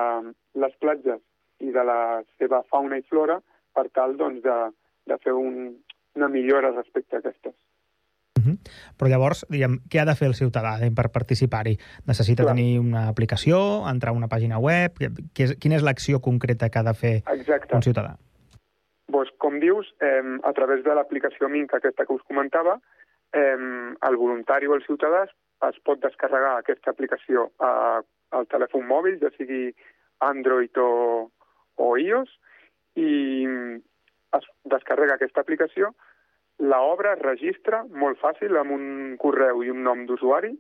les 0.54 0.76
platges 0.82 1.20
i 1.60 1.72
de 1.74 1.84
la 1.84 2.22
seva 2.38 2.62
fauna 2.70 2.98
i 2.98 3.06
flora 3.08 3.40
per 3.74 3.88
tal 3.94 4.16
doncs, 4.18 4.42
de, 4.42 4.58
de 5.10 5.18
fer 5.24 5.34
un, 5.36 5.74
una 6.18 6.28
millora 6.28 6.72
respecte 6.72 7.16
a 7.16 7.20
aquestes. 7.20 7.54
Uh 8.40 8.42
-huh. 8.44 8.56
Però 8.96 9.08
llavors, 9.08 9.44
diguem, 9.50 9.78
què 9.90 10.00
ha 10.00 10.04
de 10.04 10.14
fer 10.14 10.28
el 10.28 10.34
ciutadà 10.34 10.78
per 10.94 11.10
participar-hi? 11.10 11.76
Necessita 12.06 12.42
Clar. 12.42 12.54
tenir 12.54 12.78
una 12.78 13.08
aplicació, 13.08 13.86
entrar 13.88 14.10
a 14.12 14.16
una 14.16 14.28
pàgina 14.28 14.58
web? 14.58 14.92
Què 15.34 15.42
és, 15.44 15.56
quina 15.58 15.76
és 15.76 15.82
l'acció 15.82 16.20
concreta 16.20 16.70
que 16.70 16.78
ha 16.78 16.82
de 16.82 16.94
fer 16.94 17.22
Exacte. 17.26 17.74
un 17.74 17.82
ciutadà? 17.82 18.16
Doncs, 19.08 19.30
com 19.38 19.58
dius, 19.60 19.86
eh, 20.00 20.38
a 20.42 20.52
través 20.52 20.84
de 20.84 20.94
l'aplicació 20.94 21.48
Minca, 21.48 21.76
aquesta 21.76 22.06
que 22.06 22.12
us 22.12 22.22
comentava, 22.22 22.80
eh, 23.32 23.94
el 24.08 24.16
voluntari 24.16 24.66
o 24.66 24.74
el 24.76 24.84
ciutadà 24.86 25.24
es, 25.26 25.80
pot 25.84 26.00
descarregar 26.02 26.56
aquesta 26.58 26.90
aplicació 26.90 27.50
a, 27.58 28.00
al 28.36 28.46
telèfon 28.52 28.86
mòbil, 28.88 29.18
ja 29.22 29.30
sigui 29.36 29.70
Android 30.24 30.76
o, 30.78 31.30
o 31.76 31.90
iOS, 31.98 32.32
i 33.00 33.10
es 34.36 34.48
descarrega 34.72 35.16
aquesta 35.16 35.42
aplicació, 35.42 35.92
l'obra 36.60 37.14
es 37.16 37.22
registra 37.24 37.84
molt 38.02 38.20
fàcil 38.20 38.56
amb 38.60 38.74
un 38.76 38.88
correu 39.20 39.62
i 39.64 39.70
un 39.72 39.82
nom 39.86 40.04
d'usuari 40.06 40.52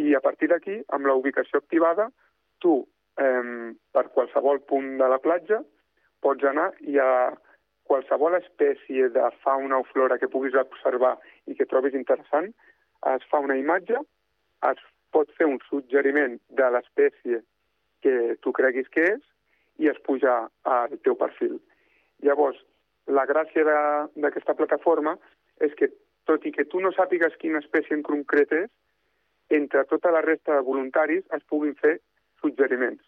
i 0.00 0.14
a 0.14 0.22
partir 0.24 0.50
d'aquí, 0.50 0.80
amb 0.90 1.06
la 1.06 1.14
ubicació 1.18 1.60
activada, 1.60 2.08
tu 2.58 2.80
eh, 3.20 3.74
per 3.92 4.08
qualsevol 4.14 4.62
punt 4.66 4.96
de 4.98 5.08
la 5.10 5.20
platja 5.22 5.60
pots 6.20 6.44
anar 6.44 6.70
i 6.80 6.98
a 7.00 7.10
qualsevol 7.90 8.36
espècie 8.38 9.08
de 9.10 9.26
fauna 9.42 9.80
o 9.82 9.86
flora 9.90 10.18
que 10.18 10.30
puguis 10.30 10.54
observar 10.54 11.16
i 11.50 11.56
que 11.58 11.66
trobis 11.66 11.96
interessant, 11.98 12.52
es 13.14 13.26
fa 13.32 13.40
una 13.42 13.56
imatge, 13.58 13.98
es 14.70 14.82
pot 15.10 15.30
fer 15.38 15.48
un 15.50 15.58
suggeriment 15.66 16.38
de 16.60 16.68
l'espècie 16.70 17.40
que 18.04 18.36
tu 18.44 18.52
creguis 18.56 18.88
que 18.94 19.08
és 19.16 19.24
i 19.82 19.90
es 19.90 19.98
puja 20.06 20.36
al 20.68 20.94
teu 21.02 21.16
perfil. 21.18 21.58
Llavors, 22.22 22.60
la 23.08 23.26
gràcia 23.26 23.64
d'aquesta 23.66 24.54
plataforma 24.54 25.16
és 25.64 25.74
que, 25.74 25.90
tot 26.28 26.44
i 26.46 26.52
que 26.54 26.68
tu 26.70 26.80
no 26.84 26.92
sàpigues 26.94 27.36
quina 27.42 27.58
espècie 27.64 27.96
en 27.96 28.04
concret 28.06 28.52
és, 28.54 28.70
entre 29.50 29.82
tota 29.90 30.12
la 30.14 30.22
resta 30.22 30.54
de 30.54 30.66
voluntaris 30.66 31.24
es 31.34 31.42
puguin 31.50 31.74
fer 31.80 31.96
suggeriments. 32.38 33.02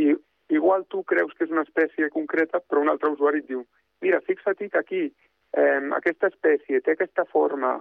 I 0.00 0.14
igual 0.54 0.86
tu 0.88 1.02
creus 1.04 1.34
que 1.36 1.44
és 1.44 1.52
una 1.52 1.66
espècie 1.66 2.08
concreta, 2.14 2.62
però 2.64 2.80
un 2.80 2.92
altre 2.92 3.10
usuari 3.12 3.42
et 3.44 3.50
diu 3.50 3.66
mira, 4.02 4.20
fixa't 4.26 4.58
que 4.58 4.78
aquí 4.78 5.02
eh, 5.56 5.80
aquesta 5.96 6.30
espècie 6.32 6.80
té 6.80 6.94
aquesta 6.94 7.24
forma 7.30 7.76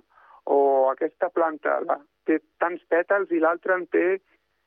o 0.46 0.90
aquesta 0.92 1.30
planta 1.30 1.80
la, 1.88 1.98
té 2.28 2.40
tants 2.60 2.84
pètals 2.92 3.32
i 3.32 3.40
l'altra 3.40 3.78
en 3.80 3.88
té 3.88 4.20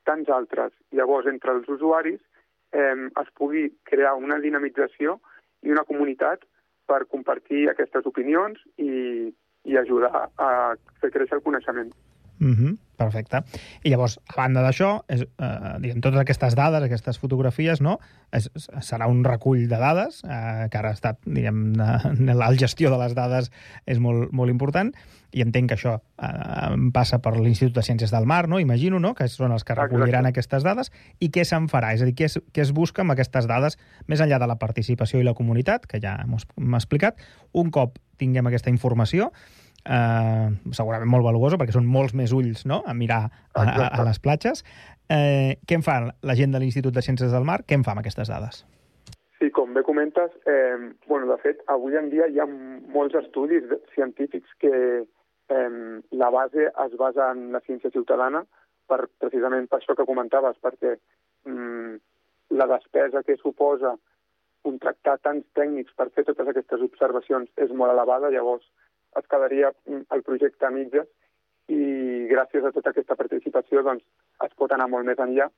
tants 0.07 0.29
altres. 0.29 0.73
Llavors, 0.95 1.27
entre 1.27 1.53
els 1.53 1.67
usuaris 1.69 2.19
eh, 2.71 3.07
es 3.21 3.33
pugui 3.37 3.67
crear 3.83 4.15
una 4.15 4.39
dinamització 4.39 5.19
i 5.63 5.73
una 5.73 5.85
comunitat 5.87 6.45
per 6.87 7.05
compartir 7.11 7.67
aquestes 7.69 8.05
opinions 8.07 8.59
i, 8.77 9.27
i 9.67 9.77
ajudar 9.77 10.29
a 10.39 10.49
fer 11.01 11.11
créixer 11.11 11.39
el 11.39 11.43
coneixement. 11.43 11.91
Uh 12.39 12.53
-huh, 12.53 12.73
perfecte. 12.97 13.43
I 13.85 13.93
llavors, 13.93 14.17
a 14.27 14.35
banda 14.39 14.63
d'això, 14.65 15.03
eh, 15.07 15.23
diguem, 15.83 16.01
totes 16.01 16.19
aquestes 16.21 16.57
dades, 16.57 16.83
aquestes 16.83 17.19
fotografies, 17.21 17.81
no? 17.81 17.99
És, 18.33 18.49
serà 18.83 19.07
un 19.07 19.23
recull 19.23 19.67
de 19.69 19.77
dades, 19.79 20.23
eh, 20.25 20.67
que 20.71 20.81
ara 20.81 20.91
ha 20.91 20.97
estat, 20.97 21.21
diguem, 21.25 21.77
la 21.77 22.49
gestió 22.57 22.91
de 22.91 22.99
les 22.99 23.15
dades 23.15 23.51
és 23.85 24.01
molt, 24.03 24.33
molt 24.33 24.51
important, 24.51 24.91
i 25.35 25.43
entenc 25.43 25.69
que 25.69 25.77
això 25.77 25.97
eh, 25.99 26.77
passa 26.95 27.19
per 27.23 27.35
l'Institut 27.37 27.75
de 27.75 27.83
Ciències 27.85 28.11
del 28.11 28.25
Mar, 28.25 28.47
no? 28.49 28.59
Imagino, 28.63 28.99
no?, 29.03 29.13
que 29.15 29.27
són 29.31 29.53
els 29.55 29.63
que 29.67 29.75
recolliran 29.77 30.25
Exacte. 30.25 30.33
aquestes 30.33 30.67
dades, 30.67 30.91
i 31.19 31.29
què 31.29 31.45
se'n 31.45 31.69
farà? 31.71 31.93
És 31.95 32.01
a 32.01 32.09
dir, 32.09 32.15
què 32.17 32.27
es, 32.31 32.39
què 32.53 32.63
es 32.65 32.73
busca 32.75 33.03
amb 33.05 33.13
aquestes 33.15 33.47
dades, 33.49 33.77
més 34.07 34.23
enllà 34.23 34.39
de 34.41 34.49
la 34.49 34.57
participació 34.57 35.21
i 35.21 35.27
la 35.27 35.35
comunitat, 35.37 35.85
que 35.87 36.01
ja 36.03 36.17
hem 36.23 36.75
explicat, 36.79 37.21
un 37.53 37.71
cop 37.71 37.99
tinguem 38.17 38.49
aquesta 38.49 38.73
informació, 38.73 39.31
eh, 39.87 40.47
segurament 40.75 41.09
molt 41.11 41.25
valuosa, 41.25 41.57
perquè 41.59 41.75
són 41.75 41.87
molts 41.89 42.15
més 42.17 42.33
ulls 42.35 42.65
no? 42.69 42.81
a 42.85 42.95
mirar 42.97 43.23
a, 43.27 43.63
a, 43.63 43.87
a 43.87 44.07
les 44.07 44.19
platges. 44.23 44.63
Eh, 45.09 45.57
què 45.67 45.77
en 45.79 45.85
fa 45.85 46.01
la 46.07 46.35
gent 46.35 46.55
de 46.55 46.59
l'Institut 46.59 46.95
de 46.95 47.03
Ciències 47.05 47.31
del 47.31 47.47
Mar? 47.47 47.61
Què 47.67 47.77
en 47.79 47.85
fa 47.87 47.95
amb 47.95 48.03
aquestes 48.03 48.31
dades? 48.31 48.65
Sí, 49.37 49.51
com 49.53 49.73
bé 49.73 49.83
comentes, 49.85 50.31
eh, 50.49 50.77
bueno, 51.07 51.29
de 51.29 51.37
fet, 51.43 51.61
avui 51.69 51.95
en 51.95 52.09
dia 52.09 52.25
hi 52.27 52.39
ha 52.41 52.47
molts 52.49 53.15
estudis 53.19 53.67
científics 53.93 54.55
que 54.59 54.73
eh, 55.03 56.01
la 56.11 56.29
base 56.33 56.71
es 56.85 56.97
basa 56.97 57.31
en 57.35 57.51
la 57.53 57.61
ciència 57.61 57.93
ciutadana, 57.93 58.43
per, 58.89 59.05
precisament 59.21 59.67
per 59.69 59.79
això 59.81 59.95
que 59.95 60.07
comentaves, 60.09 60.57
perquè 60.63 60.95
mm, 61.45 61.99
la 62.57 62.67
despesa 62.73 63.23
que 63.27 63.37
suposa 63.37 63.93
contractar 64.65 65.17
tants 65.23 65.45
tècnics 65.55 65.93
per 65.95 66.09
fer 66.15 66.25
totes 66.27 66.49
aquestes 66.49 66.83
observacions 66.89 67.51
és 67.63 67.71
molt 67.71 67.93
elevada, 67.93 68.31
llavors 68.33 68.65
es 69.15 69.27
quedaria 69.31 69.71
mm, 69.85 70.07
el 70.15 70.23
projecte 70.23 70.67
a 70.67 70.73
mitges 70.73 71.07
i 71.67 72.27
gràcies 72.31 72.63
a 72.63 72.71
tota 72.75 72.93
aquesta 72.93 73.17
participació 73.19 73.83
doncs, 73.83 74.03
es 74.45 74.53
pot 74.55 74.71
anar 74.71 74.87
molt 74.91 75.07
més 75.07 75.19
enllà. 75.19 75.49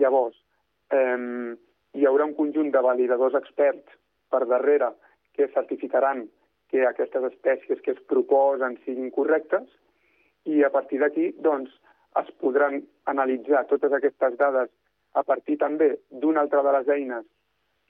Llavors, 0.00 0.36
eh, 0.92 1.56
hi 1.96 2.06
haurà 2.06 2.26
un 2.28 2.36
conjunt 2.38 2.70
de 2.74 2.82
validadors 2.84 3.38
experts 3.38 3.96
per 4.30 4.44
darrere 4.46 4.92
que 5.34 5.48
certificaran 5.54 6.26
que 6.70 6.84
aquestes 6.86 7.24
espècies 7.32 7.80
que 7.82 7.94
es 7.96 8.02
proposen 8.12 8.76
siguin 8.84 9.10
correctes 9.10 9.66
i 10.46 10.62
a 10.62 10.70
partir 10.70 11.00
d'aquí 11.00 11.32
doncs, 11.46 11.72
es 12.20 12.30
podran 12.42 12.80
analitzar 13.10 13.66
totes 13.70 13.92
aquestes 13.96 14.36
dades 14.38 14.70
a 15.14 15.22
partir 15.26 15.56
també 15.58 15.90
d'una 16.10 16.42
altra 16.44 16.62
de 16.66 16.72
les 16.76 16.88
eines 16.96 17.26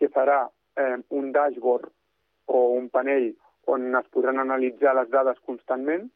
que 0.00 0.08
serà 0.08 0.42
eh, 0.76 0.96
un 1.08 1.32
dashboard 1.32 1.88
o 2.46 2.60
un 2.76 2.88
panell 2.92 3.30
on 3.66 3.94
es 3.96 4.08
podran 4.14 4.38
analitzar 4.38 4.94
les 4.96 5.10
dades 5.10 5.38
constantment 5.46 6.08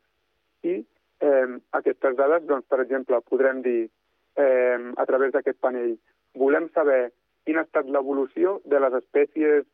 i 0.63 0.79
eh, 0.79 1.49
aquestes 1.77 2.17
dades, 2.17 2.47
doncs, 2.49 2.67
per 2.69 2.81
exemple, 2.81 3.21
podrem 3.29 3.63
dir 3.63 3.91
eh, 4.37 4.79
a 4.97 5.07
través 5.07 5.33
d'aquest 5.33 5.61
panell 5.61 5.97
volem 6.35 6.69
saber 6.75 7.13
quina 7.45 7.63
ha 7.63 7.69
estat 7.69 7.89
l'evolució 7.91 8.59
de 8.65 8.81
les 8.81 8.97
espècies 9.01 9.67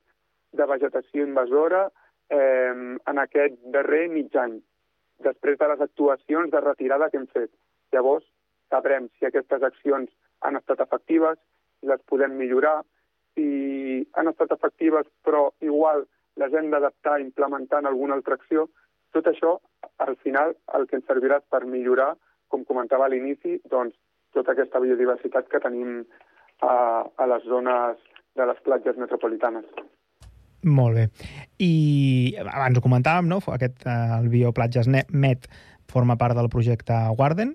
de 0.52 0.66
vegetació 0.66 1.26
invasora 1.26 1.86
eh, 2.30 2.74
en 3.12 3.22
aquest 3.22 3.58
darrer 3.74 4.08
mig 4.12 4.36
any, 4.36 4.58
després 5.24 5.58
de 5.58 5.68
les 5.72 5.84
actuacions 5.86 6.50
de 6.50 6.60
retirada 6.64 7.10
que 7.10 7.20
hem 7.20 7.28
fet. 7.30 7.50
Llavors, 7.94 8.26
sabrem 8.70 9.08
si 9.18 9.26
aquestes 9.26 9.62
accions 9.66 10.10
han 10.46 10.58
estat 10.58 10.82
efectives, 10.82 11.38
les 11.86 12.02
podem 12.10 12.36
millorar, 12.36 12.80
si 13.34 14.06
han 14.18 14.28
estat 14.28 14.52
efectives 14.56 15.06
però 15.24 15.48
igual 15.64 16.04
les 16.40 16.54
hem 16.56 16.70
d'adaptar 16.72 17.18
implementant 17.22 17.86
alguna 17.86 18.16
altra 18.18 18.38
acció. 18.38 18.68
Tot 19.14 19.28
això, 19.30 19.56
al 19.98 20.16
final, 20.24 20.54
el 20.78 20.86
que 20.88 20.98
ens 21.00 21.08
servirà 21.10 21.40
per 21.52 21.64
millorar, 21.66 22.14
com 22.50 22.64
comentava 22.66 23.06
a 23.06 23.12
l'inici, 23.12 23.58
doncs, 23.70 23.96
tota 24.34 24.54
aquesta 24.54 24.80
biodiversitat 24.82 25.48
que 25.50 25.60
tenim 25.62 26.04
a, 26.62 26.74
a 27.16 27.26
les 27.32 27.46
zones 27.50 27.98
de 28.38 28.46
les 28.46 28.60
platges 28.66 28.98
metropolitanes. 29.00 29.66
Molt 30.62 30.98
bé. 30.98 31.06
I 31.64 32.36
abans 32.44 32.78
ho 32.78 32.84
comentàvem, 32.84 33.28
no? 33.30 33.40
Aquest, 33.54 33.82
eh, 33.86 33.98
el 34.20 34.28
Bioplatges 34.32 34.90
Net 34.92 35.10
Met 35.10 35.48
forma 35.90 36.18
part 36.20 36.36
del 36.38 36.50
projecte 36.52 36.96
Warden. 37.18 37.54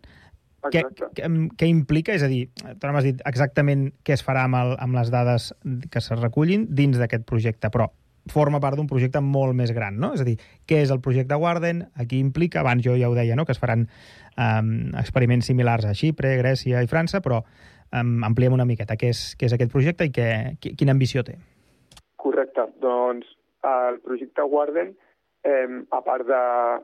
Què, 0.74 0.82
què, 0.98 1.28
què 1.60 1.68
implica? 1.70 2.16
És 2.18 2.26
a 2.26 2.30
dir, 2.32 2.48
tu 2.58 2.88
no 2.88 2.96
m'has 2.96 3.06
dit 3.06 3.20
exactament 3.30 3.92
què 4.04 4.16
es 4.18 4.26
farà 4.26 4.48
amb, 4.50 4.58
el, 4.58 4.74
amb 4.82 4.98
les 4.98 5.12
dades 5.14 5.52
que 5.94 6.02
se 6.02 6.18
recullin 6.18 6.66
dins 6.74 6.98
d'aquest 6.98 7.28
projecte, 7.30 7.70
però 7.70 7.92
forma 8.32 8.60
part 8.60 8.78
d'un 8.80 8.88
projecte 8.90 9.22
molt 9.22 9.54
més 9.56 9.72
gran, 9.76 10.00
no? 10.02 10.14
És 10.16 10.22
a 10.22 10.26
dir, 10.28 10.38
què 10.66 10.82
és 10.82 10.92
el 10.92 11.02
projecte 11.02 11.38
Warden, 11.38 11.84
a 11.96 12.06
qui 12.10 12.20
implica, 12.20 12.62
abans 12.64 12.82
jo 12.86 12.96
ja 12.98 13.10
ho 13.10 13.16
deia, 13.16 13.36
no? 13.36 13.46
que 13.46 13.54
es 13.54 13.60
faran 13.62 13.86
um, 14.38 14.70
experiments 14.98 15.46
similars 15.46 15.86
a 15.86 15.94
Xipre, 15.94 16.36
Grècia 16.42 16.82
i 16.82 16.90
França, 16.90 17.22
però 17.22 17.44
um, 17.94 18.24
ampliem 18.26 18.54
una 18.58 18.66
miqueta 18.66 18.98
què 18.98 19.12
és, 19.14 19.36
què 19.38 19.46
és 19.50 19.54
aquest 19.54 19.72
projecte 19.72 20.08
i 20.10 20.14
què, 20.16 20.30
qui- 20.60 20.74
quina 20.76 20.96
ambició 20.96 21.24
té. 21.24 21.38
Correcte. 22.18 22.66
Doncs 22.82 23.28
el 23.66 24.00
projecte 24.06 24.44
Warden, 24.50 24.96
eh, 25.46 25.68
a 25.92 26.02
part 26.02 26.26
de, 26.26 26.42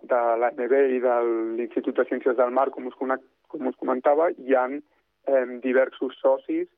de 0.09 0.19
l'ANB 0.43 0.75
i 0.97 0.99
de 1.01 1.15
l'Institut 1.57 1.97
de 1.97 2.05
Ciències 2.09 2.37
del 2.37 2.53
Mar, 2.53 2.69
com 2.69 2.85
us, 2.89 2.93
com 2.97 3.67
us 3.67 3.79
comentava, 3.81 4.29
hi 4.37 4.53
ha 4.53 4.67
eh, 4.69 5.45
diversos 5.63 6.13
socis 6.21 6.69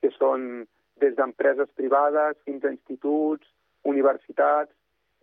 que 0.00 0.08
són 0.16 0.64
des 1.00 1.12
d'empreses 1.16 1.68
privades 1.76 2.36
fins 2.48 2.64
a 2.64 2.72
instituts, 2.72 3.44
universitats. 3.92 4.72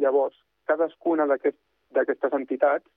Llavors, 0.02 0.36
cadascuna 0.66 1.28
d'aquest- 1.30 1.60
d'aquestes 1.94 2.34
entitats 2.34 2.88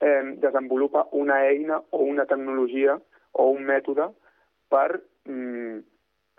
eh, 0.00 0.34
desenvolupa 0.42 1.06
una 1.12 1.36
eina 1.46 1.78
o 1.90 2.02
una 2.02 2.26
tecnologia 2.26 2.98
o 3.32 3.50
un 3.50 3.62
mètode 3.68 4.08
per 4.68 5.02
mm, 5.28 5.78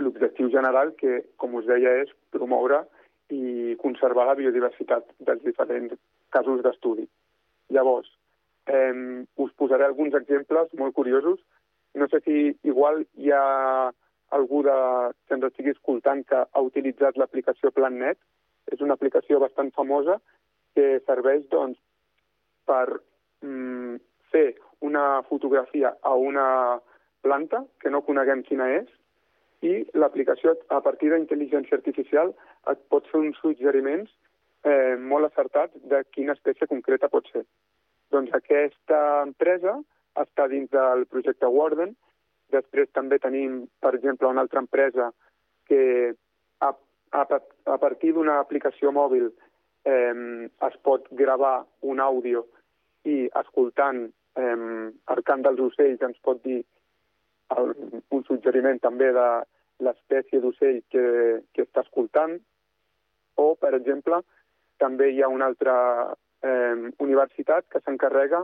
l'objectiu 0.04 0.50
general 0.52 0.96
que, 1.00 1.22
com 1.38 1.56
us 1.56 1.66
deia, 1.70 1.94
és 2.04 2.12
promoure 2.36 2.84
i 3.32 3.76
conservar 3.82 4.26
la 4.28 4.36
biodiversitat 4.36 5.08
dels 5.20 5.42
diferents 5.46 5.96
casos 6.30 6.62
d'estudi. 6.66 7.08
Llavors, 7.70 8.10
eh, 8.68 9.24
us 9.38 9.54
posaré 9.56 9.86
alguns 9.86 10.14
exemples 10.20 10.74
molt 10.78 10.94
curiosos. 10.94 11.40
No 11.96 12.08
sé 12.10 12.20
si 12.26 12.58
igual 12.64 13.06
hi 13.16 13.32
ha 13.32 13.92
algú 14.34 14.64
de, 14.66 14.76
que 15.28 15.36
ens 15.38 15.46
estigui 15.46 15.72
escoltant 15.76 16.24
que 16.26 16.44
ha 16.52 16.62
utilitzat 16.62 17.18
l'aplicació 17.22 17.72
PlanNet. 17.72 18.18
És 18.72 18.82
una 18.82 18.96
aplicació 18.98 19.40
bastant 19.44 19.72
famosa 19.76 20.20
que 20.76 21.00
serveix 21.06 21.46
doncs, 21.52 21.78
per 22.66 22.88
mm, 23.44 24.00
fer 24.32 24.48
una 24.84 25.22
fotografia 25.28 25.94
a 26.02 26.14
una 26.16 26.80
planta 27.24 27.64
que 27.80 27.92
no 27.92 28.04
coneguem 28.08 28.44
quina 28.44 28.70
és 28.80 28.90
i 29.64 29.76
l'aplicació, 29.96 30.58
a 30.76 30.82
partir 30.84 31.12
d'intel·ligència 31.14 31.78
artificial, 31.78 32.34
et 32.68 32.80
pot 32.92 33.08
fer 33.12 33.22
uns 33.22 33.40
suggeriments 33.40 34.12
eh, 34.68 34.96
molt 35.00 35.30
acertats 35.30 35.78
de 35.92 36.02
quina 36.12 36.36
espècie 36.36 36.68
concreta 36.68 37.12
pot 37.12 37.30
ser. 37.32 37.46
Doncs 38.12 38.34
aquesta 38.36 39.00
empresa 39.24 39.78
està 40.20 40.48
dins 40.52 40.70
del 40.74 41.06
projecte 41.12 41.50
Warden. 41.50 41.96
Després 42.54 42.92
també 42.94 43.20
tenim, 43.24 43.64
per 43.82 43.94
exemple, 43.96 44.30
una 44.30 44.44
altra 44.44 44.62
empresa 44.62 45.10
que 45.70 46.14
a, 46.60 46.74
a, 47.14 47.24
a 47.76 47.78
partir 47.78 48.14
d'una 48.14 48.40
aplicació 48.42 48.92
mòbil 48.92 49.30
eh, 49.30 50.50
es 50.68 50.78
pot 50.88 51.08
gravar 51.12 51.64
un 51.82 52.02
àudio 52.04 52.46
i 53.06 53.28
escoltant 53.42 54.06
eh, 54.40 54.58
el 55.16 55.24
cant 55.28 55.46
dels 55.46 55.62
ocells 55.70 56.02
ens 56.08 56.20
pot 56.26 56.42
dir 56.44 56.62
el, 57.58 57.74
un 58.10 58.24
suggeriment 58.28 58.80
també 58.82 59.12
de 59.16 59.28
l'espècie 59.84 60.42
d'ocell 60.42 60.82
que, 60.94 61.06
que 61.54 61.66
està 61.66 61.84
escoltant, 61.84 62.38
o, 63.36 63.54
per 63.60 63.74
exemple, 63.76 64.22
també 64.82 65.10
hi 65.12 65.24
ha 65.24 65.32
una 65.32 65.50
altra 65.52 65.76
eh, 66.46 66.90
universitat 67.04 67.68
que 67.72 67.82
s'encarrega 67.82 68.44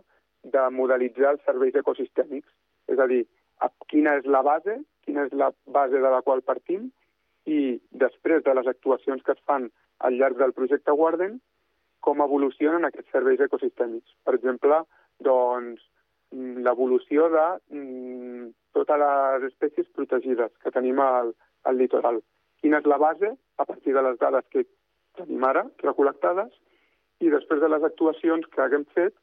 de 0.56 0.64
modelitzar 0.74 1.36
els 1.36 1.46
serveis 1.46 1.78
ecosistèmics, 1.80 2.50
és 2.90 3.00
a 3.00 3.08
dir, 3.12 3.24
a 3.62 3.70
quina 3.92 4.16
és 4.20 4.26
la 4.26 4.42
base, 4.46 4.80
quina 5.06 5.28
és 5.28 5.36
la 5.36 5.52
base 5.68 6.00
de 6.00 6.14
la 6.16 6.22
qual 6.26 6.42
partim, 6.42 6.90
i 7.50 7.60
després 8.04 8.44
de 8.46 8.54
les 8.58 8.68
actuacions 8.68 9.24
que 9.26 9.34
es 9.36 9.46
fan 9.50 9.70
al 10.06 10.18
llarg 10.20 10.38
del 10.40 10.54
projecte 10.58 10.96
Warden, 10.96 11.40
com 12.06 12.22
evolucionen 12.24 12.88
aquests 12.88 13.12
serveis 13.16 13.42
ecosistèmics. 13.44 14.14
Per 14.24 14.36
exemple, 14.38 14.84
doncs, 15.26 15.82
l'evolució 16.32 17.28
de 17.34 17.46
mm, 17.74 18.50
totes 18.78 19.02
les 19.02 19.48
espècies 19.50 19.90
protegides 19.98 20.52
que 20.64 20.72
tenim 20.72 21.02
al, 21.04 21.34
al 21.66 21.80
litoral. 21.82 22.22
Quina 22.62 22.80
és 22.84 22.90
la 22.92 23.00
base, 23.02 23.34
a 23.58 23.66
partir 23.66 23.96
de 23.96 24.04
les 24.06 24.20
dades 24.22 24.46
que 24.54 24.66
tenim 25.18 25.44
ara, 25.48 25.66
recol·lectades, 25.84 26.52
i 27.20 27.32
després 27.34 27.62
de 27.64 27.70
les 27.72 27.84
actuacions 27.84 28.46
que 28.54 28.62
haguem 28.64 28.86
fet, 28.96 29.16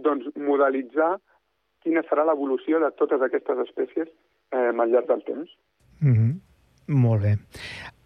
doncs 0.00 0.30
modelitzar 0.36 1.18
quina 1.84 2.02
serà 2.08 2.24
l'evolució 2.26 2.80
de 2.80 2.90
totes 2.98 3.22
aquestes 3.22 3.60
espècies 3.66 4.08
eh, 4.08 4.70
al 4.72 4.88
llarg 4.90 5.08
del 5.08 5.24
temps. 5.28 5.50
Mm 6.00 6.14
-hmm. 6.14 6.32
Molt 6.90 7.22
bé. 7.22 7.36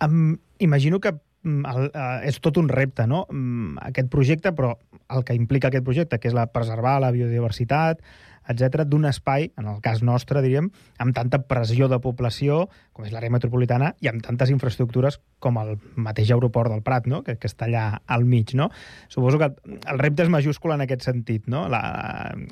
Um, 0.05 0.37
imagino 0.59 1.01
que 1.01 1.15
mm, 1.43 1.65
el, 1.65 1.89
uh, 1.89 2.21
és 2.29 2.37
tot 2.45 2.61
un 2.61 2.69
repte, 2.69 3.09
no?, 3.09 3.25
um, 3.33 3.79
aquest 3.81 4.11
projecte, 4.13 4.53
però 4.53 4.75
el 5.09 5.25
que 5.25 5.37
implica 5.37 5.71
aquest 5.73 5.87
projecte, 5.87 6.21
que 6.21 6.29
és 6.29 6.37
la 6.37 6.51
preservar 6.53 6.99
la 7.01 7.13
biodiversitat, 7.15 8.03
etc 8.45 8.85
d'un 8.85 9.07
espai, 9.09 9.47
en 9.57 9.69
el 9.71 9.81
cas 9.81 10.03
nostre, 10.05 10.43
diríem, 10.45 10.69
amb 11.01 11.15
tanta 11.17 11.41
pressió 11.49 11.89
de 11.89 11.99
població, 12.05 12.67
com 12.93 13.07
és 13.09 13.15
l'àrea 13.15 13.33
metropolitana, 13.33 13.95
i 14.05 14.11
amb 14.11 14.21
tantes 14.25 14.53
infraestructures 14.53 15.17
com 15.41 15.57
el 15.63 15.79
mateix 15.97 16.35
aeroport 16.35 16.73
del 16.73 16.85
Prat, 16.85 17.09
no? 17.09 17.23
que, 17.25 17.39
que 17.41 17.49
està 17.49 17.65
allà 17.69 17.87
al 18.05 18.29
mig. 18.29 18.53
No? 18.53 18.69
Suposo 19.09 19.41
que 19.41 19.49
el 19.49 20.03
repte 20.03 20.27
és 20.27 20.33
majúscul 20.33 20.77
en 20.77 20.85
aquest 20.85 21.09
sentit. 21.09 21.49
No? 21.49 21.65
La, 21.73 21.83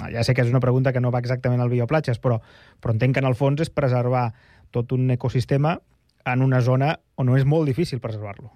ja 0.09 0.25
sé 0.25 0.33
que 0.33 0.47
és 0.47 0.53
una 0.53 0.65
pregunta 0.65 0.97
que 0.97 1.05
no 1.05 1.13
va 1.13 1.21
exactament 1.21 1.61
al 1.61 1.73
bioplatges, 1.73 2.23
però, 2.23 2.41
però 2.81 2.97
entenc 2.97 3.19
que 3.19 3.25
en 3.25 3.29
el 3.29 3.37
fons 3.37 3.61
és 3.61 3.73
preservar 3.73 4.31
tot 4.73 4.97
un 4.97 5.11
ecosistema 5.13 5.77
en 6.27 6.43
una 6.43 6.61
zona 6.61 6.97
on 7.19 7.33
és 7.37 7.45
molt 7.49 7.69
difícil 7.69 8.01
preservar-lo. 8.01 8.51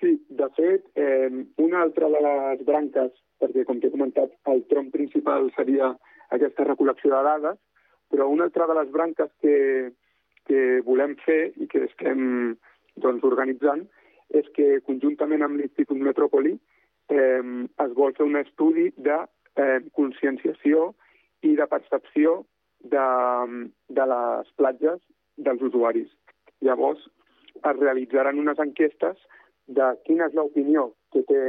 Sí, 0.00 0.16
de 0.28 0.48
fet, 0.56 0.86
eh, 0.96 1.30
una 1.58 1.82
altra 1.84 2.08
de 2.08 2.20
les 2.24 2.64
branques 2.64 3.12
perquè, 3.40 3.64
com 3.64 3.80
t'he 3.80 3.90
comentat, 3.92 4.32
el 4.52 4.62
tronc 4.70 4.92
principal 4.92 5.48
seria 5.56 5.94
aquesta 6.36 6.66
recol·lecció 6.68 7.12
de 7.12 7.22
dades, 7.26 7.58
però 8.12 8.28
una 8.28 8.46
altra 8.48 8.66
de 8.68 8.76
les 8.78 8.90
branques 8.92 9.30
que, 9.42 9.56
que 10.48 10.80
volem 10.86 11.16
fer 11.24 11.52
i 11.56 11.68
que 11.70 11.86
estem 11.88 12.56
doncs, 13.00 13.24
organitzant 13.26 13.86
és 14.36 14.46
que 14.54 14.80
conjuntament 14.86 15.42
amb 15.42 15.58
l'Institut 15.58 15.98
Metrópoli 16.04 16.54
eh, 17.10 17.42
es 17.84 17.94
vol 17.96 18.14
fer 18.18 18.26
un 18.28 18.38
estudi 18.38 18.90
de 18.98 19.18
eh, 19.56 19.80
conscienciació 19.96 20.92
i 21.46 21.56
de 21.58 21.66
percepció 21.70 22.42
de, 22.92 23.06
de 23.88 24.06
les 24.12 24.52
platges 24.60 25.00
dels 25.46 25.62
usuaris. 25.70 26.10
Llavors, 26.60 27.02
es 27.60 27.76
realitzaran 27.76 28.38
unes 28.40 28.60
enquestes 28.62 29.18
de 29.78 29.86
quina 30.06 30.28
és 30.28 30.36
l'opinió 30.36 30.90
que 31.14 31.22
té 31.28 31.42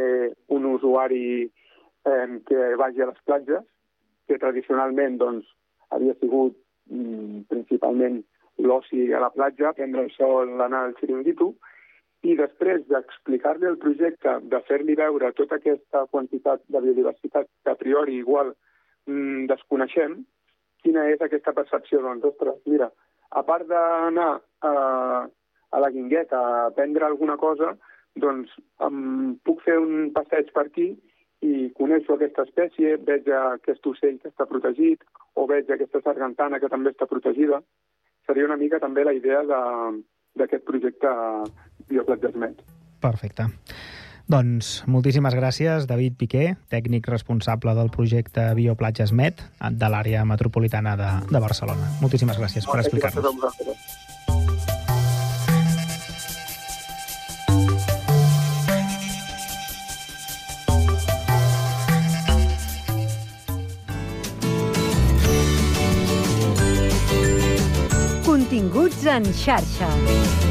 un 0.55 0.67
usuari 0.71 1.25
eh, 1.45 2.27
que 2.47 2.67
vagi 2.81 3.03
a 3.03 3.09
les 3.11 3.21
platges, 3.25 3.65
que 4.27 4.39
tradicionalment 4.41 5.17
doncs, 5.21 5.47
havia 5.91 6.15
sigut 6.19 6.55
mm, 6.89 7.47
principalment 7.51 8.21
l'oci 8.61 9.09
a 9.13 9.19
la 9.23 9.31
platja, 9.33 9.73
prendre 9.77 10.05
el 10.05 10.11
sol, 10.15 10.53
anar 10.61 10.85
al 10.87 10.97
xiringuito, 10.99 11.51
i 12.21 12.35
després 12.37 12.83
d'explicar-li 12.89 13.65
el 13.65 13.79
projecte, 13.81 14.35
de 14.53 14.59
fer-li 14.67 14.95
veure 14.99 15.31
tota 15.37 15.57
aquesta 15.57 16.05
quantitat 16.11 16.61
de 16.69 16.81
biodiversitat 16.83 17.49
que 17.63 17.73
a 17.73 17.79
priori 17.79 18.19
igual 18.21 18.53
mm, 19.09 19.47
desconeixem, 19.49 20.19
quina 20.85 21.07
és 21.09 21.21
aquesta 21.21 21.53
percepció? 21.57 22.01
Doncs, 22.05 22.27
ostres, 22.29 22.59
mira, 22.69 22.91
a 23.31 23.43
part 23.47 23.67
d'anar 23.67 24.31
a, 24.67 24.73
a 25.71 25.79
la 25.79 25.89
guingueta 25.89 26.41
a 26.65 26.71
prendre 26.75 27.05
alguna 27.05 27.37
cosa, 27.37 27.75
doncs 28.15 28.51
em 28.83 29.37
puc 29.45 29.63
fer 29.63 29.77
un 29.79 30.11
passeig 30.15 30.51
per 30.55 30.65
aquí 30.67 30.89
i 31.41 31.71
coneixo 31.77 32.15
aquesta 32.15 32.43
espècie, 32.45 32.97
veig 33.07 33.29
aquest 33.33 33.87
ocell 33.87 34.19
que 34.21 34.29
està 34.29 34.45
protegit 34.49 35.05
o 35.39 35.47
veig 35.49 35.71
aquesta 35.71 36.03
sargantana 36.03 36.59
que 36.59 36.69
també 36.69 36.91
està 36.91 37.07
protegida. 37.09 37.61
Seria 38.27 38.45
una 38.45 38.59
mica 38.59 38.79
també 38.83 39.05
la 39.07 39.15
idea 39.17 39.41
d'aquest 39.47 40.67
projecte 40.67 41.09
Bioplatgesmet. 41.89 42.61
Perfecte. 43.01 43.47
Doncs 44.29 44.83
moltíssimes 44.87 45.35
gràcies, 45.35 45.87
David 45.89 46.17
Piqué, 46.19 46.55
tècnic 46.69 47.07
responsable 47.09 47.73
del 47.77 47.89
projecte 47.93 48.51
Bioplatgesmet 48.57 49.41
de 49.71 49.89
l'àrea 49.91 50.23
metropolitana 50.25 50.95
de, 50.99 51.11
de 51.31 51.41
Barcelona. 51.41 51.89
Moltíssimes 52.03 52.39
gràcies 52.39 52.67
per 52.69 52.81
explicar-nos. 52.83 53.25
Continguts 68.25 69.05
en 69.07 69.25
xarxa. 69.33 70.50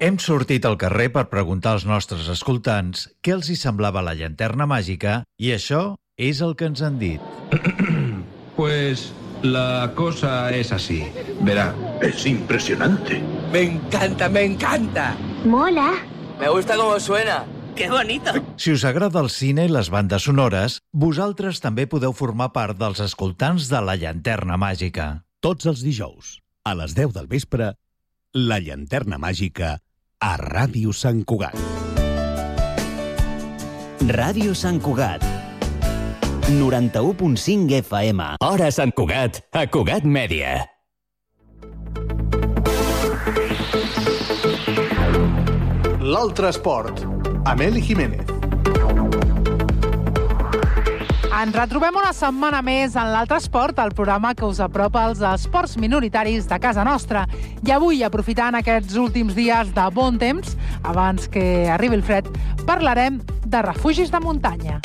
Hem 0.00 0.16
sortit 0.16 0.64
al 0.64 0.78
carrer 0.80 1.10
per 1.12 1.26
preguntar 1.28 1.74
als 1.76 1.82
nostres 1.84 2.28
escoltants 2.32 3.02
què 3.20 3.34
els 3.34 3.50
hi 3.52 3.56
semblava 3.60 4.00
la 4.00 4.14
llanterna 4.16 4.64
màgica 4.64 5.18
i 5.36 5.50
això 5.52 5.80
és 6.16 6.38
el 6.46 6.54
que 6.56 6.70
ens 6.70 6.80
han 6.80 6.96
dit. 6.96 7.20
pues 8.56 9.10
la 9.42 9.92
cosa 9.94 10.56
es 10.56 10.72
así. 10.72 11.02
Verá, 11.44 11.74
es 12.00 12.24
impresionante. 12.24 13.18
Me 13.52 13.60
encanta, 13.74 14.30
me 14.30 14.44
encanta. 14.44 15.10
Mola. 15.44 15.90
Me 16.40 16.48
gusta 16.48 16.78
cómo 16.80 16.98
suena. 16.98 17.44
¡Qué 17.76 17.90
bonito! 17.90 18.32
Si 18.56 18.72
us 18.72 18.86
agrada 18.88 19.20
el 19.20 19.28
cine 19.28 19.68
i 19.68 19.74
les 19.74 19.92
bandes 19.92 20.24
sonores, 20.24 20.78
vosaltres 20.96 21.60
també 21.60 21.84
podeu 21.84 22.16
formar 22.16 22.54
part 22.56 22.80
dels 22.80 23.04
escoltants 23.04 23.68
de 23.68 23.84
La 23.84 23.98
Llanterna 24.00 24.56
Màgica. 24.56 25.26
Tots 25.44 25.68
els 25.68 25.84
dijous, 25.84 26.38
a 26.64 26.72
les 26.80 26.96
10 26.96 27.12
del 27.20 27.28
vespre, 27.28 27.74
La 28.32 28.62
Llanterna 28.64 29.20
Màgica 29.20 29.76
a 30.20 30.36
Ràdio 30.36 30.92
Sant 30.92 31.22
Cugat. 31.24 31.56
Ràdio 34.10 34.52
Sant 34.54 34.80
Cugat. 34.84 35.24
91.5 36.50 37.78
FM. 37.78 38.26
Hora 38.44 38.68
Sant 38.74 38.92
Cugat, 38.92 39.40
a 39.56 39.64
Cugat 39.72 40.04
Mèdia. 40.04 40.58
L'altre 46.04 46.52
esport, 46.52 47.00
amb 47.46 47.64
Eli 47.64 47.80
Jiménez. 47.80 48.39
Ens 51.30 51.54
retrobem 51.54 51.94
una 51.94 52.10
setmana 52.10 52.58
més 52.66 52.96
en 52.98 53.12
l'Altre 53.14 53.36
Esport, 53.38 53.78
el 53.78 53.92
programa 53.94 54.32
que 54.34 54.48
us 54.48 54.58
apropa 54.60 55.04
als 55.06 55.22
esports 55.22 55.76
minoritaris 55.78 56.48
de 56.50 56.58
casa 56.58 56.82
nostra. 56.84 57.22
I 57.62 57.70
avui, 57.76 58.02
aprofitant 58.02 58.58
aquests 58.58 58.98
últims 58.98 59.38
dies 59.38 59.70
de 59.76 59.86
bon 59.94 60.18
temps, 60.18 60.56
abans 60.82 61.30
que 61.30 61.44
arribi 61.70 62.00
el 62.00 62.02
fred, 62.02 62.26
parlarem 62.66 63.22
de 63.46 63.62
refugis 63.62 64.10
de 64.10 64.24
muntanya. 64.26 64.80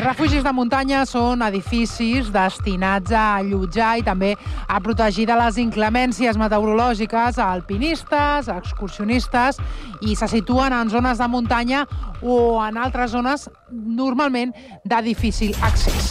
Els 0.00 0.06
refugis 0.08 0.40
de 0.40 0.52
muntanya 0.56 1.02
són 1.04 1.42
edificis 1.44 2.30
destinats 2.32 3.12
a 3.12 3.36
allotjar 3.36 3.98
i 4.00 4.04
també 4.06 4.30
a 4.64 4.78
protegir 4.80 5.26
de 5.28 5.34
les 5.36 5.58
inclemències 5.60 6.38
meteorològiques 6.40 7.36
a 7.36 7.48
alpinistes, 7.52 8.48
a 8.48 8.56
excursionistes 8.56 9.60
i 10.00 10.16
se 10.16 10.28
situen 10.32 10.72
en 10.72 10.88
zones 10.88 11.20
de 11.20 11.28
muntanya 11.28 11.82
o 12.22 12.56
en 12.64 12.78
altres 12.80 13.12
zones 13.12 13.44
normalment 13.68 14.56
de 14.88 15.02
difícil 15.04 15.52
accés. 15.68 16.08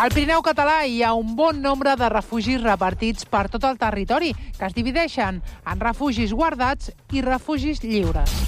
Al 0.00 0.16
Pirineu 0.16 0.40
català 0.40 0.86
hi 0.88 1.02
ha 1.04 1.12
un 1.12 1.36
bon 1.36 1.60
nombre 1.60 1.98
de 2.00 2.08
refugis 2.08 2.64
repartits 2.64 3.28
per 3.28 3.50
tot 3.52 3.68
el 3.68 3.76
territori, 3.76 4.32
que 4.56 4.72
es 4.72 4.72
divideixen 4.72 5.44
en 5.44 5.84
refugis 5.84 6.32
guardats 6.32 6.88
i 7.12 7.20
refugis 7.28 7.84
lliures. 7.84 8.40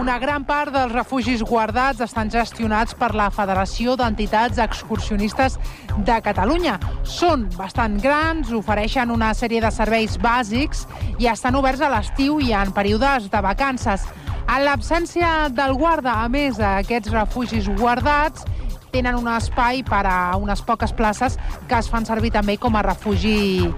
Una 0.00 0.14
gran 0.18 0.46
part 0.48 0.72
dels 0.72 0.94
refugis 0.94 1.42
guardats 1.44 2.00
estan 2.00 2.30
gestionats 2.32 2.94
per 2.96 3.10
la 3.12 3.26
Federació 3.28 3.98
d'Entitats 4.00 4.56
Excursionistes 4.64 5.58
de 6.06 6.16
Catalunya. 6.24 6.78
Són 7.04 7.42
bastant 7.52 7.98
grans, 8.00 8.48
ofereixen 8.56 9.12
una 9.12 9.34
sèrie 9.36 9.60
de 9.60 9.68
serveis 9.68 10.16
bàsics 10.16 10.86
i 11.20 11.28
estan 11.28 11.58
oberts 11.60 11.84
a 11.84 11.90
l'estiu 11.92 12.40
i 12.40 12.54
en 12.56 12.72
períodes 12.72 13.28
de 13.28 13.42
vacances. 13.44 14.08
En 14.46 14.64
l'absència 14.64 15.50
del 15.52 15.76
guarda, 15.76 16.16
a 16.24 16.32
més, 16.32 16.56
aquests 16.64 17.12
refugis 17.12 17.68
guardats 17.76 18.48
tenen 18.96 19.20
un 19.20 19.28
espai 19.36 19.84
per 19.84 20.06
a 20.08 20.32
unes 20.40 20.64
poques 20.64 20.96
places 20.96 21.36
que 21.68 21.76
es 21.76 21.92
fan 21.92 22.08
servir 22.08 22.32
també 22.32 22.56
com 22.56 22.72
a 22.80 22.86
refugi 22.88 23.68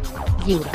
lliure. 0.46 0.70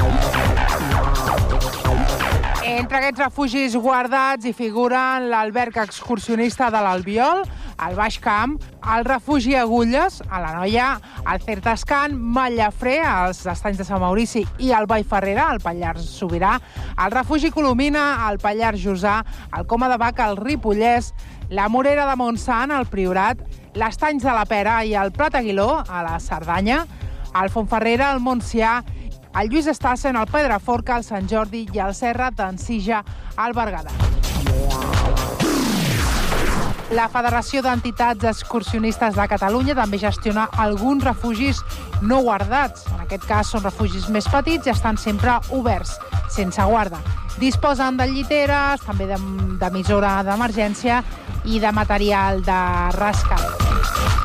Entre 2.67 2.97
aquests 2.97 3.21
refugis 3.21 3.75
guardats 3.79 4.43
hi 4.43 4.51
figuren 4.51 5.29
l'alberg 5.31 5.77
excursionista 5.79 6.67
de 6.67 6.81
l'Albiol, 6.83 7.45
el 7.85 7.93
Baix 7.95 8.17
Camp, 8.19 8.57
el 8.91 9.05
refugi 9.07 9.55
Agulles, 9.55 10.17
a 10.27 10.41
la 10.43 10.49
Noia, 10.57 10.87
el 11.31 11.39
Certascan, 11.45 12.17
Mallafré, 12.19 12.97
als 13.07 13.45
estanys 13.47 13.79
de 13.79 13.85
Sant 13.87 14.03
Maurici 14.03 14.43
i 14.59 14.73
el 14.75 14.89
Vall 14.91 15.07
Ferrera, 15.07 15.45
al 15.47 15.61
Pallars 15.63 16.09
Sobirà, 16.17 16.57
el 17.05 17.15
refugi 17.15 17.53
Colomina, 17.55 18.27
al 18.27 18.41
Pallars 18.43 18.83
Jussà, 18.83 19.21
el 19.55 19.63
Coma 19.63 19.87
de 19.87 20.01
Vaca, 20.03 20.27
al 20.27 20.35
Ripollès, 20.35 21.13
la 21.47 21.69
Morera 21.71 22.03
de 22.11 22.19
Montsant, 22.19 22.75
al 22.75 22.91
Priorat, 22.91 23.47
l'Estanys 23.79 24.27
de 24.27 24.35
la 24.35 24.43
Pera 24.43 24.81
i 24.83 24.91
el 24.91 25.15
Prat 25.15 25.39
Aguiló, 25.39 25.71
a 25.87 26.03
la 26.03 26.19
Cerdanya, 26.19 26.83
el 27.31 27.53
Fontferrera, 27.53 28.11
al 28.11 28.19
Montsià 28.19 28.81
el 29.41 29.49
Lluís 29.49 29.67
Estassen, 29.67 30.15
el 30.15 30.25
Pedraforca, 30.25 30.97
el 30.97 31.03
Sant 31.05 31.27
Jordi 31.29 31.67
i 31.73 31.81
el 31.83 31.93
Serra 31.93 32.31
d'Ensija 32.33 33.03
al 33.37 33.53
Berguedà. 33.53 33.91
La 36.97 37.09
Federació 37.11 37.61
d'Entitats 37.61 38.23
Excursionistes 38.31 39.17
de 39.17 39.27
Catalunya 39.27 39.75
també 39.75 39.99
gestiona 40.01 40.47
alguns 40.57 41.03
refugis 41.03 41.59
no 42.01 42.21
guardats. 42.23 42.87
En 42.95 43.03
aquest 43.03 43.27
cas 43.27 43.51
són 43.51 43.65
refugis 43.67 44.07
més 44.09 44.29
petits 44.31 44.65
i 44.65 44.73
estan 44.73 44.97
sempre 44.97 45.37
oberts, 45.51 45.97
sense 46.33 46.63
guarda. 46.63 47.01
Disposen 47.37 47.99
de 47.99 48.07
lliteres, 48.09 48.81
també 48.87 49.05
d'emissora 49.11 50.21
d'emergència 50.25 51.03
i 51.45 51.59
de 51.61 51.75
material 51.75 52.41
de 52.47 52.61
rescat. 52.97 54.16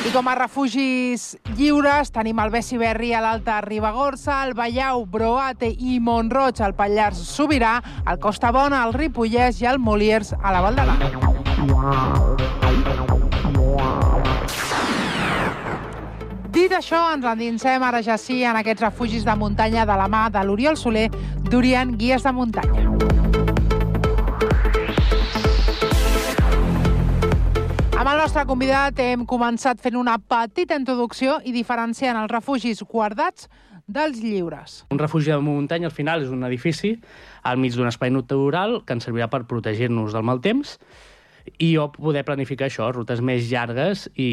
I 0.00 0.10
com 0.14 0.28
a 0.30 0.34
refugis 0.34 1.34
lliures 1.58 2.08
tenim 2.14 2.38
el 2.40 2.48
Bessi 2.48 2.78
Berri 2.80 3.10
a 3.12 3.20
l'Alta 3.20 3.58
Ribagorça, 3.60 4.38
el 4.46 4.54
Ballau, 4.56 5.04
Broate 5.04 5.68
i 5.68 5.98
Montroig 6.00 6.62
al 6.64 6.72
Pallars 6.78 7.20
Sobirà, 7.28 7.74
el 8.08 8.16
Costa 8.22 8.48
Bona, 8.48 8.80
el 8.88 8.96
Ripollès 8.96 9.60
i 9.60 9.68
el 9.68 9.76
Moliers 9.78 10.32
a 10.40 10.54
la 10.56 10.64
Val 10.64 10.80
d'Aran. 10.80 11.04
Dit 16.50 16.72
això, 16.72 17.04
ens 17.12 17.28
endinsem 17.28 17.84
ara 17.84 18.00
ja 18.00 18.16
sí 18.16 18.40
en 18.40 18.56
aquests 18.56 18.88
refugis 18.88 19.28
de 19.28 19.36
muntanya 19.36 19.84
de 19.84 20.00
la 20.00 20.08
mà 20.08 20.30
de 20.32 20.48
l'Oriol 20.48 20.80
Soler, 20.80 21.10
d'Orient 21.44 21.98
Guies 22.00 22.24
de 22.24 22.32
Muntanya. 22.32 23.19
Amb 28.00 28.08
el 28.14 28.16
nostre 28.16 28.46
convidat 28.48 28.96
hem 29.04 29.26
començat 29.28 29.82
fent 29.84 29.98
una 30.00 30.14
petita 30.16 30.72
introducció 30.78 31.34
i 31.44 31.50
diferenciant 31.52 32.16
els 32.16 32.30
refugis 32.32 32.78
guardats 32.88 33.44
dels 33.84 34.22
lliures. 34.24 34.76
Un 34.88 35.00
refugi 35.02 35.28
de 35.28 35.36
muntanya, 35.44 35.90
al 35.90 35.92
final, 35.92 36.24
és 36.24 36.32
un 36.32 36.46
edifici 36.48 36.94
al 37.44 37.60
mig 37.60 37.76
d'un 37.76 37.90
espai 37.90 38.08
natural 38.14 38.78
que 38.88 38.96
ens 38.96 39.04
servirà 39.04 39.28
per 39.28 39.42
protegir-nos 39.50 40.16
del 40.16 40.24
mal 40.24 40.40
temps 40.40 40.78
i 41.60 41.74
o 41.76 41.90
poder 41.92 42.24
planificar 42.24 42.70
això, 42.70 42.88
rutes 42.88 43.20
més 43.20 43.52
llargues 43.52 44.06
i, 44.16 44.30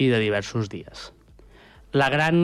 i 0.00 0.08
de 0.08 0.24
diversos 0.24 0.72
dies. 0.72 1.10
La 1.92 2.08
gran, 2.08 2.40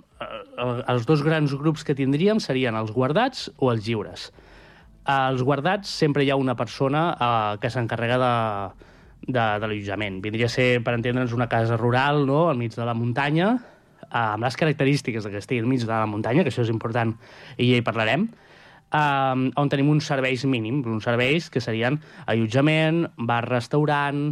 eh, 0.00 0.72
els 0.96 1.04
dos 1.04 1.28
grans 1.28 1.52
grups 1.60 1.84
que 1.84 1.98
tindríem 2.00 2.40
serien 2.40 2.80
els 2.80 2.96
guardats 2.96 3.50
o 3.60 3.68
els 3.68 3.84
lliures. 3.84 4.30
Als 5.04 5.44
guardats 5.44 5.92
sempre 5.92 6.24
hi 6.24 6.32
ha 6.32 6.40
una 6.40 6.56
persona 6.56 7.10
eh, 7.12 7.56
que 7.60 7.68
s'encarrega 7.68 8.22
de, 8.24 8.34
de, 9.22 9.40
de 9.40 9.66
l'allotjament. 9.66 10.20
Vindria 10.24 10.50
a 10.50 10.52
ser, 10.52 10.82
per 10.84 10.96
entendre'ns, 10.96 11.34
una 11.36 11.48
casa 11.52 11.78
rural, 11.80 12.24
no?, 12.28 12.46
al 12.50 12.58
mig 12.60 12.74
de 12.74 12.86
la 12.86 12.94
muntanya, 12.94 13.54
eh, 14.06 14.08
amb 14.22 14.44
les 14.44 14.58
característiques 14.58 15.24
de 15.24 15.32
que 15.34 15.42
estigui 15.42 15.62
al 15.64 15.70
mig 15.70 15.84
de 15.84 15.92
la 15.92 16.06
muntanya, 16.10 16.44
que 16.44 16.52
això 16.54 16.66
és 16.66 16.72
important, 16.72 17.14
i 17.56 17.70
ja 17.70 17.80
hi 17.80 17.86
parlarem, 17.86 18.28
eh, 18.92 19.50
on 19.56 19.72
tenim 19.72 19.90
uns 19.94 20.06
serveis 20.06 20.44
mínims, 20.44 20.86
uns 20.86 21.08
serveis 21.08 21.50
que 21.50 21.64
serien 21.64 22.00
allotjament, 22.26 23.06
bar-restaurant, 23.16 24.28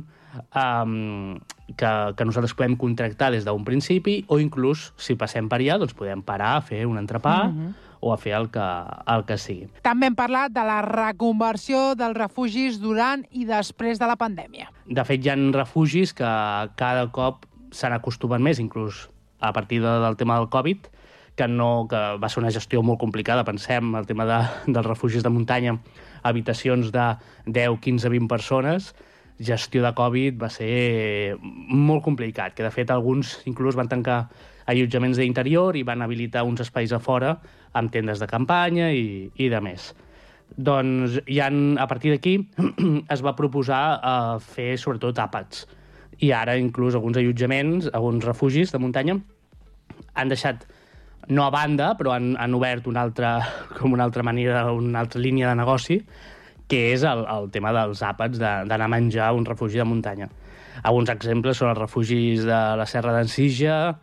um, 0.54 1.38
que, 1.72 1.90
que 2.16 2.24
nosaltres 2.24 2.54
podem 2.56 2.76
contractar 2.76 3.30
des 3.32 3.46
d'un 3.46 3.64
principi 3.64 4.22
o 4.28 4.38
inclús, 4.42 4.92
si 5.00 5.16
passem 5.16 5.48
per 5.48 5.60
allà, 5.62 5.78
doncs 5.80 5.96
podem 5.96 6.22
parar 6.22 6.56
a 6.58 6.62
fer 6.64 6.84
un 6.86 6.98
entrepà 7.00 7.48
uh 7.48 7.52
-huh. 7.52 7.72
o 8.00 8.12
a 8.12 8.18
fer 8.18 8.34
el 8.36 8.50
que, 8.50 8.66
el 9.06 9.24
que 9.24 9.38
sigui. 9.38 9.68
També 9.82 10.06
hem 10.06 10.14
parlat 10.14 10.52
de 10.52 10.64
la 10.64 10.82
reconversió 10.82 11.94
dels 11.94 12.16
refugis 12.16 12.80
durant 12.80 13.24
i 13.30 13.44
després 13.44 13.98
de 13.98 14.06
la 14.06 14.16
pandèmia. 14.16 14.68
De 14.86 15.04
fet, 15.04 15.24
hi 15.24 15.30
ha 15.30 15.36
refugis 15.36 16.12
que 16.12 16.30
cada 16.76 17.10
cop 17.10 17.46
se 17.70 17.88
n'acostumen 17.88 18.42
més, 18.42 18.58
inclús 18.58 19.08
a 19.40 19.52
partir 19.52 19.80
de, 19.80 20.00
del 20.00 20.16
tema 20.16 20.36
del 20.38 20.48
Covid, 20.48 20.86
que, 21.34 21.48
no, 21.48 21.86
que 21.90 21.96
va 22.22 22.28
ser 22.28 22.42
una 22.42 22.52
gestió 22.54 22.82
molt 22.82 23.00
complicada, 23.00 23.44
pensem, 23.44 23.94
el 23.94 24.06
tema 24.06 24.24
de, 24.24 24.38
dels 24.66 24.86
refugis 24.86 25.22
de 25.22 25.30
muntanya, 25.30 25.78
habitacions 26.22 26.92
de 26.92 27.16
10, 27.46 27.80
15, 27.80 28.08
20 28.08 28.28
persones, 28.28 28.94
gestió 29.40 29.82
de 29.82 29.92
Covid 29.96 30.38
va 30.38 30.50
ser 30.52 31.36
molt 31.40 32.04
complicat, 32.04 32.54
que 32.54 32.62
de 32.62 32.70
fet 32.70 32.90
alguns 32.90 33.40
inclús 33.50 33.74
van 33.74 33.90
tancar 33.90 34.28
allotjaments 34.70 35.18
d'interior 35.18 35.76
i 35.76 35.82
van 35.84 36.02
habilitar 36.02 36.44
uns 36.46 36.62
espais 36.64 36.92
a 36.92 37.00
fora 37.02 37.34
amb 37.74 37.92
tendes 37.92 38.22
de 38.22 38.28
campanya 38.30 38.90
i, 38.94 39.30
i 39.34 39.48
de 39.50 39.60
més. 39.60 39.92
Doncs 40.54 41.18
han, 41.40 41.78
a 41.80 41.88
partir 41.90 42.14
d'aquí 42.14 42.36
es 43.14 43.24
va 43.24 43.34
proposar 43.36 43.82
uh, 43.98 44.36
fer 44.38 44.74
sobretot 44.78 45.18
àpats. 45.18 45.66
I 46.22 46.30
ara 46.30 46.54
inclús 46.60 46.94
alguns 46.94 47.18
allotjaments, 47.18 47.90
alguns 47.92 48.24
refugis 48.24 48.70
de 48.72 48.78
muntanya 48.78 49.18
han 50.14 50.30
deixat 50.30 50.62
no 51.28 51.46
a 51.46 51.50
banda, 51.50 51.94
però 51.98 52.12
han, 52.14 52.34
han 52.38 52.54
obert 52.54 52.86
una 52.86 53.02
altra, 53.02 53.36
com 53.78 53.96
una 53.96 54.06
altra 54.06 54.22
manera, 54.22 54.66
una 54.72 55.02
altra 55.02 55.20
línia 55.20 55.50
de 55.50 55.58
negoci, 55.58 55.98
que 56.68 56.80
és 56.94 57.04
el, 57.06 57.24
el 57.28 57.50
tema 57.54 57.74
dels 57.76 58.02
àpats, 58.04 58.40
d'anar 58.40 58.86
a 58.86 58.90
menjar 58.90 59.28
a 59.28 59.36
un 59.36 59.46
refugi 59.46 59.80
de 59.80 59.86
muntanya. 59.88 60.30
Alguns 60.82 61.12
exemples 61.12 61.60
són 61.60 61.70
els 61.70 61.78
refugis 61.78 62.42
de 62.48 62.60
la 62.78 62.86
Serra 62.90 63.14
d'Encija, 63.14 63.94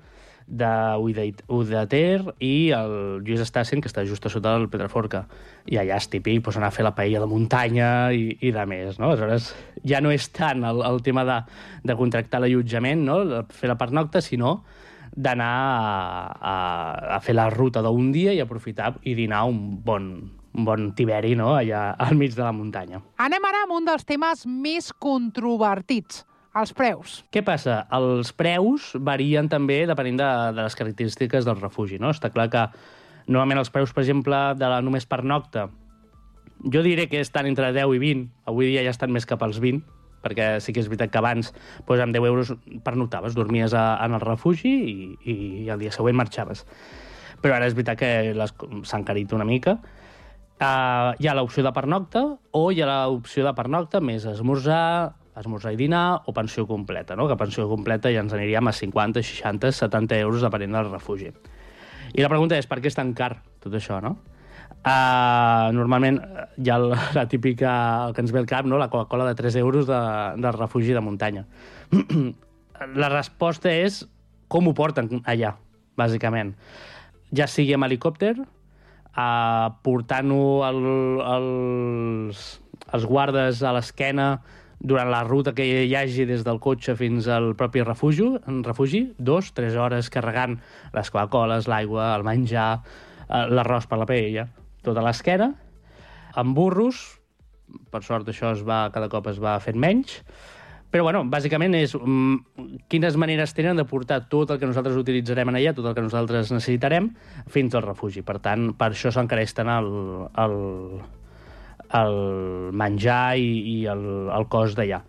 d'Udater 0.52 2.34
i 2.44 2.72
el 2.76 2.94
Lluís 3.24 3.44
Estassen, 3.44 3.82
que 3.82 3.88
està 3.88 4.04
just 4.08 4.26
a 4.26 4.32
sota 4.32 4.56
del 4.58 4.68
Pedraforca. 4.72 5.26
I 5.72 5.80
allà 5.80 6.00
és 6.02 6.10
típic 6.12 6.44
pues, 6.44 6.58
anar 6.60 6.72
a 6.72 6.76
fer 6.76 6.84
la 6.84 6.94
paella 6.96 7.22
de 7.24 7.30
muntanya 7.32 8.12
i, 8.12 8.36
i 8.42 8.52
de 8.52 8.66
més. 8.68 9.00
No? 9.00 9.12
Aleshores, 9.12 9.52
ja 9.88 10.02
no 10.04 10.12
és 10.12 10.28
tant 10.36 10.66
el, 10.68 10.84
el 10.88 11.02
tema 11.06 11.24
de, 11.28 11.40
de 11.88 11.96
contractar 11.96 12.44
l'allotjament, 12.44 13.06
no? 13.08 13.22
de 13.28 13.44
fer 13.56 13.72
la 13.72 13.80
pernocta, 13.80 14.22
sinó 14.22 14.62
d'anar 15.12 15.52
a, 15.52 16.28
a, 16.40 16.56
a 17.18 17.20
fer 17.24 17.36
la 17.36 17.50
ruta 17.52 17.82
d'un 17.84 18.12
dia 18.16 18.32
i 18.36 18.40
aprofitar 18.40 18.94
i 19.04 19.16
dinar 19.16 19.44
un 19.50 19.82
bon, 19.84 20.14
un 20.54 20.66
bon 20.68 20.92
tiberi 20.98 21.36
no? 21.40 21.54
allà 21.56 21.92
al 22.00 22.18
mig 22.20 22.36
de 22.36 22.44
la 22.44 22.52
muntanya. 22.56 23.02
Anem 23.24 23.48
ara 23.48 23.66
amb 23.66 23.76
un 23.78 23.88
dels 23.88 24.06
temes 24.08 24.46
més 24.46 24.92
controvertits, 25.00 26.26
els 26.58 26.74
preus. 26.76 27.22
Què 27.32 27.44
passa? 27.48 27.86
Els 27.96 28.34
preus 28.36 28.92
varien 29.00 29.48
també 29.52 29.84
depenent 29.88 30.20
de, 30.20 30.32
de 30.58 30.66
les 30.66 30.76
característiques 30.76 31.48
del 31.48 31.62
refugi. 31.62 32.02
No? 32.02 32.12
Està 32.12 32.34
clar 32.34 32.50
que 32.52 32.66
normalment 33.28 33.62
els 33.62 33.72
preus, 33.72 33.94
per 33.96 34.04
exemple, 34.04 34.42
de 34.60 34.68
la 34.68 34.82
només 34.84 35.08
per 35.08 35.22
nocta, 35.24 35.70
jo 36.62 36.84
diré 36.84 37.08
que 37.10 37.22
estan 37.22 37.48
entre 37.50 37.72
10 37.74 37.96
i 37.96 38.02
20. 38.02 38.28
Avui 38.52 38.70
dia 38.70 38.84
ja 38.86 38.94
estan 38.94 39.14
més 39.14 39.26
cap 39.26 39.42
als 39.46 39.62
20, 39.62 39.82
perquè 40.22 40.60
sí 40.62 40.74
que 40.74 40.84
és 40.84 40.90
veritat 40.92 41.14
que 41.14 41.22
abans 41.22 41.54
doncs, 41.88 42.04
amb 42.04 42.14
10 42.14 42.28
euros 42.30 42.54
pernoctaves, 42.86 43.38
dormies 43.38 43.74
a, 43.74 43.98
en 44.06 44.18
el 44.18 44.22
refugi 44.22 44.74
i, 44.74 45.08
i, 45.24 45.36
i 45.66 45.70
el 45.74 45.82
dia 45.82 45.94
següent 45.96 46.20
marxaves. 46.20 46.66
Però 47.42 47.56
ara 47.56 47.66
és 47.66 47.78
veritat 47.78 47.98
que 47.98 48.12
s'ha 48.36 49.00
encarit 49.00 49.34
una 49.34 49.48
mica. 49.48 49.80
Uh, 50.62 51.18
hi 51.18 51.26
ha 51.26 51.34
l'opció 51.34 51.64
de 51.66 51.72
pernocta 51.74 52.22
o 52.54 52.60
hi 52.70 52.84
ha 52.84 52.88
l'opció 53.10 53.42
de 53.48 53.52
pernocta 53.58 53.98
més 53.98 54.28
esmorzar, 54.30 55.16
esmorzar 55.42 55.72
i 55.74 55.80
dinar 55.80 56.22
o 56.30 56.36
pensió 56.38 56.68
completa, 56.70 57.16
no? 57.18 57.26
que 57.26 57.38
pensió 57.40 57.66
completa 57.66 58.12
ja 58.14 58.22
ens 58.22 58.36
aniríem 58.38 58.70
a 58.70 58.74
50, 58.78 59.24
60, 59.26 59.72
70 59.74 60.20
euros 60.22 60.46
depenent 60.46 60.78
del 60.78 60.92
refugi. 60.92 61.32
I 62.14 62.22
la 62.22 62.30
pregunta 62.30 62.62
és 62.62 62.70
per 62.70 62.78
què 62.78 62.92
és 62.92 63.00
tan 63.00 63.16
car 63.18 63.32
tot 63.64 63.74
això, 63.74 63.98
no? 64.06 64.20
Uh, 64.82 65.74
normalment 65.74 66.22
hi 66.62 66.70
ha 66.70 66.78
la, 66.82 67.02
la 67.18 67.26
típica, 67.30 67.74
el 68.06 68.14
que 68.14 68.22
ens 68.22 68.32
ve 68.34 68.42
al 68.42 68.50
cap, 68.54 68.70
no? 68.70 68.78
la 68.78 68.92
Coca-Cola 68.94 69.32
de 69.32 69.36
3 69.42 69.58
euros 69.66 69.90
de, 69.90 70.00
del 70.46 70.58
refugi 70.62 70.94
de 70.94 71.02
muntanya. 71.02 71.48
la 73.02 73.10
resposta 73.10 73.74
és 73.74 74.04
com 74.46 74.70
ho 74.70 74.78
porten 74.78 75.24
allà, 75.26 75.56
bàsicament. 75.98 76.54
Ja 77.34 77.50
sigui 77.50 77.74
amb 77.74 77.90
helicòpter, 77.90 78.36
uh, 79.18 79.72
portant-ho 79.84 80.64
al, 80.68 80.82
als, 81.36 82.48
als 82.92 83.06
guardes 83.08 83.62
a 83.64 83.74
l'esquena 83.76 84.34
durant 84.82 85.12
la 85.14 85.22
ruta 85.24 85.54
que 85.54 85.66
hi 85.66 85.94
hagi 85.96 86.26
des 86.26 86.44
del 86.46 86.60
cotxe 86.60 86.96
fins 86.98 87.28
al 87.30 87.54
propi 87.58 87.84
refugi, 87.86 88.26
en 88.50 88.64
refugi 88.66 89.04
dos, 89.18 89.52
tres 89.54 89.78
hores 89.78 90.10
carregant 90.10 90.58
les 90.96 91.12
Coca-Coles, 91.14 91.70
l'aigua, 91.70 92.16
el 92.16 92.26
menjar, 92.26 92.82
eh, 93.28 93.46
l'arròs 93.54 93.86
per 93.88 94.02
la 94.02 94.10
paella, 94.10 94.48
tota 94.82 95.04
l'esquena, 95.06 95.52
amb 96.34 96.58
burros, 96.58 97.04
per 97.94 98.02
sort 98.04 98.28
això 98.28 98.56
es 98.56 98.66
va, 98.68 98.88
cada 98.92 99.10
cop 99.12 99.30
es 99.30 99.40
va 99.40 99.60
fent 99.62 99.78
menys, 99.80 100.22
però, 100.92 101.06
bueno, 101.08 101.24
bàsicament 101.32 101.76
és 101.80 101.94
um, 101.96 102.36
quines 102.92 103.16
maneres 103.16 103.56
tenen 103.56 103.80
de 103.80 103.86
portar 103.88 104.26
tot 104.32 104.52
el 104.52 104.60
que 104.60 104.68
nosaltres 104.68 104.98
utilitzarem 105.00 105.48
en 105.48 105.58
allà, 105.62 105.72
tot 105.78 105.88
el 105.88 105.96
que 105.96 106.04
nosaltres 106.04 106.52
necessitarem, 106.52 107.08
fins 107.52 107.76
al 107.76 107.86
refugi. 107.86 108.26
Per 108.28 108.38
tant, 108.44 108.74
per 108.76 108.92
això 108.92 109.14
s'encareix 109.16 109.56
tant 109.56 109.72
el, 109.72 109.88
el, 110.44 110.56
el 112.02 112.20
menjar 112.76 113.24
i, 113.40 113.54
i 113.72 113.78
el, 113.92 114.04
el 114.36 114.48
cost 114.52 114.80
d'allà. 114.80 115.00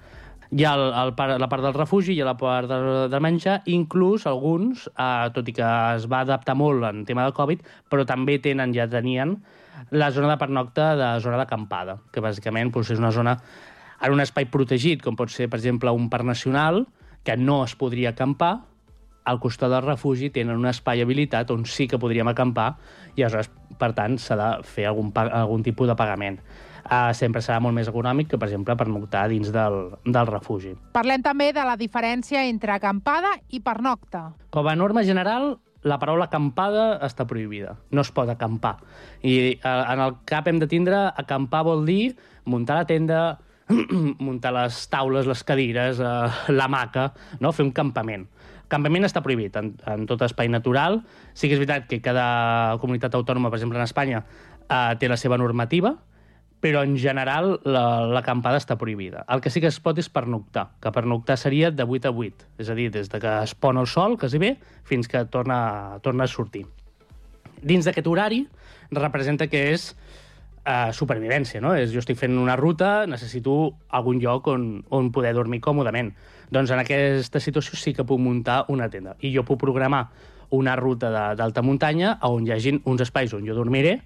Hi 0.53 0.66
ha 0.68 0.74
el, 0.76 0.85
el, 1.01 1.11
la 1.41 1.49
part 1.49 1.64
del 1.64 1.74
refugi, 1.74 2.12
hi 2.12 2.22
ha 2.22 2.28
la 2.28 2.37
part 2.39 2.68
del, 2.70 2.87
del 3.11 3.24
menjar, 3.24 3.62
inclús 3.72 4.28
alguns, 4.28 4.85
eh, 4.93 5.33
tot 5.35 5.49
i 5.49 5.57
que 5.57 5.72
es 5.97 6.07
va 6.12 6.22
adaptar 6.26 6.55
molt 6.61 6.85
en 6.91 7.03
tema 7.09 7.24
de 7.26 7.35
Covid, 7.35 7.66
però 7.91 8.05
també 8.07 8.37
tenen, 8.45 8.74
ja 8.76 8.87
tenien, 8.93 9.39
la 9.91 10.12
zona 10.12 10.28
de 10.30 10.39
pernocta 10.39 10.93
de 10.95 11.11
zona 11.24 11.41
d'acampada, 11.41 11.99
que 12.12 12.22
bàsicament 12.22 12.70
doncs, 12.70 12.93
és 12.93 13.01
una 13.01 13.11
zona 13.11 13.39
en 14.03 14.12
un 14.12 14.20
espai 14.20 14.48
protegit, 14.50 15.03
com 15.03 15.16
pot 15.16 15.30
ser, 15.30 15.48
per 15.50 15.61
exemple, 15.61 15.92
un 15.94 16.11
parc 16.11 16.26
nacional, 16.26 16.84
que 17.22 17.36
no 17.38 17.62
es 17.64 17.76
podria 17.78 18.11
acampar, 18.11 18.64
al 19.24 19.38
costat 19.38 19.70
del 19.70 19.84
refugi 19.84 20.32
tenen 20.34 20.59
un 20.59 20.66
espai 20.66 21.03
habilitat 21.03 21.50
on 21.55 21.62
sí 21.68 21.86
que 21.86 22.00
podríem 22.03 22.26
acampar 22.32 22.72
i 23.14 23.22
aleshores, 23.22 23.53
per 23.78 23.92
tant, 23.94 24.18
s'ha 24.18 24.36
de 24.38 24.50
fer 24.66 24.88
algun, 24.90 25.12
algun 25.14 25.62
tipus 25.62 25.90
de 25.90 25.96
pagament. 25.98 26.40
Uh, 26.82 27.12
sempre 27.14 27.38
serà 27.44 27.61
molt 27.62 27.76
més 27.76 27.86
econòmic 27.86 28.32
que, 28.32 28.38
per 28.40 28.48
exemple, 28.48 28.74
pernoctar 28.74 29.28
dins 29.30 29.53
del, 29.55 29.76
del 30.03 30.26
refugi. 30.26 30.72
Parlem 30.96 31.22
també 31.22 31.53
de 31.55 31.62
la 31.62 31.76
diferència 31.78 32.42
entre 32.50 32.74
acampada 32.74 33.36
i 33.55 33.62
pernocta. 33.62 34.32
Com 34.50 34.66
a 34.66 34.74
norma 34.74 35.05
general, 35.07 35.55
la 35.86 36.00
paraula 36.03 36.26
acampada 36.26 36.96
està 37.07 37.26
prohibida. 37.30 37.76
No 37.94 38.03
es 38.03 38.11
pot 38.14 38.30
acampar. 38.30 38.80
I 39.22 39.55
uh, 39.62 39.78
en 39.94 40.03
el 40.09 40.18
cap 40.26 40.50
hem 40.50 40.59
de 40.59 40.66
tindre 40.70 41.07
acampar 41.22 41.62
vol 41.70 41.86
dir 41.86 42.16
muntar 42.50 42.82
la 42.82 42.90
tenda, 42.90 43.22
muntar 44.27 44.53
les 44.57 44.79
taules, 44.93 45.27
les 45.29 45.45
cadires, 45.45 46.01
eh, 46.01 46.53
la 46.53 46.68
maca, 46.68 47.11
no? 47.41 47.53
fer 47.53 47.66
un 47.66 47.73
campament. 47.77 48.29
Campament 48.73 49.05
està 49.05 49.20
prohibit 49.25 49.57
en, 49.61 49.75
en 49.89 50.07
tot 50.09 50.23
espai 50.25 50.49
natural. 50.49 51.03
Sí 51.35 51.49
que 51.49 51.59
és 51.59 51.61
veritat 51.61 51.91
que 51.91 52.01
cada 52.05 52.79
comunitat 52.81 53.14
autònoma, 53.18 53.51
per 53.53 53.61
exemple 53.61 53.81
en 53.81 53.85
Espanya, 53.85 54.23
eh, 54.68 54.95
té 54.99 55.11
la 55.11 55.20
seva 55.20 55.39
normativa, 55.41 55.97
però 56.62 56.85
en 56.87 56.95
general 56.97 57.57
l'acampada 57.66 58.55
la, 58.55 58.62
està 58.62 58.77
prohibida. 58.79 59.25
El 59.29 59.43
que 59.43 59.51
sí 59.51 59.61
que 59.61 59.66
es 59.66 59.81
pot 59.83 59.99
és 59.99 60.09
pernoctar, 60.09 60.68
que 60.81 60.93
pernoctar 60.95 61.37
seria 61.37 61.73
de 61.75 61.83
8 61.83 62.09
a 62.09 62.12
8, 62.14 62.47
és 62.62 62.70
a 62.70 62.77
dir, 62.79 62.87
des 62.95 63.11
de 63.11 63.18
que 63.20 63.33
es 63.43 63.55
pon 63.59 63.81
el 63.83 63.89
sol, 63.91 64.14
quasi 64.16 64.39
bé, 64.39 64.55
fins 64.87 65.11
que 65.11 65.25
torna, 65.27 65.99
torna 66.07 66.25
a 66.25 66.31
sortir. 66.31 66.62
Dins 67.62 67.87
d'aquest 67.87 68.07
horari 68.07 68.45
representa 68.95 69.49
que 69.51 69.73
és 69.73 69.91
uh, 70.67 70.91
supervivència, 70.95 71.61
no? 71.63 71.75
És, 71.79 71.93
jo 71.95 72.03
estic 72.03 72.19
fent 72.21 72.37
una 72.39 72.57
ruta, 72.59 73.07
necessito 73.11 73.57
algun 73.91 74.21
lloc 74.23 74.49
on, 74.53 74.67
on 74.91 75.11
poder 75.15 75.35
dormir 75.37 75.63
còmodament. 75.65 76.13
Doncs 76.53 76.73
en 76.75 76.83
aquesta 76.83 77.41
situació 77.41 77.79
sí 77.79 77.95
que 77.97 78.07
puc 78.07 78.21
muntar 78.21 78.63
una 78.73 78.89
tenda. 78.93 79.17
I 79.21 79.33
jo 79.35 79.45
puc 79.49 79.61
programar 79.63 80.07
una 80.53 80.77
ruta 80.77 81.11
d'alta 81.35 81.65
muntanya 81.65 82.19
on 82.29 82.47
hi 82.47 82.53
hagin 82.53 82.83
uns 82.85 83.01
espais 83.01 83.33
on 83.33 83.47
jo 83.49 83.57
dormiré, 83.57 84.01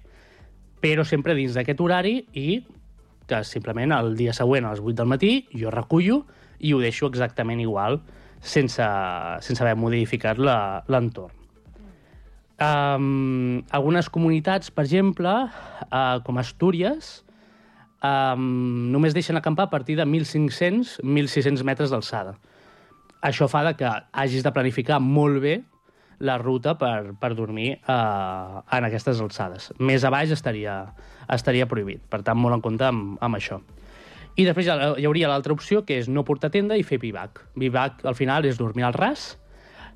però 0.79 1.03
sempre 1.03 1.35
dins 1.35 1.57
d'aquest 1.57 1.81
horari 1.83 2.21
i 2.39 2.61
que 3.27 3.43
simplement 3.43 3.91
el 3.97 4.15
dia 4.15 4.33
següent 4.33 4.65
a 4.65 4.71
les 4.71 4.79
8 4.79 4.95
del 5.01 5.09
matí 5.11 5.31
jo 5.51 5.73
recullo 5.73 6.21
i 6.63 6.71
ho 6.73 6.79
deixo 6.79 7.09
exactament 7.11 7.59
igual 7.59 7.99
sense, 8.39 8.85
sense 9.43 9.63
haver 9.63 9.75
modificat 9.75 10.39
l'entorn. 10.39 11.36
Um, 12.57 13.61
algunes 13.69 14.09
comunitats, 14.09 14.71
per 14.73 14.87
exemple, 14.87 15.29
uh, 15.29 16.17
com 16.25 16.39
Astúries, 16.41 17.21
um, 18.01 18.89
només 18.93 19.13
deixen 19.13 19.37
acampar 19.37 19.67
a 19.67 19.73
partir 19.73 19.97
de 19.99 20.05
1.500-1.600 20.05 21.63
metres 21.67 21.93
d'alçada. 21.93 22.33
Això 23.21 23.45
fa 23.49 23.63
de 23.67 23.75
que 23.77 23.91
hagis 24.11 24.45
de 24.45 24.53
planificar 24.53 24.99
molt 25.01 25.41
bé 25.43 25.59
la 26.17 26.39
ruta 26.41 26.73
per, 26.77 27.13
per 27.21 27.35
dormir 27.37 27.75
uh, 27.85 28.61
en 28.73 28.89
aquestes 28.89 29.21
alçades. 29.21 29.69
Més 29.77 30.05
a 30.05 30.09
baix 30.13 30.33
estaria, 30.33 30.79
estaria 31.29 31.69
prohibit, 31.69 32.01
per 32.09 32.23
tant, 32.25 32.39
molt 32.41 32.57
en 32.57 32.63
compte 32.65 32.89
amb, 32.89 33.19
amb 33.21 33.37
això. 33.37 33.61
I 34.37 34.45
després 34.45 34.69
hi 34.69 35.05
hauria 35.05 35.29
l'altra 35.29 35.53
opció, 35.53 35.83
que 35.85 35.97
és 35.97 36.09
no 36.09 36.25
portar 36.25 36.51
tenda 36.53 36.77
i 36.77 36.85
fer 36.85 36.99
bivac. 37.01 37.41
Bivac, 37.57 38.03
al 38.05 38.17
final, 38.17 38.45
és 38.45 38.57
dormir 38.57 38.85
al 38.85 38.97
ras, 38.97 39.35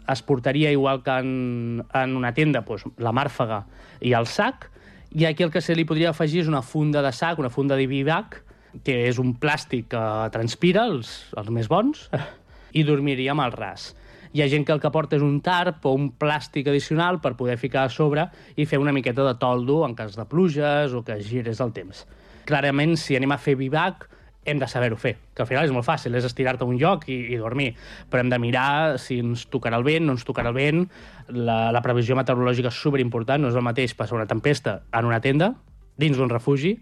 es 0.10 0.22
portaria 0.22 0.72
igual 0.72 1.04
que 1.04 1.12
en, 1.12 1.84
en 1.94 2.16
una 2.16 2.34
tenda 2.34 2.64
doncs, 2.68 2.88
la 2.98 3.14
màrfaga 3.14 3.66
i 4.02 4.14
el 4.18 4.28
sac, 4.28 4.70
i 5.12 5.26
aquí 5.28 5.44
el 5.44 5.52
que 5.52 5.62
se 5.62 5.76
li 5.76 5.86
podria 5.86 6.12
afegir 6.12 6.42
és 6.46 6.50
una 6.50 6.62
funda 6.64 7.02
de 7.04 7.12
sac, 7.12 7.40
una 7.40 7.52
funda 7.52 7.76
de 7.76 7.88
bivac, 7.88 8.40
que 8.86 8.96
és 9.10 9.20
un 9.20 9.34
plàstic 9.36 9.90
que 9.92 10.04
transpira, 10.32 10.86
els, 10.88 11.12
els 11.38 11.50
més 11.52 11.68
bons, 11.72 12.08
i 12.78 12.86
dormiríem 12.88 13.40
al 13.44 13.52
ras. 13.52 13.92
Hi 14.32 14.46
ha 14.46 14.48
gent 14.48 14.64
que 14.64 14.72
el 14.72 14.80
que 14.80 14.92
porta 14.96 15.18
és 15.18 15.24
un 15.26 15.42
tarp 15.44 15.84
o 15.84 15.92
un 15.98 16.08
plàstic 16.16 16.70
addicional 16.72 17.20
per 17.20 17.34
poder 17.36 17.58
ficar 17.60 17.84
a 17.84 17.92
sobre 17.92 18.30
i 18.56 18.64
fer 18.66 18.80
una 18.80 18.94
miqueta 18.96 19.26
de 19.28 19.36
toldo 19.42 19.82
en 19.84 19.96
cas 19.98 20.16
de 20.16 20.24
pluges 20.24 20.96
o 20.96 21.04
que 21.04 21.20
gires 21.20 21.60
el 21.60 21.74
temps. 21.76 22.06
Clarament, 22.48 22.96
si 22.96 23.20
anem 23.20 23.36
a 23.36 23.40
fer 23.42 23.58
bivac, 23.60 24.08
hem 24.46 24.60
de 24.60 24.68
saber-ho 24.68 24.98
fer, 24.98 25.16
que 25.36 25.44
al 25.44 25.50
final 25.50 25.68
és 25.68 25.74
molt 25.74 25.86
fàcil, 25.86 26.16
és 26.18 26.26
estirar-te 26.26 26.66
a 26.66 26.70
un 26.70 26.80
lloc 26.82 27.06
i, 27.12 27.18
i 27.34 27.38
dormir, 27.38 27.76
però 28.10 28.24
hem 28.24 28.32
de 28.32 28.40
mirar 28.42 28.98
si 29.02 29.20
ens 29.22 29.46
tocarà 29.54 29.78
el 29.78 29.86
vent, 29.86 30.08
no 30.08 30.16
ens 30.18 30.26
tocarà 30.26 30.50
el 30.50 30.58
vent, 30.58 30.88
la, 31.30 31.60
la 31.76 31.84
previsió 31.86 32.18
meteorològica 32.18 32.72
és 32.74 32.80
superimportant, 32.82 33.44
no 33.44 33.52
és 33.52 33.60
el 33.60 33.66
mateix 33.66 33.94
passar 33.98 34.18
una 34.18 34.30
tempesta 34.30 34.80
en 34.98 35.12
una 35.12 35.22
tenda, 35.22 35.54
dins 36.02 36.18
d'un 36.18 36.32
refugi, 36.32 36.80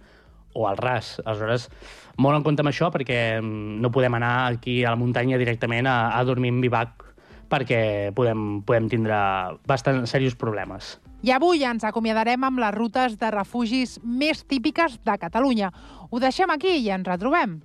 o 0.53 0.68
al 0.68 0.80
ras. 0.80 1.20
Aleshores, 1.26 1.68
molt 2.18 2.39
en 2.39 2.45
compte 2.47 2.64
amb 2.64 2.72
això, 2.72 2.89
perquè 2.93 3.20
mm, 3.41 3.78
no 3.84 3.91
podem 3.93 4.16
anar 4.18 4.34
aquí 4.53 4.82
a 4.84 4.95
la 4.95 4.99
muntanya 4.99 5.38
directament 5.38 5.88
a, 5.88 6.16
a 6.18 6.24
dormir 6.28 6.53
en 6.55 6.64
bivac, 6.64 7.05
perquè 7.49 8.12
podem, 8.16 8.62
podem 8.66 8.89
tindre 8.91 9.20
bastant 9.68 10.05
serios 10.10 10.38
problemes. 10.38 10.97
I 11.20 11.34
avui 11.36 11.66
ens 11.68 11.84
acomiadarem 11.84 12.45
amb 12.47 12.62
les 12.62 12.72
rutes 12.72 13.18
de 13.20 13.30
refugis 13.34 13.97
més 14.03 14.45
típiques 14.47 14.95
de 15.03 15.16
Catalunya. 15.20 15.74
Ho 16.10 16.18
deixem 16.18 16.49
aquí 16.49 16.80
i 16.82 16.89
ens 16.89 17.05
retrobem 17.05 17.60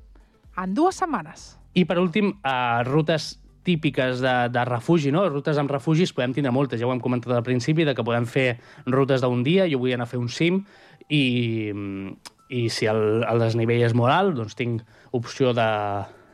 en 0.60 0.74
dues 0.76 0.98
setmanes. 1.00 1.54
I 1.74 1.86
per 1.88 1.96
últim, 1.98 2.34
uh, 2.44 2.82
rutes 2.84 3.38
típiques 3.64 4.20
de, 4.20 4.34
de 4.52 4.64
refugi, 4.68 5.08
no? 5.14 5.24
Rutes 5.32 5.56
amb 5.58 5.72
refugis 5.72 6.12
podem 6.12 6.34
tindre 6.36 6.52
moltes, 6.52 6.78
ja 6.80 6.86
ho 6.86 6.92
hem 6.92 7.00
comentat 7.00 7.32
al 7.32 7.46
principi, 7.46 7.86
de 7.88 7.94
que 7.96 8.04
podem 8.04 8.28
fer 8.28 8.58
rutes 8.84 9.24
d'un 9.24 9.40
dia, 9.46 9.64
jo 9.70 9.80
vull 9.80 9.94
anar 9.96 10.04
a 10.04 10.10
fer 10.10 10.20
un 10.20 10.28
cim, 10.28 10.60
i, 11.08 11.72
i 12.52 12.66
si 12.68 12.90
el, 12.90 13.24
el 13.24 13.40
desnivell 13.40 13.86
és 13.88 13.96
molt 13.96 14.12
alt, 14.12 14.36
doncs 14.36 14.60
tinc 14.60 14.84
opció 15.16 15.56
de, 15.56 15.70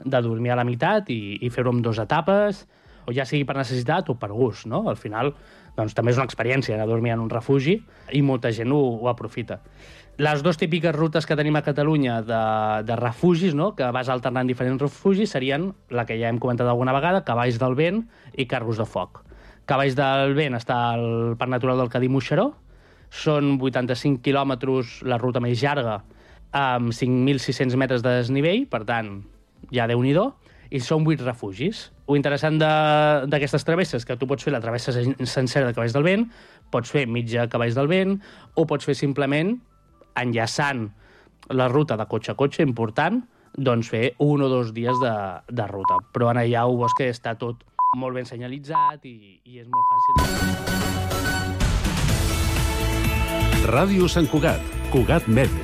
de 0.03 0.23
dormir 0.27 0.51
a 0.51 0.59
la 0.59 0.67
meitat 0.67 1.15
i, 1.15 1.39
i 1.47 1.55
fer-ho 1.55 1.71
en 1.71 1.85
dues 1.87 2.03
etapes, 2.03 2.65
o 3.07 3.15
ja 3.15 3.25
sigui 3.27 3.47
per 3.47 3.57
necessitat 3.57 4.11
o 4.11 4.19
per 4.19 4.33
gust, 4.35 4.67
no? 4.67 4.83
Al 4.91 4.99
final, 4.99 5.33
doncs 5.79 5.95
també 5.97 6.13
és 6.13 6.19
una 6.19 6.27
experiència 6.29 6.75
anar 6.75 6.89
a 6.89 6.91
dormir 6.91 7.15
en 7.15 7.23
un 7.23 7.31
refugi 7.31 7.79
i 8.13 8.21
molta 8.27 8.51
gent 8.55 8.75
ho, 8.75 8.81
ho 9.01 9.09
aprofita. 9.11 9.61
Les 10.21 10.43
dues 10.45 10.59
típiques 10.61 10.93
rutes 10.93 11.25
que 11.25 11.33
tenim 11.33 11.55
a 11.57 11.63
Catalunya 11.65 12.19
de, 12.21 12.39
de 12.85 12.97
refugis, 12.99 13.55
no? 13.57 13.71
que 13.73 13.87
vas 13.89 14.11
alternant 14.13 14.51
diferents 14.51 14.83
refugis, 14.83 15.31
serien 15.33 15.71
la 15.89 16.05
que 16.05 16.19
ja 16.21 16.29
hem 16.29 16.37
comentat 16.37 16.69
alguna 16.69 16.93
vegada, 16.93 17.23
Cavalls 17.25 17.57
del 17.63 17.73
Vent 17.79 18.03
i 18.37 18.45
Carros 18.45 18.77
de 18.77 18.85
Foc. 18.85 19.23
Cavalls 19.65 19.97
del 19.97 20.35
Vent 20.37 20.59
està 20.59 20.77
al 20.91 21.39
Parc 21.41 21.55
Natural 21.55 21.81
del 21.81 21.89
Cadí 21.89 22.11
Moixeró, 22.13 22.51
són 23.09 23.55
85 23.57 24.21
quilòmetres 24.27 24.99
la 25.09 25.17
ruta 25.17 25.41
més 25.41 25.65
llarga, 25.65 26.03
amb 26.53 26.93
5.600 26.93 27.81
metres 27.81 28.05
de 28.05 28.19
desnivell, 28.19 28.69
per 28.69 28.83
tant, 28.85 29.23
ja 29.73 29.89
déu 29.89 30.05
nhi 30.05 30.13
i 30.71 30.83
són 30.85 31.09
8 31.09 31.25
refugis. 31.25 31.87
O 32.05 32.13
interessant 32.15 32.61
d'aquestes 32.61 33.65
travesses 33.65 34.05
que 34.05 34.21
tu 34.21 34.29
pots 34.29 34.45
fer 34.45 34.53
la 34.53 34.61
travessa 34.61 34.93
sencera 34.93 35.65
de 35.65 35.73
Cavalls 35.73 35.97
del 35.97 36.05
Vent, 36.05 36.29
pots 36.69 36.93
fer 36.93 37.09
mitja 37.09 37.49
Cavalls 37.49 37.75
del 37.75 37.89
Vent, 37.89 38.19
o 38.53 38.69
pots 38.69 38.85
fer 38.85 39.01
simplement 39.01 39.57
enllaçant 40.23 40.89
la 41.51 41.69
ruta 41.69 41.97
de 41.97 42.07
cotxe 42.07 42.33
a 42.33 42.39
cotxe, 42.39 42.63
important, 42.63 43.23
doncs 43.57 43.89
fer 43.91 44.15
un 44.23 44.43
o 44.43 44.49
dos 44.49 44.73
dies 44.75 44.97
de, 45.03 45.15
de 45.49 45.67
ruta. 45.67 45.99
Però 46.15 46.31
en 46.31 46.39
allà 46.43 46.67
ho 46.67 46.79
veus 46.79 46.95
que 46.97 47.11
està 47.11 47.35
tot 47.39 47.65
molt 47.99 48.15
ben 48.15 48.27
senyalitzat 48.29 49.05
i, 49.11 49.41
i 49.45 49.59
és 49.59 49.67
molt 49.67 49.87
fàcil. 49.91 50.15
Ràdio 53.71 54.09
Sant 54.09 54.27
Cugat, 54.31 54.63
Cugat 54.91 55.27
Mèdia, 55.29 55.59